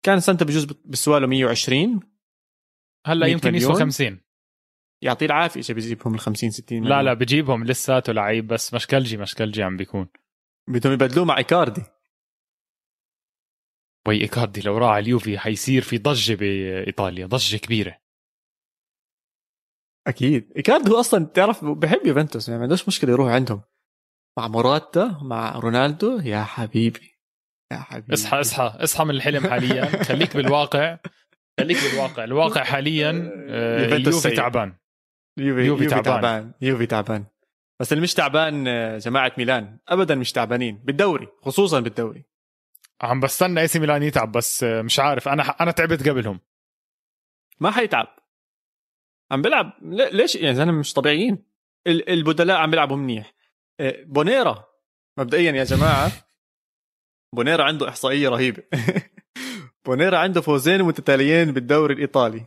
كان 0.02 0.20
سنته 0.20 0.44
بجوز 0.44 0.64
بيسوى 0.64 1.09
له 1.09 1.26
120 1.26 2.00
هلا 3.06 3.26
يمكن 3.26 3.54
يسوى 3.54 3.74
50 3.74 4.20
يعطيه 5.02 5.26
العافية 5.26 5.60
اذا 5.60 5.74
بيجيبهم 5.74 6.14
ال 6.14 6.20
50 6.20 6.50
60 6.50 6.78
مليون. 6.78 6.96
لا 6.96 7.02
لا 7.02 7.14
بجيبهم 7.14 7.64
لساته 7.64 8.12
لعيب 8.12 8.46
بس 8.46 8.74
مشكلجي 8.74 9.16
مشكلجي 9.16 9.62
عم 9.62 9.76
بيكون. 9.76 10.08
بدهم 10.68 10.92
يبدلوه 10.92 11.24
مع 11.24 11.38
إيكاردي. 11.38 11.82
وي 14.08 14.20
إيكاردي 14.20 14.60
لو 14.60 14.78
راح 14.78 14.90
على 14.90 15.02
اليوفي 15.02 15.38
حيصير 15.38 15.82
في 15.82 15.98
ضجة 15.98 16.34
بإيطاليا 16.34 17.26
ضجة 17.26 17.56
كبيرة. 17.56 18.00
أكيد. 20.06 20.52
إيكاردي 20.56 20.90
هو 20.90 21.00
أصلا 21.00 21.24
بتعرف 21.24 21.64
بحب 21.64 22.06
يوفنتوس 22.06 22.48
يعني 22.48 22.58
ما 22.58 22.64
عندوش 22.64 22.88
مشكلة 22.88 23.10
يروح 23.10 23.28
عندهم. 23.28 23.62
مع 24.38 24.48
موراتا 24.48 25.18
مع 25.22 25.58
رونالدو. 25.58 26.20
يا 26.20 26.42
حبيبي 26.44 27.10
يا 27.72 27.76
حبيبي. 27.78 28.14
اصحى 28.14 28.40
اصحى 28.40 28.72
اصحى 28.76 29.04
من 29.04 29.10
الحلم 29.10 29.46
حاليا. 29.46 29.84
خليك 30.08 30.36
بالواقع 30.36 30.98
خليك 31.60 31.78
بالواقع. 31.84 32.24
الواقع 32.24 32.64
حاليا 32.64 33.30
آه، 33.48 33.94
يوفي 33.94 34.30
تعبان. 34.30 34.74
يوفي, 35.38 35.60
يوفي 35.60 35.86
تعبان. 35.86 36.04
تعبان 36.04 36.52
يوفي 36.60 36.86
تعبان. 36.86 37.24
بس 37.80 37.92
اللي 37.92 38.02
مش 38.02 38.14
تعبان 38.14 38.68
آه، 38.68 38.98
جماعة 38.98 39.32
ميلان 39.38 39.78
ابدا 39.88 40.14
مش 40.14 40.32
تعبانين. 40.32 40.78
بالدوري 40.84 41.28
خصوصا 41.42 41.80
بالدوري. 41.80 42.24
عم 43.02 43.20
بستنى 43.20 43.60
إي 43.60 43.68
سي 43.68 43.78
ميلان 43.78 44.02
يتعب 44.02 44.32
بس 44.32 44.64
آه، 44.64 44.82
مش 44.82 45.00
عارف. 45.00 45.28
أنا 45.28 45.42
أنا 45.42 45.70
تعبت 45.70 46.08
قبلهم. 46.08 46.40
ما 47.60 47.70
حيتعب. 47.70 48.06
عم 49.30 49.42
بيلعب 49.42 49.72
ليش؟ 50.12 50.34
يعني 50.36 50.54
زلمه 50.54 50.72
مش 50.72 50.92
طبيعيين. 50.92 51.44
البدلاء 51.86 52.56
عم 52.56 52.70
بيلعبوا 52.70 52.96
منيح. 52.96 53.32
بونيرا. 54.06 54.64
مبدئيا 55.18 55.52
يا 55.52 55.64
جماعة 55.64 56.12
بونيرا 57.36 57.64
عنده 57.64 57.88
إحصائية 57.88 58.28
رهيبة. 58.28 58.62
بونيرا 59.86 60.18
عنده 60.18 60.40
فوزين 60.40 60.82
متتاليين 60.82 61.52
بالدوري 61.52 61.94
الإيطالي. 61.94 62.46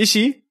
إشي 0.00 0.44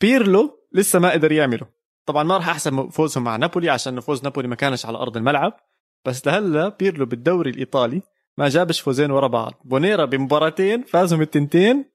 بيرلو 0.00 0.68
لسه 0.72 0.98
ما 0.98 1.10
قدر 1.12 1.32
يعمله. 1.32 1.66
طبعا 2.06 2.22
ما 2.22 2.36
راح 2.36 2.48
أحسب 2.48 2.90
فوزهم 2.90 3.24
مع 3.24 3.36
نابولي 3.36 3.70
عشان 3.70 4.00
فوز 4.00 4.24
نابولي 4.24 4.48
ما 4.48 4.54
كانش 4.56 4.86
على 4.86 4.98
أرض 4.98 5.16
الملعب. 5.16 5.60
بس 6.06 6.26
لهلأ 6.26 6.68
بيرلو 6.68 7.06
بالدوري 7.06 7.50
الإيطالي 7.50 8.02
ما 8.38 8.48
جابش 8.48 8.80
فوزين 8.80 9.10
ورا 9.10 9.26
بعض. 9.26 9.54
بونيرا 9.64 10.04
بمباراتين 10.04 10.82
فازهم 10.82 11.22
التنتين 11.22 11.92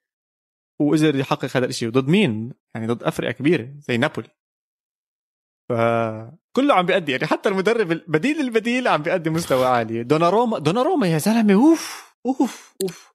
وقدر 0.79 1.15
يحقق 1.15 1.57
هذا 1.57 1.65
الشيء 1.65 1.89
ضد 1.89 2.07
مين؟ 2.07 2.53
يعني 2.75 2.87
ضد 2.87 3.03
افرقه 3.03 3.31
كبيرة 3.31 3.73
زي 3.79 3.97
نابولي. 3.97 4.29
فكله 6.57 6.73
عم 6.73 6.85
بيأدي 6.85 7.11
يعني 7.11 7.27
حتى 7.27 7.49
المدرب 7.49 7.91
البديل 7.91 8.39
البديل 8.39 8.87
عم 8.87 9.01
بيأدي 9.01 9.29
مستوى 9.29 9.65
عالي. 9.65 10.03
دوناروما 10.03 10.59
دوناروما 10.59 11.07
يا 11.07 11.17
زلمة 11.17 11.53
أوف 11.53 12.13
أوف 12.25 12.75
أوف. 12.83 13.13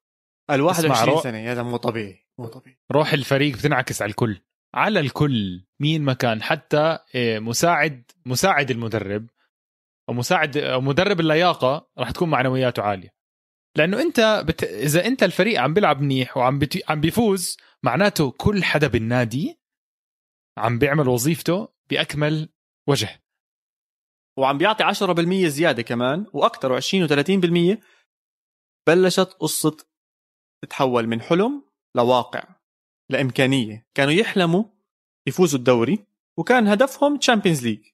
ال 0.50 0.60
21 0.60 1.20
سنة 1.20 1.38
يا 1.38 1.54
زلمة 1.54 1.70
مو 1.70 1.76
طبيعي 1.76 2.26
مو 2.38 2.46
طبيعي. 2.46 2.78
روح 2.92 3.12
الفريق 3.12 3.56
بتنعكس 3.56 4.02
على 4.02 4.10
الكل. 4.10 4.40
على 4.74 5.00
الكل 5.00 5.64
مين 5.80 6.02
ما 6.02 6.12
كان 6.12 6.42
حتى 6.42 6.98
آه، 7.14 7.38
مساعد 7.38 8.10
مساعد 8.26 8.70
المدرب 8.70 9.26
أو 10.08 10.14
مساعد 10.14 10.56
أو 10.56 10.80
مدرب 10.80 11.20
اللياقة 11.20 11.88
راح 11.98 12.10
تكون 12.10 12.30
معنوياته 12.30 12.82
عالية. 12.82 13.14
لأنه 13.76 14.00
أنت 14.00 14.44
بت... 14.46 14.64
إذا 14.64 15.06
أنت 15.06 15.22
الفريق 15.22 15.60
عم 15.60 15.74
بيلعب 15.74 16.00
منيح 16.00 16.36
وعم 16.36 16.58
بت... 16.58 16.90
عم 16.90 17.00
بيفوز 17.00 17.56
معناته 17.82 18.30
كل 18.30 18.64
حدا 18.64 18.86
بالنادي 18.86 19.58
عم 20.58 20.78
بيعمل 20.78 21.08
وظيفته 21.08 21.68
بأكمل 21.90 22.48
وجه. 22.88 23.21
وعم 24.38 24.58
بيعطي 24.58 24.84
10% 24.84 25.46
زيادة 25.46 25.82
كمان 25.82 26.26
وأكثر 26.32 26.74
20 26.74 27.08
و30% 27.08 27.78
بلشت 28.86 29.36
قصة 29.40 29.76
تتحول 30.64 31.06
من 31.06 31.20
حلم 31.20 31.64
لواقع 31.96 32.44
لإمكانية. 33.10 33.86
كانوا 33.94 34.12
يحلموا 34.12 34.64
يفوزوا 35.28 35.58
الدوري 35.58 35.98
وكان 36.38 36.68
هدفهم 36.68 37.16
Champions 37.16 37.66
League 37.66 37.86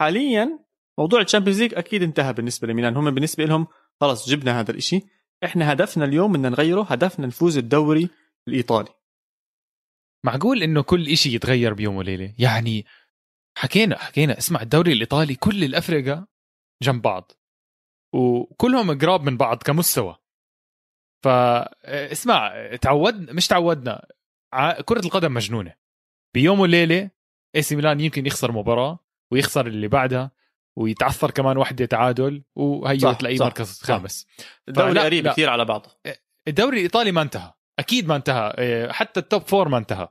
حاليا 0.00 0.58
موضوع 0.98 1.20
ال 1.20 1.24
Champions 1.24 1.62
League 1.62 1.74
أكيد 1.74 2.02
انتهى 2.02 2.32
بالنسبة 2.32 2.68
لميلان. 2.68 2.96
هم 2.96 3.10
بالنسبة 3.10 3.44
لهم 3.44 3.66
خلص 4.00 4.28
جبنا 4.28 4.60
هذا 4.60 4.70
الإشي. 4.70 5.00
إحنا 5.44 5.72
هدفنا 5.72 6.04
اليوم 6.04 6.32
بدنا 6.32 6.48
نغيره 6.48 6.82
هدفنا 6.82 7.26
نفوز 7.26 7.58
الدوري 7.58 8.08
الإيطالي. 8.48 8.90
معقول 10.24 10.62
إنه 10.62 10.82
كل 10.82 11.08
إشي 11.08 11.34
يتغير 11.34 11.74
بيوم 11.74 11.96
وليلة؟ 11.96 12.34
يعني 12.38 12.84
حكينا 13.58 13.98
حكينا. 13.98 14.38
اسمع 14.38 14.62
الدوري 14.62 14.92
الإيطالي 14.92 15.34
كل 15.34 15.64
الافرقه 15.64 16.26
جنب 16.82 17.02
بعض. 17.02 17.32
وكلهم 18.14 18.98
قراب 18.98 19.22
من 19.22 19.36
بعض 19.36 19.62
كمستوى. 19.62 20.16
فاسمع 21.24 22.52
تعود 22.76 23.30
مش 23.30 23.46
تعودنا. 23.46 24.06
كرة 24.84 25.00
القدم 25.04 25.34
مجنونة. 25.34 25.74
بيوم 26.34 26.60
وليلة 26.60 27.10
اي 27.56 27.62
سي 27.62 27.76
ميلان 27.76 28.00
يمكن 28.00 28.26
يخسر 28.26 28.52
مباراة 28.52 28.98
ويخسر 29.32 29.66
اللي 29.66 29.88
بعدها 29.88 30.30
ويتعثر 30.78 31.30
كمان 31.30 31.56
وحدة 31.56 31.86
تعادل 31.86 32.42
وهي 32.56 32.96
تلاقيه 32.96 33.38
مركز 33.38 33.82
خامس. 33.82 34.26
الدوري 34.68 35.00
قريب 35.00 35.28
كثير 35.28 35.50
على 35.50 35.64
بعضه. 35.64 35.90
الدوري 36.48 36.76
الإيطالي 36.76 37.12
ما 37.12 37.22
انتهى. 37.22 37.52
أكيد 37.78 38.08
ما 38.08 38.16
انتهى. 38.16 38.54
إيه، 38.58 38.92
حتى 38.92 39.20
ال 39.20 39.25
top 39.25 39.42
four 39.42 39.68
ما 39.68 39.78
انتهى. 39.78 40.08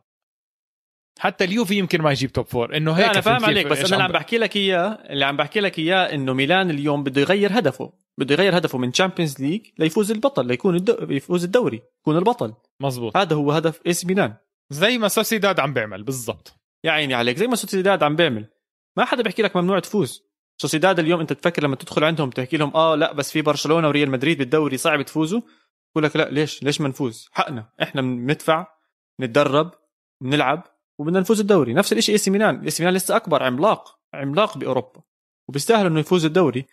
حتى 1.20 1.43
اليوفي 1.43 1.76
يمكن 1.76 2.01
ما 2.01 2.11
يجيب 2.11 2.32
top 2.31 2.45
four. 2.45 2.77
إنه 2.78 2.93
هيك 2.93 3.09
أنا 3.09 3.22
فاهم 3.22 3.45
عليك 3.45 3.68
بس 3.68 3.78
أنا 3.78 3.86
اللي 3.86 4.03
عم 4.03 4.11
بحكي 4.11 4.38
لك 4.38 4.55
إياه 4.55 4.88
اللي 5.09 5.26
عم 5.26 5.38
بحكي 5.38 5.59
لك 5.59 5.80
إياه 5.80 6.14
إنه 6.14 6.34
ميلان 6.34 6.70
اليوم 6.70 7.03
بده 7.03 7.22
يغير 7.22 7.59
هدفه 7.59 7.93
بده 8.18 8.34
يغير 8.34 8.57
هدفه 8.57 8.78
من 8.78 8.91
Champions 8.91 9.41
League 9.41 9.61
ليفوز 9.80 10.11
البطل 10.11 10.47
ليكون 10.47 10.76
الدو... 10.76 10.97
يفوز 11.09 11.43
الدوري 11.43 11.82
يكون 12.01 12.18
البطل. 12.18 12.53
مزبوط 12.80 13.18
هذا 13.18 13.36
هو 13.36 13.51
هدف 13.51 13.82
اي 13.88 13.93
سي 13.93 14.05
ميلان. 14.05 14.34
زي 14.70 14.97
ما 14.97 15.07
سوسيداد 15.07 15.59
عم 15.59 15.74
بيعمل 15.74 16.03
بالضبط. 16.03 16.59
يا 16.84 16.91
عيني 16.91 17.14
عليك 17.14 17.38
زي 17.38 17.47
ما 17.47 17.55
سوسيداد 17.55 18.03
عم 18.03 18.16
بيعمل. 18.16 18.49
ما 18.97 19.05
حدا 19.05 19.24
بيحكي 19.24 19.41
لك 19.41 19.55
ممنوع 19.55 19.80
تفوز. 19.80 20.24
سوسيداد 20.61 20.99
اليوم 20.99 21.20
أنت 21.20 21.34
تفكر 21.34 21.64
لما 21.64 21.76
تدخل 21.76 22.03
عندهم 22.03 22.30
تحكي 22.30 22.57
لهم 22.57 22.72
آه 22.76 22.95
لا 22.95 23.14
بس 23.14 23.32
في 23.32 23.41
برشلونة 23.41 23.88
وريال 23.88 24.11
مدريد 24.11 24.38
بالدوري 24.38 24.78
صعب 24.78 25.01
تفوزوا. 25.01 25.41
بقول 25.95 26.03
لك 26.03 26.16
لا 26.16 26.30
ليش؟ 26.30 26.64
ليش 26.64 26.82
ما 26.82 26.88
نفوز؟ 26.88 27.30
حقنا 27.32 27.70
إحنا 27.82 28.01
بندفع 28.01 28.68
نتدرب 29.22 29.72
بنلعب 30.22 30.64
وبدنا 30.99 31.19
نفوز 31.19 31.39
الدوري. 31.39 31.73
نفس 31.73 31.93
الشيء 31.93 32.13
إي 32.13 32.17
سي 32.17 32.31
ميلان. 32.31 32.63
إي 32.63 32.69
سي 32.69 32.83
ميلان 32.83 32.95
لسه 32.95 33.15
أكبر 33.15 33.43
عملاق 33.43 33.99
عملاق 34.13 34.57
بأوروبا. 34.57 35.01
وبيستاهلوا 35.49 35.89
إنه 35.89 35.99
يفوز 35.99 36.25
الدوري. 36.25 36.65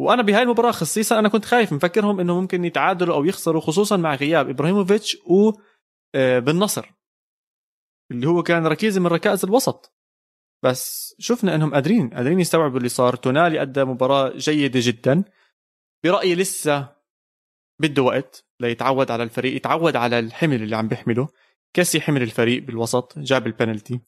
وأنا 0.00 0.22
بهاي 0.22 0.42
المباراة 0.42 0.70
خصيصا 0.70 1.18
أنا 1.18 1.28
كنت 1.28 1.44
خايف 1.44 1.72
مفكرهم 1.72 2.20
إنه 2.20 2.40
ممكن 2.40 2.64
يتعادلوا 2.64 3.14
أو 3.14 3.24
يخسروا 3.24 3.60
خصوصا 3.60 3.96
مع 3.96 4.14
غياب 4.14 4.48
إبراهيموفيتش 4.48 5.16
و 5.26 5.52
آه، 6.14 6.38
بالنصر 6.38 6.92
اللي 8.10 8.28
هو 8.28 8.42
كان 8.42 8.66
ركيزه 8.66 9.00
من 9.00 9.06
ركائز 9.06 9.44
الوسط. 9.44 9.96
بس 10.64 11.14
شفنا 11.18 11.54
إنهم 11.54 11.74
قادرين 11.74 12.10
قادرين 12.10 12.40
يستوعبوا 12.40 12.78
اللي 12.78 12.88
صار. 12.88 13.16
تونالي 13.16 13.62
أدى 13.62 13.84
مباراة 13.84 14.32
جيدة 14.36 14.80
جدا. 14.82 15.24
برأيي 16.04 16.34
لسه 16.34 16.96
بده 17.80 18.02
وقت 18.02 18.44
ليتعود 18.60 19.10
على 19.10 19.22
الفريق 19.22 19.56
يتعود 19.56 19.96
على 19.96 20.18
الحمل 20.18 20.62
اللي 20.62 20.76
عم 20.76 20.88
بيحمله. 20.88 21.28
كسي 21.76 22.00
حمل 22.00 22.22
الفريق 22.22 22.62
بالوسط 22.62 23.18
جاب 23.18 23.46
البنالتي. 23.46 24.00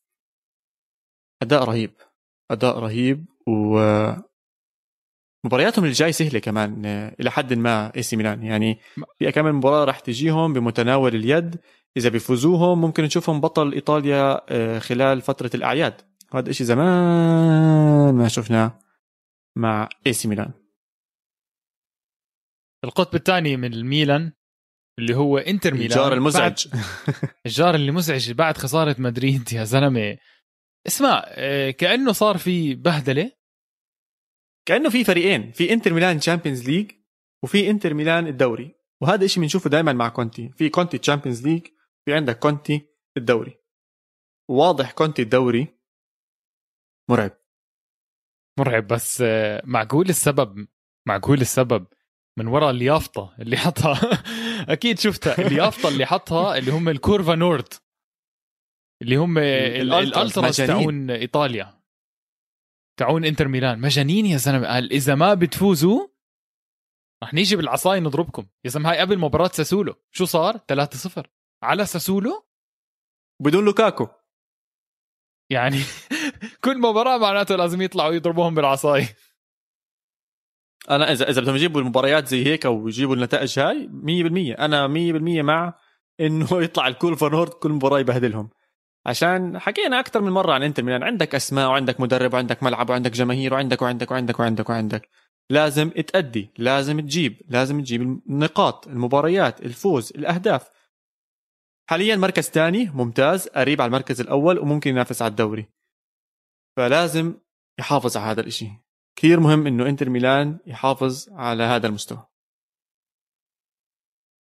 أداء 1.43 1.65
رهيب 1.65 1.95
أداء 2.51 2.79
رهيب 2.79 3.27
و 3.49 3.79
مبارياتهم 5.45 5.85
الجاي 5.85 6.13
سهلة 6.13 6.39
كمان 6.39 6.87
إلى 7.21 7.31
حد 7.31 7.55
ما 7.55 7.97
إي 7.97 8.03
سي 8.03 8.17
ميلان. 8.17 8.43
يعني 8.43 8.79
في 9.19 9.33
كم 9.33 9.45
مباراة 9.45 9.85
راح 9.85 10.01
تجيهم 10.01 10.53
بمتناول 10.53 11.15
اليد. 11.15 11.61
إذا 11.97 12.09
بيفوزوهم 12.09 12.81
ممكن 12.81 13.03
نشوفهم 13.03 13.41
بطل 13.41 13.73
إيطاليا 13.73 14.41
آه، 14.49 14.79
خلال 14.79 15.21
فترة 15.21 15.51
الأعياد. 15.55 16.01
هذا 16.35 16.51
إشي 16.51 16.65
زمان 16.65 18.15
ما 18.15 18.29
شفناه 18.29 18.79
مع 19.57 19.89
إي 20.07 20.13
سي 20.13 20.29
ميلان. 20.29 20.53
القطب 22.85 23.15
الثاني 23.15 23.57
من 23.57 23.75
الميلان 23.75 24.33
اللي 24.99 25.17
هو 25.17 25.39
انتر 25.39 25.75
ميلان 25.75 25.87
الجار 25.87 26.13
المزعج. 26.13 26.69
الجار 27.47 27.75
اللي 27.75 27.93
مزعج 27.93 28.33
بعد 28.33 28.57
خسارة 28.57 28.97
مدريد 28.99 29.53
يا 29.53 29.65
زلمة. 29.65 30.19
اسمع 30.87 31.25
آه، 31.27 31.71
كأنه 31.71 32.13
صار 32.13 32.39
في 32.39 32.75
بهدلة. 32.75 33.33
كأنه 34.69 34.91
في 34.91 35.05
فريقين 35.05 35.53
في 35.53 35.73
انتر 35.73 35.93
ميلان 35.93 36.19
Champions 36.19 36.71
League 36.71 36.93
وفي 37.45 37.71
انتر 37.71 37.95
ميلان 37.95 38.27
الدوري. 38.27 38.75
وهذا 39.03 39.25
الشيء 39.25 39.43
بنشوفه 39.43 39.71
دائما 39.71 39.93
مع 39.93 40.09
كونتي. 40.09 40.49
في 40.49 40.69
كونتي 40.69 40.99
Champions 40.99 41.47
League 41.47 41.67
في 42.05 42.15
عندك 42.15 42.39
كونتي 42.39 42.89
الدوري. 43.17 43.59
واضح 44.51 44.93
كونتي 44.93 45.23
الدوري 45.23 45.79
مرعب. 47.11 47.39
مرعب 48.59 48.87
بس 48.87 49.23
آه، 49.27 49.63
معقول 49.65 50.09
السبب؟ 50.09 50.69
معقول 51.07 51.41
السبب؟ 51.41 51.87
من 52.39 52.47
وراء 52.47 52.71
اليافطة 52.71 53.35
اللي 53.39 53.57
حطها. 53.57 54.01
أكيد 54.75 54.99
شفتها. 54.99 55.47
اليافطة 55.47 55.89
اللي 55.89 56.07
حطها 56.07 56.59
اللي 56.59 56.71
هم 56.71 56.89
الكورفا 56.89 57.35
نورد. 57.35 57.75
اللي 59.03 59.17
هم 59.17 59.39
الألتراس 59.39 60.57
تاعون 60.57 61.11
إيطاليا. 61.11 61.83
تاعون 62.99 63.25
إنتر 63.25 63.49
ميلان. 63.49 63.81
مجانين 63.81 64.27
يا 64.27 64.37
زلمة. 64.37 64.67
قال 64.67 64.93
إذا 64.93 65.15
ما 65.15 65.35
بتفوزوا 65.35 66.09
رح 67.25 67.35
نيجي 67.35 67.57
بالعصاي 67.57 68.01
نضربكم. 68.01 68.47
يا 68.65 68.71
زلمة 68.71 68.91
هاي 68.91 68.99
قبل 68.99 69.19
مباراة 69.19 69.49
ساسولو. 69.49 69.95
شو 70.11 70.25
صار؟ 70.25 70.59
3-0 70.59 71.23
على 71.63 71.87
ساسولو؟ 71.87 72.47
بدون 73.43 73.65
لوكاكو. 73.65 74.09
يعني 75.53 75.79
كل 76.65 76.79
مباراة 76.79 77.19
معناته 77.19 77.57
لازم 77.57 77.83
يطلعوا 77.83 78.13
يضربوهم 78.13 78.55
بالعصاي. 78.55 79.09
أنا 80.91 81.13
اذا 81.13 81.31
إذا 81.31 81.41
بدهم 81.41 81.55
يجيبوا 81.57 81.81
المباريات 81.81 82.29
زي 82.29 82.47
هيك 82.47 82.65
ويجيبوا 82.65 83.15
النتائج 83.15 83.59
هاي 83.59 83.89
100% 84.55 84.61
أنا 84.61 84.89
100% 84.89 85.45
مع 85.45 85.75
إنه 86.21 86.49
يطلع 86.65 86.89
الكول 86.89 87.17
فانورد 87.17 87.51
كل 87.51 87.73
مباراة 87.73 87.99
يبهدلهم. 87.99 88.51
عشان 89.07 89.59
حكينا 89.59 90.01
أكثر 90.01 90.21
من 90.21 90.33
مرة 90.33 90.53
عن 90.53 90.63
إنتر 90.63 90.83
ميلان. 90.83 91.03
عندك 91.03 91.35
أسماء 91.35 91.69
وعندك 91.69 92.01
مدرب 92.01 92.35
وعندك 92.35 92.63
ملعب 92.63 92.91
وعندك 92.91 93.11
جماهير 93.11 93.55
وعندك 93.55 93.83
وعندك 93.83 94.11
وعندك 94.11 94.41
وعندك 94.41 94.71
وعندك. 94.71 95.09
لازم 95.51 95.91
تأدي 95.91 96.51
لازم 96.59 97.01
تجيب 97.01 97.43
لازم 97.49 97.81
تجيب 97.81 98.03
النقاط 98.03 98.89
المباريات 98.89 99.61
الفوز 99.63 100.13
الأهداف. 100.17 100.71
حاليا 101.91 102.17
مركز 102.17 102.45
ثاني 102.51 102.91
ممتاز 102.95 103.49
قريب 103.49 103.81
على 103.81 103.89
المركز 103.89 104.21
الأول 104.21 104.59
وممكن 104.59 104.91
ينافس 104.91 105.23
على 105.23 105.31
الدوري. 105.31 105.69
فلازم 106.77 107.35
يحافظ 107.79 108.17
على 108.17 108.31
هذا 108.31 108.41
الإشي. 108.41 108.88
كثير 109.19 109.41
مهم 109.41 109.67
إنه 109.67 109.89
إنتر 109.89 110.11
ميلان 110.11 110.59
يحافظ 110.67 111.29
على 111.33 111.63
هذا 111.63 111.87
المستوى. 111.87 112.27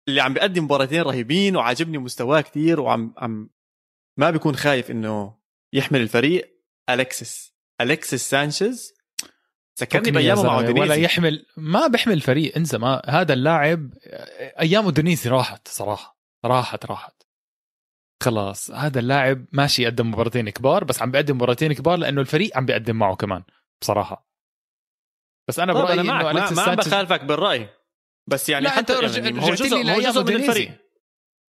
اللي 0.09 0.21
عم 0.21 0.35
بيقدم 0.35 0.65
مباراتين 0.65 1.03
رهيبين 1.03 1.57
وعاجبني 1.57 1.99
مستواه 1.99 2.41
كثير 2.41 2.81
وعم 2.81 3.15
عم 3.17 3.51
ما 4.19 4.31
بيكون 4.31 4.57
خايف 4.57 4.91
إنه 4.91 5.39
يحمل 5.73 6.01
الفريق. 6.01 6.63
الكسس 6.91 7.55
الكسس 7.81 8.31
سانشيز. 8.31 8.95
ذكرني 9.81 10.11
بأيامه 10.11 10.43
مع 10.43 10.61
أودينيزي 10.61 10.81
ولا 10.81 10.95
يحمل 10.95 11.47
ما 11.57 11.87
بيحمل 11.87 12.15
الفريق 12.15 12.57
انسى 12.57 12.79
ما 12.79 13.03
هذا 13.07 13.33
اللاعب 13.33 13.95
ايامه 14.61 14.91
أودينيزي 14.91 15.31
راحت 15.31 15.69
صراحة 15.69 16.19
راحت 16.45 16.87
راحت. 16.87 17.23
خلاص 18.23 18.71
هذا 18.71 19.01
اللاعب 19.01 19.47
ماشي 19.53 19.83
يقدم 19.83 20.11
مباراتين 20.11 20.51
كبار 20.51 20.85
بس 20.85 21.03
عم 21.03 21.11
بيقدم 21.11 21.37
مباراتين 21.37 21.73
كبار 21.73 21.99
لأنه 21.99 22.21
الفريق 22.21 22.57
عم 22.57 22.67
بيقدم 22.67 22.97
معه 22.97 23.17
كمان 23.17 23.43
بصراحة. 23.81 24.28
بس 25.49 25.59
أنا 25.59 25.73
برايي 25.73 26.01
أنا 26.01 26.03
معك 26.03 26.25
انه 26.25 26.41
ما, 26.41 26.51
ما 26.51 26.63
عم 26.63 26.75
بخالفك 26.75 27.25
بالرأي. 27.25 27.69
بس 28.27 28.49
يعني 28.49 28.65
لا 28.65 28.71
حتى 28.71 28.93
رج... 28.93 29.17
يعني 29.17 29.39
رجعت 29.39 29.61
لي 29.61 29.83
لأيام 29.83 30.21
أودينيزي 30.21 30.71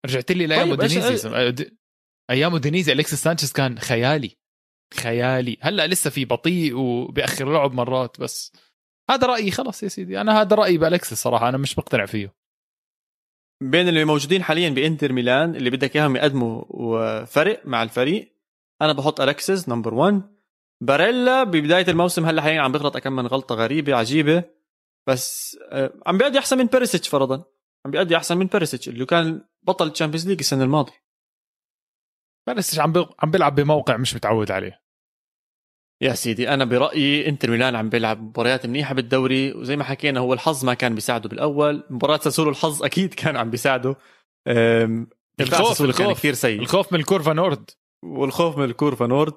رجعت 0.05 0.31
لي 0.31 0.47
لأيام 0.47 0.75
طيب، 0.75 0.79
أودينيزي 0.79 1.71
أيام 2.29 2.57
أودينيزي 2.57 2.91
أليكسيس 2.91 3.23
سانشيز 3.23 3.51
كان 3.51 3.79
خيالي. 3.79 4.37
خيالي. 4.93 5.57
هلأ 5.61 5.87
لسه 5.87 6.09
في 6.09 6.25
بطيء 6.25 6.77
وبياخر 6.77 7.53
لعب 7.53 7.73
مرات 7.73 8.19
بس 8.19 8.51
هذا 9.09 9.27
رأيي. 9.27 9.51
خلص 9.51 9.83
يا 9.83 9.87
سيدي 9.87 10.21
أنا 10.21 10.41
هذا 10.41 10.55
رأيي 10.55 10.77
بالكسس 10.77 11.13
صراحة. 11.13 11.49
أنا 11.49 11.57
مش 11.57 11.77
مقتنع 11.77 12.05
فيه. 12.05 12.33
بين 13.63 13.87
اللي 13.87 14.05
موجودين 14.05 14.43
حاليا 14.43 14.69
بإنتر 14.69 15.13
ميلان 15.13 15.55
اللي 15.55 15.69
بدك 15.69 15.95
إياهم 15.95 16.15
يقدموا 16.15 17.25
فرق 17.25 17.61
مع 17.65 17.83
الفريق 17.83 18.35
أنا 18.81 18.93
بحط 18.93 19.21
الكسس 19.21 19.69
number 19.69 19.93
1 19.93 20.38
باريلا 20.81 21.43
ببداية 21.43 21.87
الموسم 21.87 22.25
هلا 22.25 22.41
حاليا 22.41 22.61
عم 22.61 22.71
بغلط 22.71 22.97
كم 22.97 23.13
من 23.13 23.27
غلطة 23.27 23.55
غريبة 23.55 23.95
عجيبة. 23.95 24.43
بس 25.07 25.57
آه، 25.71 25.93
عم 26.05 26.17
بيأدي 26.17 26.39
أحسن 26.39 26.57
من 26.57 26.65
بيريسيتش 26.65 27.07
فرضا. 27.09 27.43
عم 27.85 27.91
بيأدي 27.91 28.17
أحسن 28.17 28.37
من 28.37 28.45
بيريسيتش 28.45 28.89
اللي 28.89 29.05
كان 29.05 29.41
بطل 29.63 29.87
ال 29.87 29.91
Champions 29.91 30.27
League 30.27 30.39
السنة 30.39 30.63
الماضية. 30.63 31.03
بس 32.57 32.79
عم 32.79 32.93
عم 33.19 33.31
بيلعب 33.31 33.55
بموقع 33.55 33.97
مش 33.97 34.15
متعود 34.15 34.51
عليه. 34.51 34.81
يا 36.01 36.13
سيدي 36.13 36.49
أنا 36.53 36.65
برأيي 36.65 37.29
إنتر 37.29 37.51
ميلان 37.51 37.75
عم 37.75 37.89
بيلعب 37.89 38.21
مباريات 38.21 38.65
منيحة 38.65 38.93
بالدوري 38.93 39.53
وزي 39.53 39.75
ما 39.75 39.83
حكينا 39.83 40.19
هو 40.19 40.33
الحظ 40.33 40.65
ما 40.65 40.73
كان 40.73 40.95
بيساعده 40.95 41.29
بالأول. 41.29 41.83
مباراة 41.89 42.17
ساسولو 42.17 42.49
الحظ 42.49 42.83
أكيد 42.83 43.13
كان 43.13 43.37
عم 43.37 43.49
بيساعده. 43.49 43.95
الخوف- 44.47 45.67
ساسولو 45.67 45.93
كان 45.93 46.01
الخوف. 46.05 46.17
كثير 46.17 46.33
سيء. 46.33 46.59
الخوف 46.59 46.93
من 46.93 46.99
الكورفا 46.99 47.33
نورد. 47.33 47.69
والخوف 48.03 48.57
من 48.57 48.63
الكورفا 48.63 49.07
نورد. 49.07 49.33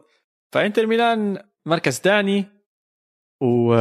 فإنتر 0.52 0.86
ميلان 0.86 1.48
مركز 1.66 2.00
ثاني. 2.00 2.44
و 3.42 3.74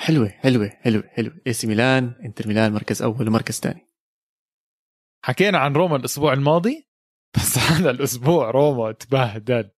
حلوة 0.00 0.28
حلوة 0.28 0.68
حلوة 0.68 1.08
حلوة. 1.08 1.40
إي 1.46 1.52
سي 1.52 1.66
ميلان 1.66 2.14
إنتر 2.24 2.48
ميلان 2.48 2.72
مركز 2.72 3.02
أول 3.02 3.28
ومركز 3.28 3.60
ثاني. 3.60 3.86
حكينا 5.24 5.58
عن 5.58 5.72
روما 5.72 5.96
الأسبوع 5.96 6.32
الماضي؟ 6.32 6.88
بس 7.36 7.58
هذا 7.70 7.90
الأسبوع 7.90 8.50
روما 8.50 8.92
تبهدل. 8.92 9.70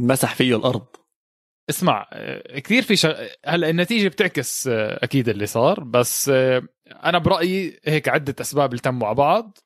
مسح 0.00 0.34
فيه 0.34 0.56
الأرض. 0.56 0.86
اسمع 1.70 2.08
آه، 2.12 2.58
كثير 2.58 2.82
في 2.82 2.96
شغ... 2.96 3.26
هلا 3.46 3.70
النتيجة 3.70 4.08
بتعكس 4.08 4.66
آه، 4.66 5.04
أكيد 5.04 5.28
اللي 5.28 5.46
صار. 5.46 5.84
بس 5.84 6.28
آه، 6.28 6.62
أنا 6.86 7.18
برأيي 7.18 7.80
هيك 7.84 8.08
عدة 8.08 8.34
أسباب 8.40 8.70
اللي 8.70 8.82
تموا 8.82 9.00
مع 9.00 9.12
بعض. 9.12 9.58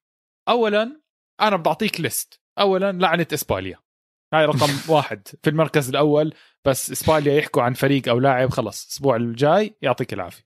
اولا 0.48 1.00
أنا 1.40 1.56
بعطيك 1.56 2.00
list 2.00 2.40
اولا 2.58 2.92
لعنة 2.92 3.26
إسبانيا. 3.34 3.87
هاي 4.34 4.44
رقم 4.44 4.92
واحد 4.94 5.28
في 5.42 5.50
المركز 5.50 5.88
الأول 5.88 6.34
بس 6.64 6.90
إسبانيا 6.90 7.32
يحكوا 7.32 7.62
عن 7.62 7.74
فريق 7.74 8.08
أو 8.08 8.18
لاعب 8.18 8.50
خلص 8.50 8.84
الأسبوع 8.84 9.16
الجاي 9.16 9.76
يعطيك 9.82 10.12
العافية. 10.12 10.44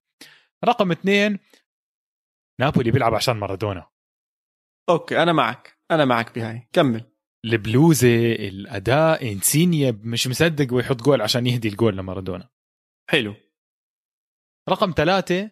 رقم 0.64 0.90
اثنين 0.90 1.38
نابولي 2.60 2.90
بيلعب 2.90 3.14
عشان 3.14 3.36
مارادونا. 3.36 3.90
okay 4.90 5.22
أنا 5.22 5.32
معك 5.32 5.78
أنا 5.90 6.04
معك 6.04 6.34
بهاي. 6.34 6.68
كمل. 6.72 7.12
البلوزة 7.44 8.32
الأداء 8.32 9.32
إنسينيا 9.32 10.00
مش 10.04 10.28
مصدق 10.28 10.74
ويحط 10.74 10.96
جول 11.02 11.22
عشان 11.22 11.46
يهدي 11.46 11.68
الجول 11.68 11.96
لمارادونا. 11.96 12.48
حلو. 13.10 13.34
رقم 14.68 14.94
ثلاثة 14.96 15.50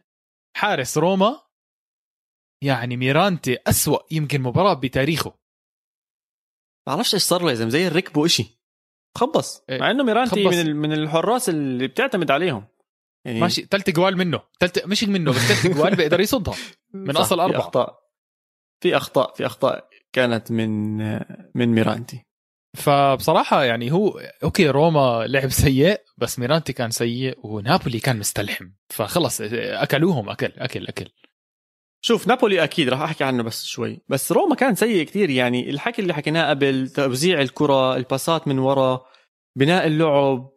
حارس 0.56 0.98
روما 0.98 1.40
يعني 2.64 2.96
ميرانتي 2.96 3.58
أسوأ 3.66 3.98
يمكن 4.10 4.42
مباراة 4.42 4.74
بتاريخه. 4.74 5.39
بعرفش 6.86 7.14
إيش 7.14 7.22
صار 7.22 7.42
له 7.42 7.50
يا 7.50 7.54
زلمة 7.54 7.70
زي 7.70 7.86
الركبه 7.86 8.20
وإشي. 8.20 8.60
خبص. 9.18 9.62
إيه، 9.70 9.78
مع 9.80 9.90
انه 9.90 10.04
ميرانتي 10.04 10.44
خبص. 10.44 10.54
من 10.54 10.60
ال- 10.60 10.76
من 10.76 10.92
الحراس 10.92 11.48
اللي 11.48 11.86
بتعتمد 11.88 12.30
عليهم. 12.30 12.64
يعني 13.24 13.40
ماشي 13.40 13.62
ثلاث 13.70 13.90
جوال 13.90 14.16
منه. 14.16 14.40
ثلاث 14.60 14.86
مش 14.86 15.04
منه 15.04 15.30
بس 15.32 15.36
ثلاث 15.38 15.76
جوال 15.76 15.96
بيقدر 15.96 16.20
يصدها. 16.20 16.54
من 16.94 17.12
صح، 17.14 17.20
أصل 17.20 17.36
في 17.36 17.42
أربعة. 17.42 17.58
أخطاء. 17.58 17.98
في 18.82 18.96
أخطاء 18.96 19.34
في 19.34 19.46
أخطاء 19.46 19.88
كانت 20.12 20.50
من 20.52 20.96
من 21.54 21.68
ميرانتي. 21.68 22.24
فبصراحة 22.76 23.64
يعني 23.64 23.92
هو 23.92 24.20
okay 24.44 24.68
روما 24.70 25.24
لعب 25.28 25.48
سيء 25.48 26.00
بس 26.18 26.38
ميرانتي 26.38 26.72
كان 26.72 26.90
سيء 26.90 27.38
ونابولي 27.46 28.00
كان 28.00 28.18
مستلحم. 28.18 28.68
فخلص 28.88 29.40
أكلوهم 29.52 30.28
أكل 30.30 30.52
أكل 30.56 30.86
أكل. 30.86 31.08
شوف 32.00 32.26
نابولي 32.28 32.64
أكيد 32.64 32.88
راح 32.88 33.00
أحكي 33.02 33.24
عنه 33.24 33.42
بس 33.42 33.64
شوي. 33.64 34.00
بس 34.08 34.32
روما 34.32 34.54
كان 34.54 34.74
سيء 34.74 35.04
كتير 35.04 35.30
يعني 35.30 35.70
الحكي 35.70 36.02
اللي 36.02 36.14
حكيناه 36.14 36.50
قبل 36.50 36.88
توزيع 36.88 37.40
الكرة 37.40 37.96
الباسات 37.96 38.48
من 38.48 38.58
ورا 38.58 39.00
بناء 39.56 39.86
اللعب 39.86 40.50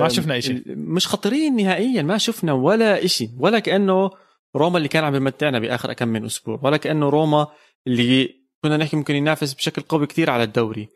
ما 0.00 0.08
شفنا. 0.08 0.36
ال- 0.36 0.62
مش 0.78 1.06
خطرين 1.08 1.56
نهائيا 1.56 2.02
ما 2.02 2.18
شفنا 2.18 2.52
ولا 2.52 3.04
إشي. 3.04 3.30
ولا 3.38 3.58
كأنه 3.58 4.10
روما 4.56 4.76
اللي 4.78 4.88
كان 4.88 5.04
عم 5.04 5.14
يمتعنا 5.14 5.58
بآخر 5.58 5.92
كم 5.92 6.08
من 6.08 6.24
أسبوع. 6.24 6.60
ولا 6.62 6.76
كأنه 6.76 7.08
روما 7.08 7.46
اللي 7.86 8.34
كنا 8.64 8.76
نحكي 8.76 8.96
ممكن 8.96 9.14
ينافس 9.14 9.54
بشكل 9.54 9.82
قوي 9.82 10.06
كتير 10.06 10.30
على 10.30 10.42
الدوري. 10.42 10.88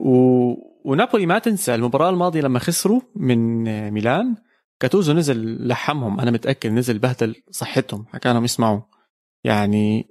و... 0.00 0.14
ونابولي 0.84 1.26
ما 1.26 1.38
تنسى 1.38 1.74
المباراة 1.74 2.10
الماضية 2.10 2.40
لما 2.40 2.58
خسروا 2.58 3.00
من 3.16 3.64
ميلان 3.90 4.34
كاتوزو 4.80 5.12
نزل 5.12 5.68
لحمهم. 5.68 6.20
أنا 6.20 6.30
متأكد 6.30 6.70
نزل 6.70 6.98
بهدل 6.98 7.34
صحتهم 7.50 8.06
حكى 8.12 8.28
لهم 8.32 8.44
اسمعوا 8.44 8.80
يعني 9.46 10.08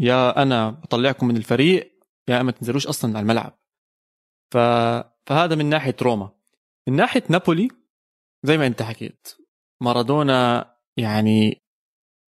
يا 0.00 0.42
أنا 0.42 0.70
بطلعكم 0.70 1.28
من 1.28 1.36
الفريق 1.36 1.94
يا 2.28 2.40
أما 2.40 2.52
تنزلوش 2.52 2.86
أصلا 2.86 3.10
على 3.10 3.22
الملعب. 3.22 3.58
ف... 4.54 4.56
فهذا 5.26 5.54
من 5.54 5.66
ناحية 5.66 5.96
روما. 6.02 6.30
من 6.88 6.96
ناحية 6.96 7.22
نابولي 7.30 7.68
زي 8.42 8.58
ما 8.58 8.66
أنت 8.66 8.82
حكيت 8.82 9.28
مارادونا 9.82 10.70
يعني 10.96 11.62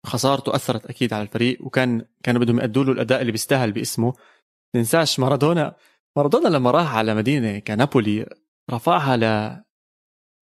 خسارته 0.05 0.55
أثرت 0.55 0.85
أكيد 0.85 1.13
على 1.13 1.23
الفريق 1.23 1.65
وكان 1.65 2.05
كانوا 2.23 2.41
بدهم 2.41 2.59
يأدوا 2.59 2.83
له 2.83 2.91
الأداء 2.91 3.21
اللي 3.21 3.31
بيستاهل 3.31 3.71
باسمه. 3.71 4.13
تنساش 4.75 5.19
مارادونا 5.19 5.75
مارادونا 6.17 6.47
لما 6.47 6.71
راح 6.71 6.95
على 6.95 7.15
مدينة 7.15 7.59
كنابولي 7.59 8.25
رفعها 8.71 9.17
ل 9.17 9.55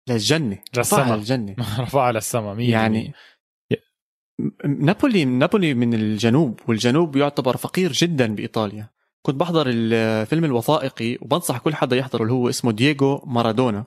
للجنة 0.10 0.64
للسما. 0.78 1.00
رفعها 1.04 1.18
للجنه 1.18 1.56
رفع 1.80 2.02
على 2.02 2.18
السماء 2.18 2.56
مية 2.56 2.72
يعني 2.72 3.14
نابولي 4.66 5.26
نابولي 5.26 5.74
من 5.74 5.94
الجنوب 5.94 6.60
والجنوب 6.68 7.16
يعتبر 7.16 7.58
فقير 7.58 7.92
جدا 7.92 8.36
بإيطاليا. 8.36 8.90
كنت 9.22 9.36
بحضر 9.36 9.66
الفيلم 9.70 10.46
الوثائقي 10.46 11.18
وبنصح 11.22 11.58
كل 11.58 11.76
حدا 11.76 11.96
يحضره 11.96 12.22
اللي 12.22 12.34
هو 12.34 12.50
اسمه 12.50 12.72
دييغو 12.72 13.24
مارادونا 13.26 13.86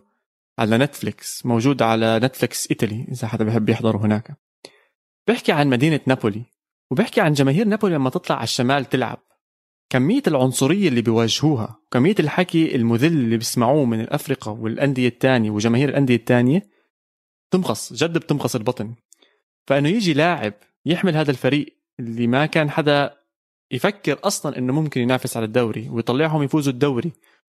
على 0.59 0.79
نتفليكس 0.79 1.47
موجود 1.47 1.83
على 1.83 2.19
نتفليكس 2.19 2.71
إيطالي 2.71 3.07
إذا 3.13 3.29
حدا 3.29 3.45
بحب 3.45 3.69
يحضره 3.69 3.99
هناك. 3.99 4.37
بيحكي 5.27 5.53
عن 5.53 5.69
مدينة 5.69 6.01
نابولي 6.07 6.43
وبيحكي 6.91 7.21
عن 7.21 7.33
جماهير 7.33 7.67
نابولي 7.69 7.95
لما 7.95 8.11
تطلع 8.11 8.37
على 8.37 8.45
الشمال 8.45 8.85
تلعب. 8.85 9.19
كمية 9.91 10.23
العنصرية 10.27 10.89
اللي 10.89 11.03
بيواجهوها 11.03 11.77
وكمية 11.87 12.15
الحكي 12.21 12.77
المذل 12.77 13.13
اللي 13.13 13.37
بيسمعوه 13.37 13.85
من 13.85 14.01
الأفرقة 14.01 14.53
والأندية 14.53 15.09
التانية 15.09 15.51
وجماهير 15.51 15.89
الأندية 15.89 16.17
التانية 16.17 16.71
تمقص 17.51 17.93
جد 17.93 18.19
بتمقص 18.19 18.57
البطن. 18.57 18.95
فإنه 19.67 19.89
يجي 19.89 20.13
لاعب 20.13 20.55
يحمل 20.87 21.17
هذا 21.17 21.31
الفريق 21.31 21.77
اللي 22.01 22.27
ما 22.27 22.47
كان 22.47 22.71
حدا 22.71 23.17
يفكر 23.71 24.19
أصلا 24.25 24.59
إنه 24.59 24.73
ممكن 24.73 25.01
ينافس 25.01 25.37
على 25.37 25.47
الدوري 25.47 25.89
ويطلعهم 25.89 26.43
يفوزوا 26.43 26.73
الدوري 26.73 27.13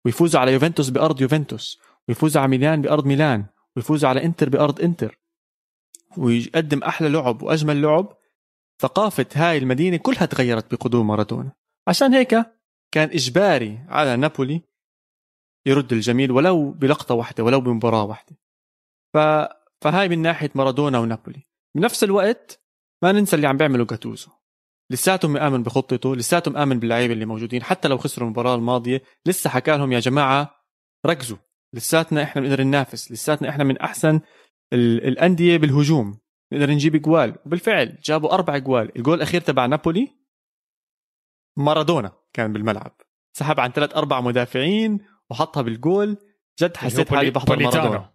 ويفوزوا 0.06 0.42
على 0.42 0.54
يوفنتوس 0.54 0.90
بأرض 0.90 1.22
يوفنتوس 1.22 1.80
ويفوزوا 2.08 2.42
على 2.42 2.50
ميلان 2.52 2.82
بأرض 2.82 3.06
ميلان 3.06 3.46
ويفوزوا 3.76 4.10
على 4.10 4.24
إنتر 4.24 4.50
بأرض 4.50 4.82
إنتر 4.82 5.20
ويقدم 6.18 6.84
أحلى 6.84 7.10
لعب 7.10 7.44
وأجمل 7.44 7.82
لعب. 7.82 8.18
ثقافة 8.82 9.26
هاي 9.36 9.58
المدينة 9.58 9.98
كلها 9.98 10.26
تغيرت 10.26 10.72
بقدوم 10.74 11.08
مارادونا. 11.08 11.52
عشان 11.88 12.14
هيك 12.14 12.30
كان 12.92 13.10
إجباري 13.10 13.80
على 13.88 14.16
نابولي 14.16 14.62
يرد 15.66 15.94
الجميل 15.94 16.32
ولو 16.32 16.72
بلقطة 16.72 17.16
واحدة 17.16 17.44
ولو 17.44 17.62
بمباراة 17.62 18.04
واحدة. 18.04 18.38
ف... 19.14 19.18
فهاي 19.82 20.10
من 20.10 20.22
ناحية 20.22 20.52
مارادونا 20.56 21.00
ونابولي. 21.00 21.48
بنفس 21.76 22.04
الوقت 22.04 22.62
ما 23.04 23.12
ننسى 23.12 23.36
اللي 23.36 23.48
عم 23.48 23.58
بيعمله 23.58 23.86
جاتوزو. 23.86 24.32
لساته 24.92 25.28
مآمن 25.28 25.64
بخطته 25.64 26.16
لساته 26.16 26.52
مآمن 26.52 26.80
باللعيبة 26.80 27.14
اللي 27.14 27.26
موجودين 27.26 27.64
حتى 27.64 27.88
لو 27.88 27.98
خسروا 27.98 28.28
المباراة 28.28 28.56
الماضية 28.56 29.02
لسه 29.26 29.50
حكى 29.50 29.72
لهم 29.78 29.92
يا 29.92 30.00
جماعة 30.00 30.56
ركزوا. 31.06 31.38
لساتنا 31.74 32.24
إحنا 32.24 32.42
بنقدر 32.42 32.64
ننافس 32.64 33.12
لساتنا 33.12 33.50
إحنا 33.50 33.64
من 33.64 33.78
أحسن 33.78 34.20
ال- 34.74 35.08
الأندية 35.08 35.58
بالهجوم. 35.58 36.20
نقدر 36.54 36.72
نجيب 36.72 36.96
جوال 36.96 37.36
وبالفعل 37.46 38.00
جابوا 38.04 38.34
أربع 38.34 38.58
جوال 38.58 38.98
الجول 38.98 39.18
الأخير 39.18 39.42
تبع 39.42 39.66
نابولي 39.66 40.18
مارادونا 41.58 42.12
كان 42.34 42.54
بالملعب. 42.54 43.02
سحب 43.38 43.60
عن 43.60 43.72
ثلاث 43.72 43.96
أربع 43.96 44.22
مدافعين 44.22 45.00
وحطها 45.30 45.62
بالجول. 45.62 46.18
جد 46.62 46.78
حسيت 46.78 47.10
حالي 47.14 47.32
بحضر 47.32 47.60
مارادونا. 47.60 48.13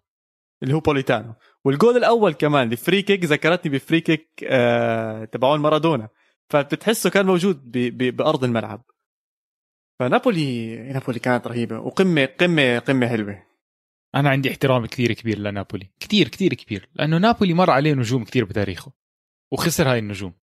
اللي 0.63 0.73
هو 0.73 0.79
بوليتانو. 0.79 1.35
والجول 1.65 1.97
الأول 1.97 2.33
كمان 2.33 2.71
ال 2.71 2.77
free 2.77 3.01
kick 3.01 3.25
ذكرتني 3.25 3.71
ب 3.71 3.77
free 3.77 4.01
kick 4.01 4.29
آه 4.43 5.25
تبعون 5.25 5.59
مارادونا. 5.59 6.09
فبتحسه 6.49 7.09
كان 7.09 7.25
موجود 7.25 7.71
ب 7.71 7.77
ب 7.77 8.15
بأرض 8.15 8.43
الملعب. 8.43 8.85
فنابولي 9.99 10.75
نابولي 10.75 11.19
كانت 11.19 11.47
رهيبة. 11.47 11.79
وقمة 11.79 12.25
قمة 12.25 12.79
قمة 12.79 13.07
حلوة. 13.07 13.43
أنا 14.15 14.29
عندي 14.29 14.49
احترام 14.51 14.85
كثير 14.85 15.13
كبير 15.13 15.39
لنابولي. 15.39 15.91
كثير 15.99 16.27
كثير 16.27 16.53
كبير. 16.53 16.89
لأنه 16.93 17.17
نابولي 17.17 17.53
مر 17.53 17.69
عليه 17.69 17.93
نجوم 17.93 18.23
كثير 18.23 18.45
بتاريخه. 18.45 18.91
وخسر 19.51 19.91
هاي 19.91 19.99
النجوم. 19.99 20.33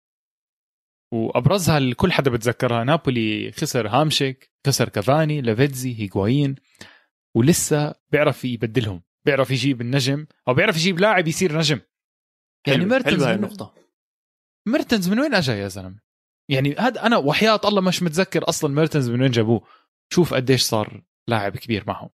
وأبرزها 1.12 1.78
اللي 1.78 1.94
كل 1.94 2.12
حدا 2.12 2.30
بتذكرها 2.30 2.84
نابولي 2.84 3.52
خسر 3.52 3.88
هامشيك 3.88 4.50
خسر 4.66 4.88
كافاني 4.88 5.40
لافيتزي 5.40 6.02
هيغوايين 6.02 6.54
ولسه 7.34 7.94
بيعرف 8.12 8.44
يبدلهم. 8.44 9.02
بيعرف 9.26 9.50
يجيب 9.50 9.80
النجم 9.80 10.26
أو 10.48 10.54
بيعرف 10.54 10.76
يجيب 10.76 11.00
لاعب 11.00 11.28
يصير 11.28 11.58
نجم. 11.58 11.80
يعني 12.66 12.84
ميرتنز 12.84 13.22
هاي 13.22 13.36
من... 13.36 13.44
النقطة. 13.44 13.74
ميرتنز 14.66 15.08
من 15.08 15.20
وين 15.20 15.34
اجى 15.34 15.52
يا 15.52 15.68
زلمة؟ 15.68 15.98
يعني 16.48 16.74
هذا 16.78 17.06
أنا 17.06 17.16
وحياة 17.16 17.60
الله 17.64 17.80
مش 17.80 18.02
متذكر 18.02 18.48
أصلا 18.48 18.74
ميرتنز 18.74 19.10
من 19.10 19.22
وين 19.22 19.30
جابوه. 19.30 19.66
شوف 20.12 20.34
قديش 20.34 20.62
صار 20.62 21.02
لاعب 21.28 21.56
كبير 21.56 21.84
معهم. 21.86 22.10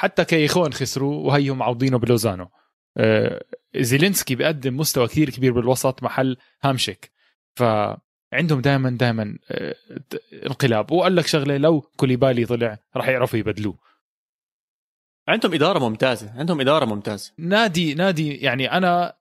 حتى 0.00 0.24
كيخون 0.24 0.72
خسروا 0.72 1.26
وهيهم 1.26 1.58
معوضينه 1.58 1.98
بلوزانو. 1.98 2.48
آه 2.96 3.44
زيلينسكي 3.76 4.34
بيقدم 4.34 4.76
مستوى 4.76 5.06
كثير 5.06 5.30
كبير 5.30 5.52
بالوسط 5.52 6.02
محل 6.02 6.36
هامشيك. 6.62 7.12
فعندهم 7.56 8.60
دائما 8.60 8.90
دائما 8.90 9.38
آه 9.50 9.76
انقلاب. 10.46 10.92
وقال 10.92 11.16
لك 11.16 11.26
شغلة 11.26 11.56
لو 11.56 11.80
كوليبالي 11.80 12.46
طلع 12.46 12.78
راح 12.96 13.08
يعرفوا 13.08 13.38
يبدلوه. 13.38 13.91
عندهم 15.28 15.54
إدارة 15.54 15.78
ممتازة 15.78 16.32
عندهم 16.38 16.60
إدارة 16.60 16.84
ممتازة. 16.84 17.32
نادي 17.38 17.94
نادي 17.94 18.36
يعني 18.36 18.72
أنا 18.72 19.16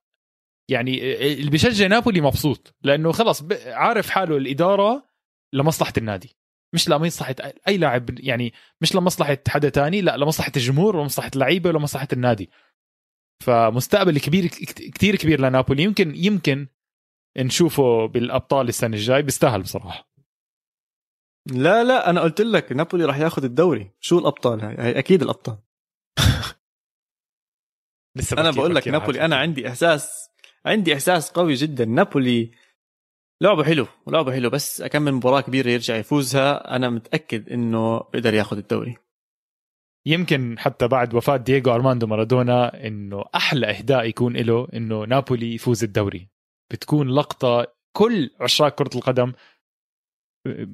يعني 0.70 1.16
اللي 1.34 1.52
بيشجع 1.52 1.88
نابولي 1.88 2.22
مبسوط 2.22 2.76
لأنه 2.84 3.12
خلص 3.12 3.44
عارف 3.66 4.10
حاله 4.10 4.38
الإدارة 4.38 5.06
لمصلحة 5.54 5.94
النادي. 5.98 6.38
مش 6.74 6.90
لمصلحة 6.90 7.36
أي 7.68 7.78
لاعب 7.78 8.20
يعني 8.20 8.54
مش 8.82 8.96
لمصلحة 8.96 9.38
حدا 9.48 9.70
تاني 9.70 10.02
لا 10.02 10.18
لمصلحة 10.18 10.52
الجمهور 10.56 10.96
ولمصلحه 10.96 11.32
اللعيبة 11.36 11.70
ولمصلحه 11.70 12.08
النادي. 12.14 12.50
فمستقبل 13.44 14.20
كبير 14.20 14.48
كثير 14.96 15.16
كبير 15.16 15.42
لنابولي. 15.42 15.84
يمكن 15.84 16.16
يمكن 16.16 16.68
نشوفه 17.38 18.06
بالأبطال 18.06 18.68
السنة 18.68 18.96
الجاي. 18.96 19.22
بيستاهل 19.22 19.62
بصراحة. 19.62 20.12
لا 21.52 21.84
لا 21.84 22.10
أنا 22.10 22.22
قلت 22.22 22.42
لك 22.42 22.72
نابولي 22.72 23.06
راح 23.06 23.18
ياخذ 23.18 23.44
الدوري. 23.44 23.92
شو 24.00 24.20
الأبطال؟ 24.20 24.62
هاي, 24.62 24.76
هاي 24.76 25.00
أكيد 25.00 25.22
الأبطال. 25.22 25.58
لسه 28.16 28.38
أنا 28.38 28.52
بقول 28.52 28.76
لك 28.76 28.88
نابولي 28.88 29.26
أنا 29.26 29.36
عندي 29.36 29.68
إحساس 29.68 30.30
عندي 30.66 30.94
إحساس 30.94 31.32
قوي 31.32 31.54
جدا. 31.54 31.86
نابولي 31.86 32.52
لعبه 33.42 33.64
حلو 33.64 33.88
ولعبه 34.06 34.32
حلو 34.34 34.50
بس 34.50 34.82
اكمل 34.82 35.12
مباراة 35.12 35.42
كبيرة 35.42 35.70
يرجع 35.70 35.96
يفوزها. 35.96 36.76
أنا 36.76 36.90
متأكد 36.90 37.50
إنه 37.50 38.00
بيقدر 38.00 38.34
ياخذ 38.34 38.58
الدوري. 38.58 38.98
يمكن 40.06 40.60
حتى 40.60 40.88
بعد 40.88 41.14
وفاة 41.14 41.38
دييغو 41.38 41.76
أرماندو 41.76 42.08
مارادونا 42.08 42.88
إنه 42.88 43.26
أحلى 43.36 43.70
إهداء 43.70 44.06
يكون 44.06 44.38
له 44.38 44.68
إنه 44.74 45.04
نابولي 45.04 45.56
يفوز 45.56 45.84
الدوري. 45.84 46.28
بتكون 46.72 47.10
لقطة 47.10 47.68
كل 47.94 48.30
عشاق 48.40 48.76
كرة 48.76 48.90
القدم 48.96 49.34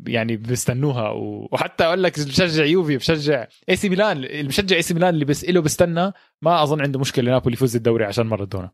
يعني 0.07 0.37
بيستنوها. 0.37 1.09
وحتى 1.51 1.83
أقول 1.83 2.03
لك 2.03 2.19
بشجع 2.19 2.65
يوفي 2.65 2.97
بشجع 2.97 3.47
اي 3.69 3.75
سي 3.75 3.89
ميلان. 3.89 4.17
اللي 4.17 4.43
بشجع 4.47 4.75
اي 4.75 4.81
سي 4.81 4.93
ميلان 4.93 5.13
اللي 5.13 5.25
بس 5.25 5.45
له 5.45 5.61
بستنى. 5.61 6.11
ما 6.41 6.63
أظن 6.63 6.81
عنده 6.81 6.99
مشكلة 6.99 7.31
نابولي 7.31 7.53
يفوز 7.53 7.75
الدوري 7.75 8.05
عشان 8.05 8.25
مارادونا. 8.25 8.71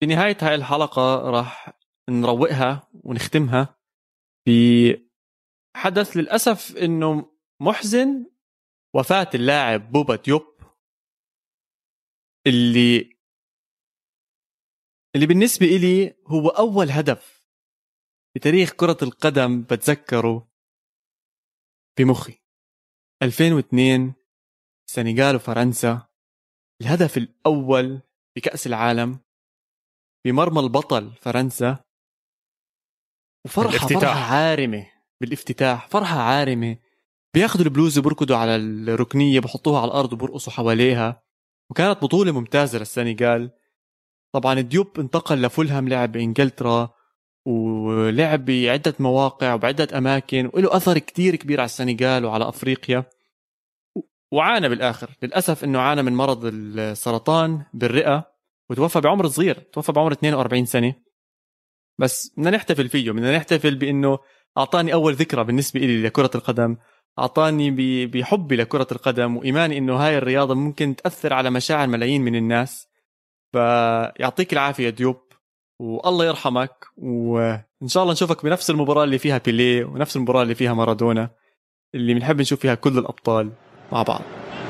في 0.00 0.06
نهاية 0.06 0.36
هاي 0.42 0.54
الحلقة 0.54 1.30
راح 1.30 1.78
نروقها 2.10 2.90
ونختمها 2.92 3.78
بحدث 4.46 6.16
للأسف 6.16 6.76
إنه 6.76 7.32
محزن 7.62 8.30
وفاة 8.96 9.30
اللاعب 9.34 9.92
بوبا 9.92 10.16
ديوب 10.16 10.42
اللي 12.46 13.18
اللي 15.14 15.26
بالنسبة 15.26 15.66
إلي 15.66 16.14
هو 16.26 16.48
أول 16.48 16.90
هدف 16.90 17.37
بتاريخ 18.38 18.72
كرة 18.72 18.96
القدم 19.02 19.62
بتذكره 19.62 20.48
بمخي 21.98 22.42
2002 23.22 24.14
السنغال 24.88 25.36
وفرنسا. 25.36 26.06
الهدف 26.82 27.16
الأول 27.16 28.00
بكأس 28.36 28.66
العالم. 28.66 29.20
بمرمى 30.26 30.60
البطل 30.60 31.12
فرنسا. 31.14 31.84
وفرحة 33.46 33.86
فرحة 33.86 34.34
عارمة 34.34 34.86
بالافتتاح 35.20 35.88
فرحة 35.88 36.18
عارمة. 36.20 36.76
بياخذوا 37.34 37.64
البلوز 37.64 37.98
وبركضوا 37.98 38.36
على 38.36 38.56
الركنية 38.56 39.40
بحطوها 39.40 39.80
على 39.80 39.88
الأرض 39.88 40.12
وبرقصوا 40.12 40.52
حواليها. 40.52 41.22
وكانت 41.70 42.02
بطولة 42.02 42.32
ممتازة 42.32 42.78
للسنغال. 42.78 43.50
طبعا 44.34 44.60
ديوب 44.60 45.00
انتقل 45.00 45.42
لفولهام 45.42 45.88
لعب 45.88 46.12
بإنجلترا 46.12 46.97
ولعب 47.48 48.44
بعدة 48.44 48.94
مواقع 48.98 49.54
وبعدة 49.54 49.98
أماكن 49.98 50.50
وله 50.54 50.76
أثر 50.76 50.98
كتير 50.98 51.36
كبير 51.36 51.60
على 51.60 51.64
السنغال 51.66 52.24
وعلى 52.24 52.48
أفريقيا. 52.48 53.04
وعانى 54.32 54.68
بالآخر. 54.68 55.10
للأسف 55.22 55.64
أنه 55.64 55.78
عانى 55.80 56.02
من 56.02 56.12
مرض 56.12 56.44
السرطان 56.44 57.62
بالرئة 57.74 58.30
وتوفى 58.70 59.00
بعمر 59.00 59.28
صغير 59.28 59.54
توفى 59.54 59.92
بعمر 59.92 60.12
42 60.12 60.66
سنة. 60.66 60.94
بس 61.98 62.32
بدنا 62.36 62.50
نحتفل 62.50 62.88
فيه 62.88 63.10
بدنا 63.10 63.36
نحتفل 63.36 63.74
بأنه 63.74 64.18
أعطاني 64.58 64.92
أول 64.92 65.14
ذكرى 65.14 65.44
بالنسبة 65.44 65.80
لي 65.80 66.02
لكرة 66.02 66.30
القدم 66.34 66.76
أعطاني 67.18 67.70
بحبي 68.06 68.56
لكرة 68.56 68.86
القدم 68.92 69.36
وإيماني 69.36 69.78
أنه 69.78 69.96
هاي 69.96 70.18
الرياضة 70.18 70.54
ممكن 70.54 70.96
تأثر 70.96 71.32
على 71.32 71.50
مشاعر 71.50 71.86
ملايين 71.88 72.22
من 72.22 72.36
الناس. 72.36 72.88
فيعطيك 73.52 74.52
العافية 74.52 74.90
ديوب. 74.90 75.27
والله 75.78 76.24
يرحمك 76.24 76.86
وان 76.96 77.88
شاء 77.88 78.02
الله 78.02 78.12
نشوفك 78.12 78.44
بنفس 78.44 78.70
المباراه 78.70 79.04
اللي 79.04 79.18
فيها 79.18 79.38
بيليه 79.38 79.84
ونفس 79.84 80.16
المباراه 80.16 80.42
اللي 80.42 80.54
فيها 80.54 80.74
مارادونا 80.74 81.30
اللي 81.94 82.14
بنحب 82.14 82.40
نشوف 82.40 82.60
فيها 82.60 82.74
كل 82.74 82.98
الابطال 82.98 83.50
مع 83.92 84.02
بعض 84.02 84.22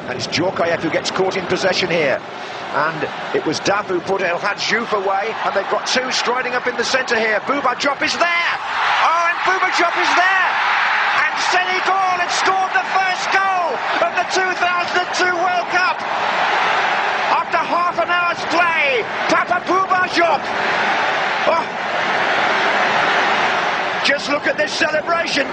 And 0.09 0.16
it's 0.16 0.26
Djorkaeff 0.26 0.80
who 0.80 0.90
gets 0.98 1.11
caught 1.11 1.36
in 1.36 1.44
possession 1.54 1.88
here. 1.90 2.18
And 2.88 3.00
it 3.38 3.44
was 3.48 3.56
Dav 3.61 3.84
who 3.92 4.00
put 4.00 4.20
it, 4.22 4.32
had 4.48 4.56
Jouf 4.68 4.90
away, 5.02 5.24
and 5.44 5.50
they've 5.54 5.72
got 5.76 5.84
two 5.96 6.09
striding 6.22 6.54
up 6.59 6.66
in 6.70 6.76
the 6.80 6.84
centre 6.96 7.18
here. 7.26 7.38
Bouba 7.48 7.72
Diop 7.82 8.00
is 8.09 8.14
there! 8.28 8.54
Oh, 9.09 9.28
and 9.30 9.38
Bouba 9.46 9.68
Diop 9.78 9.96
is 10.04 10.12
there! 10.24 10.50
And 11.24 11.32
Senegal 11.52 12.12
had 12.22 12.32
scored 12.42 12.72
the 12.80 12.86
first 12.98 13.26
goal 13.40 13.68
of 14.06 14.12
the 14.20 14.26
2002 14.32 15.24
World 15.44 15.68
Cup! 15.78 15.96
After 17.40 17.61
half 17.74 17.96
an 18.04 18.09
hour's 18.16 18.42
play, 18.56 18.84
Papa 19.32 19.59
Bouba 19.68 20.00
Just 24.09 24.30
look 24.30 24.46
at 24.46 24.56
this 24.56 24.72
celebration. 24.72 25.46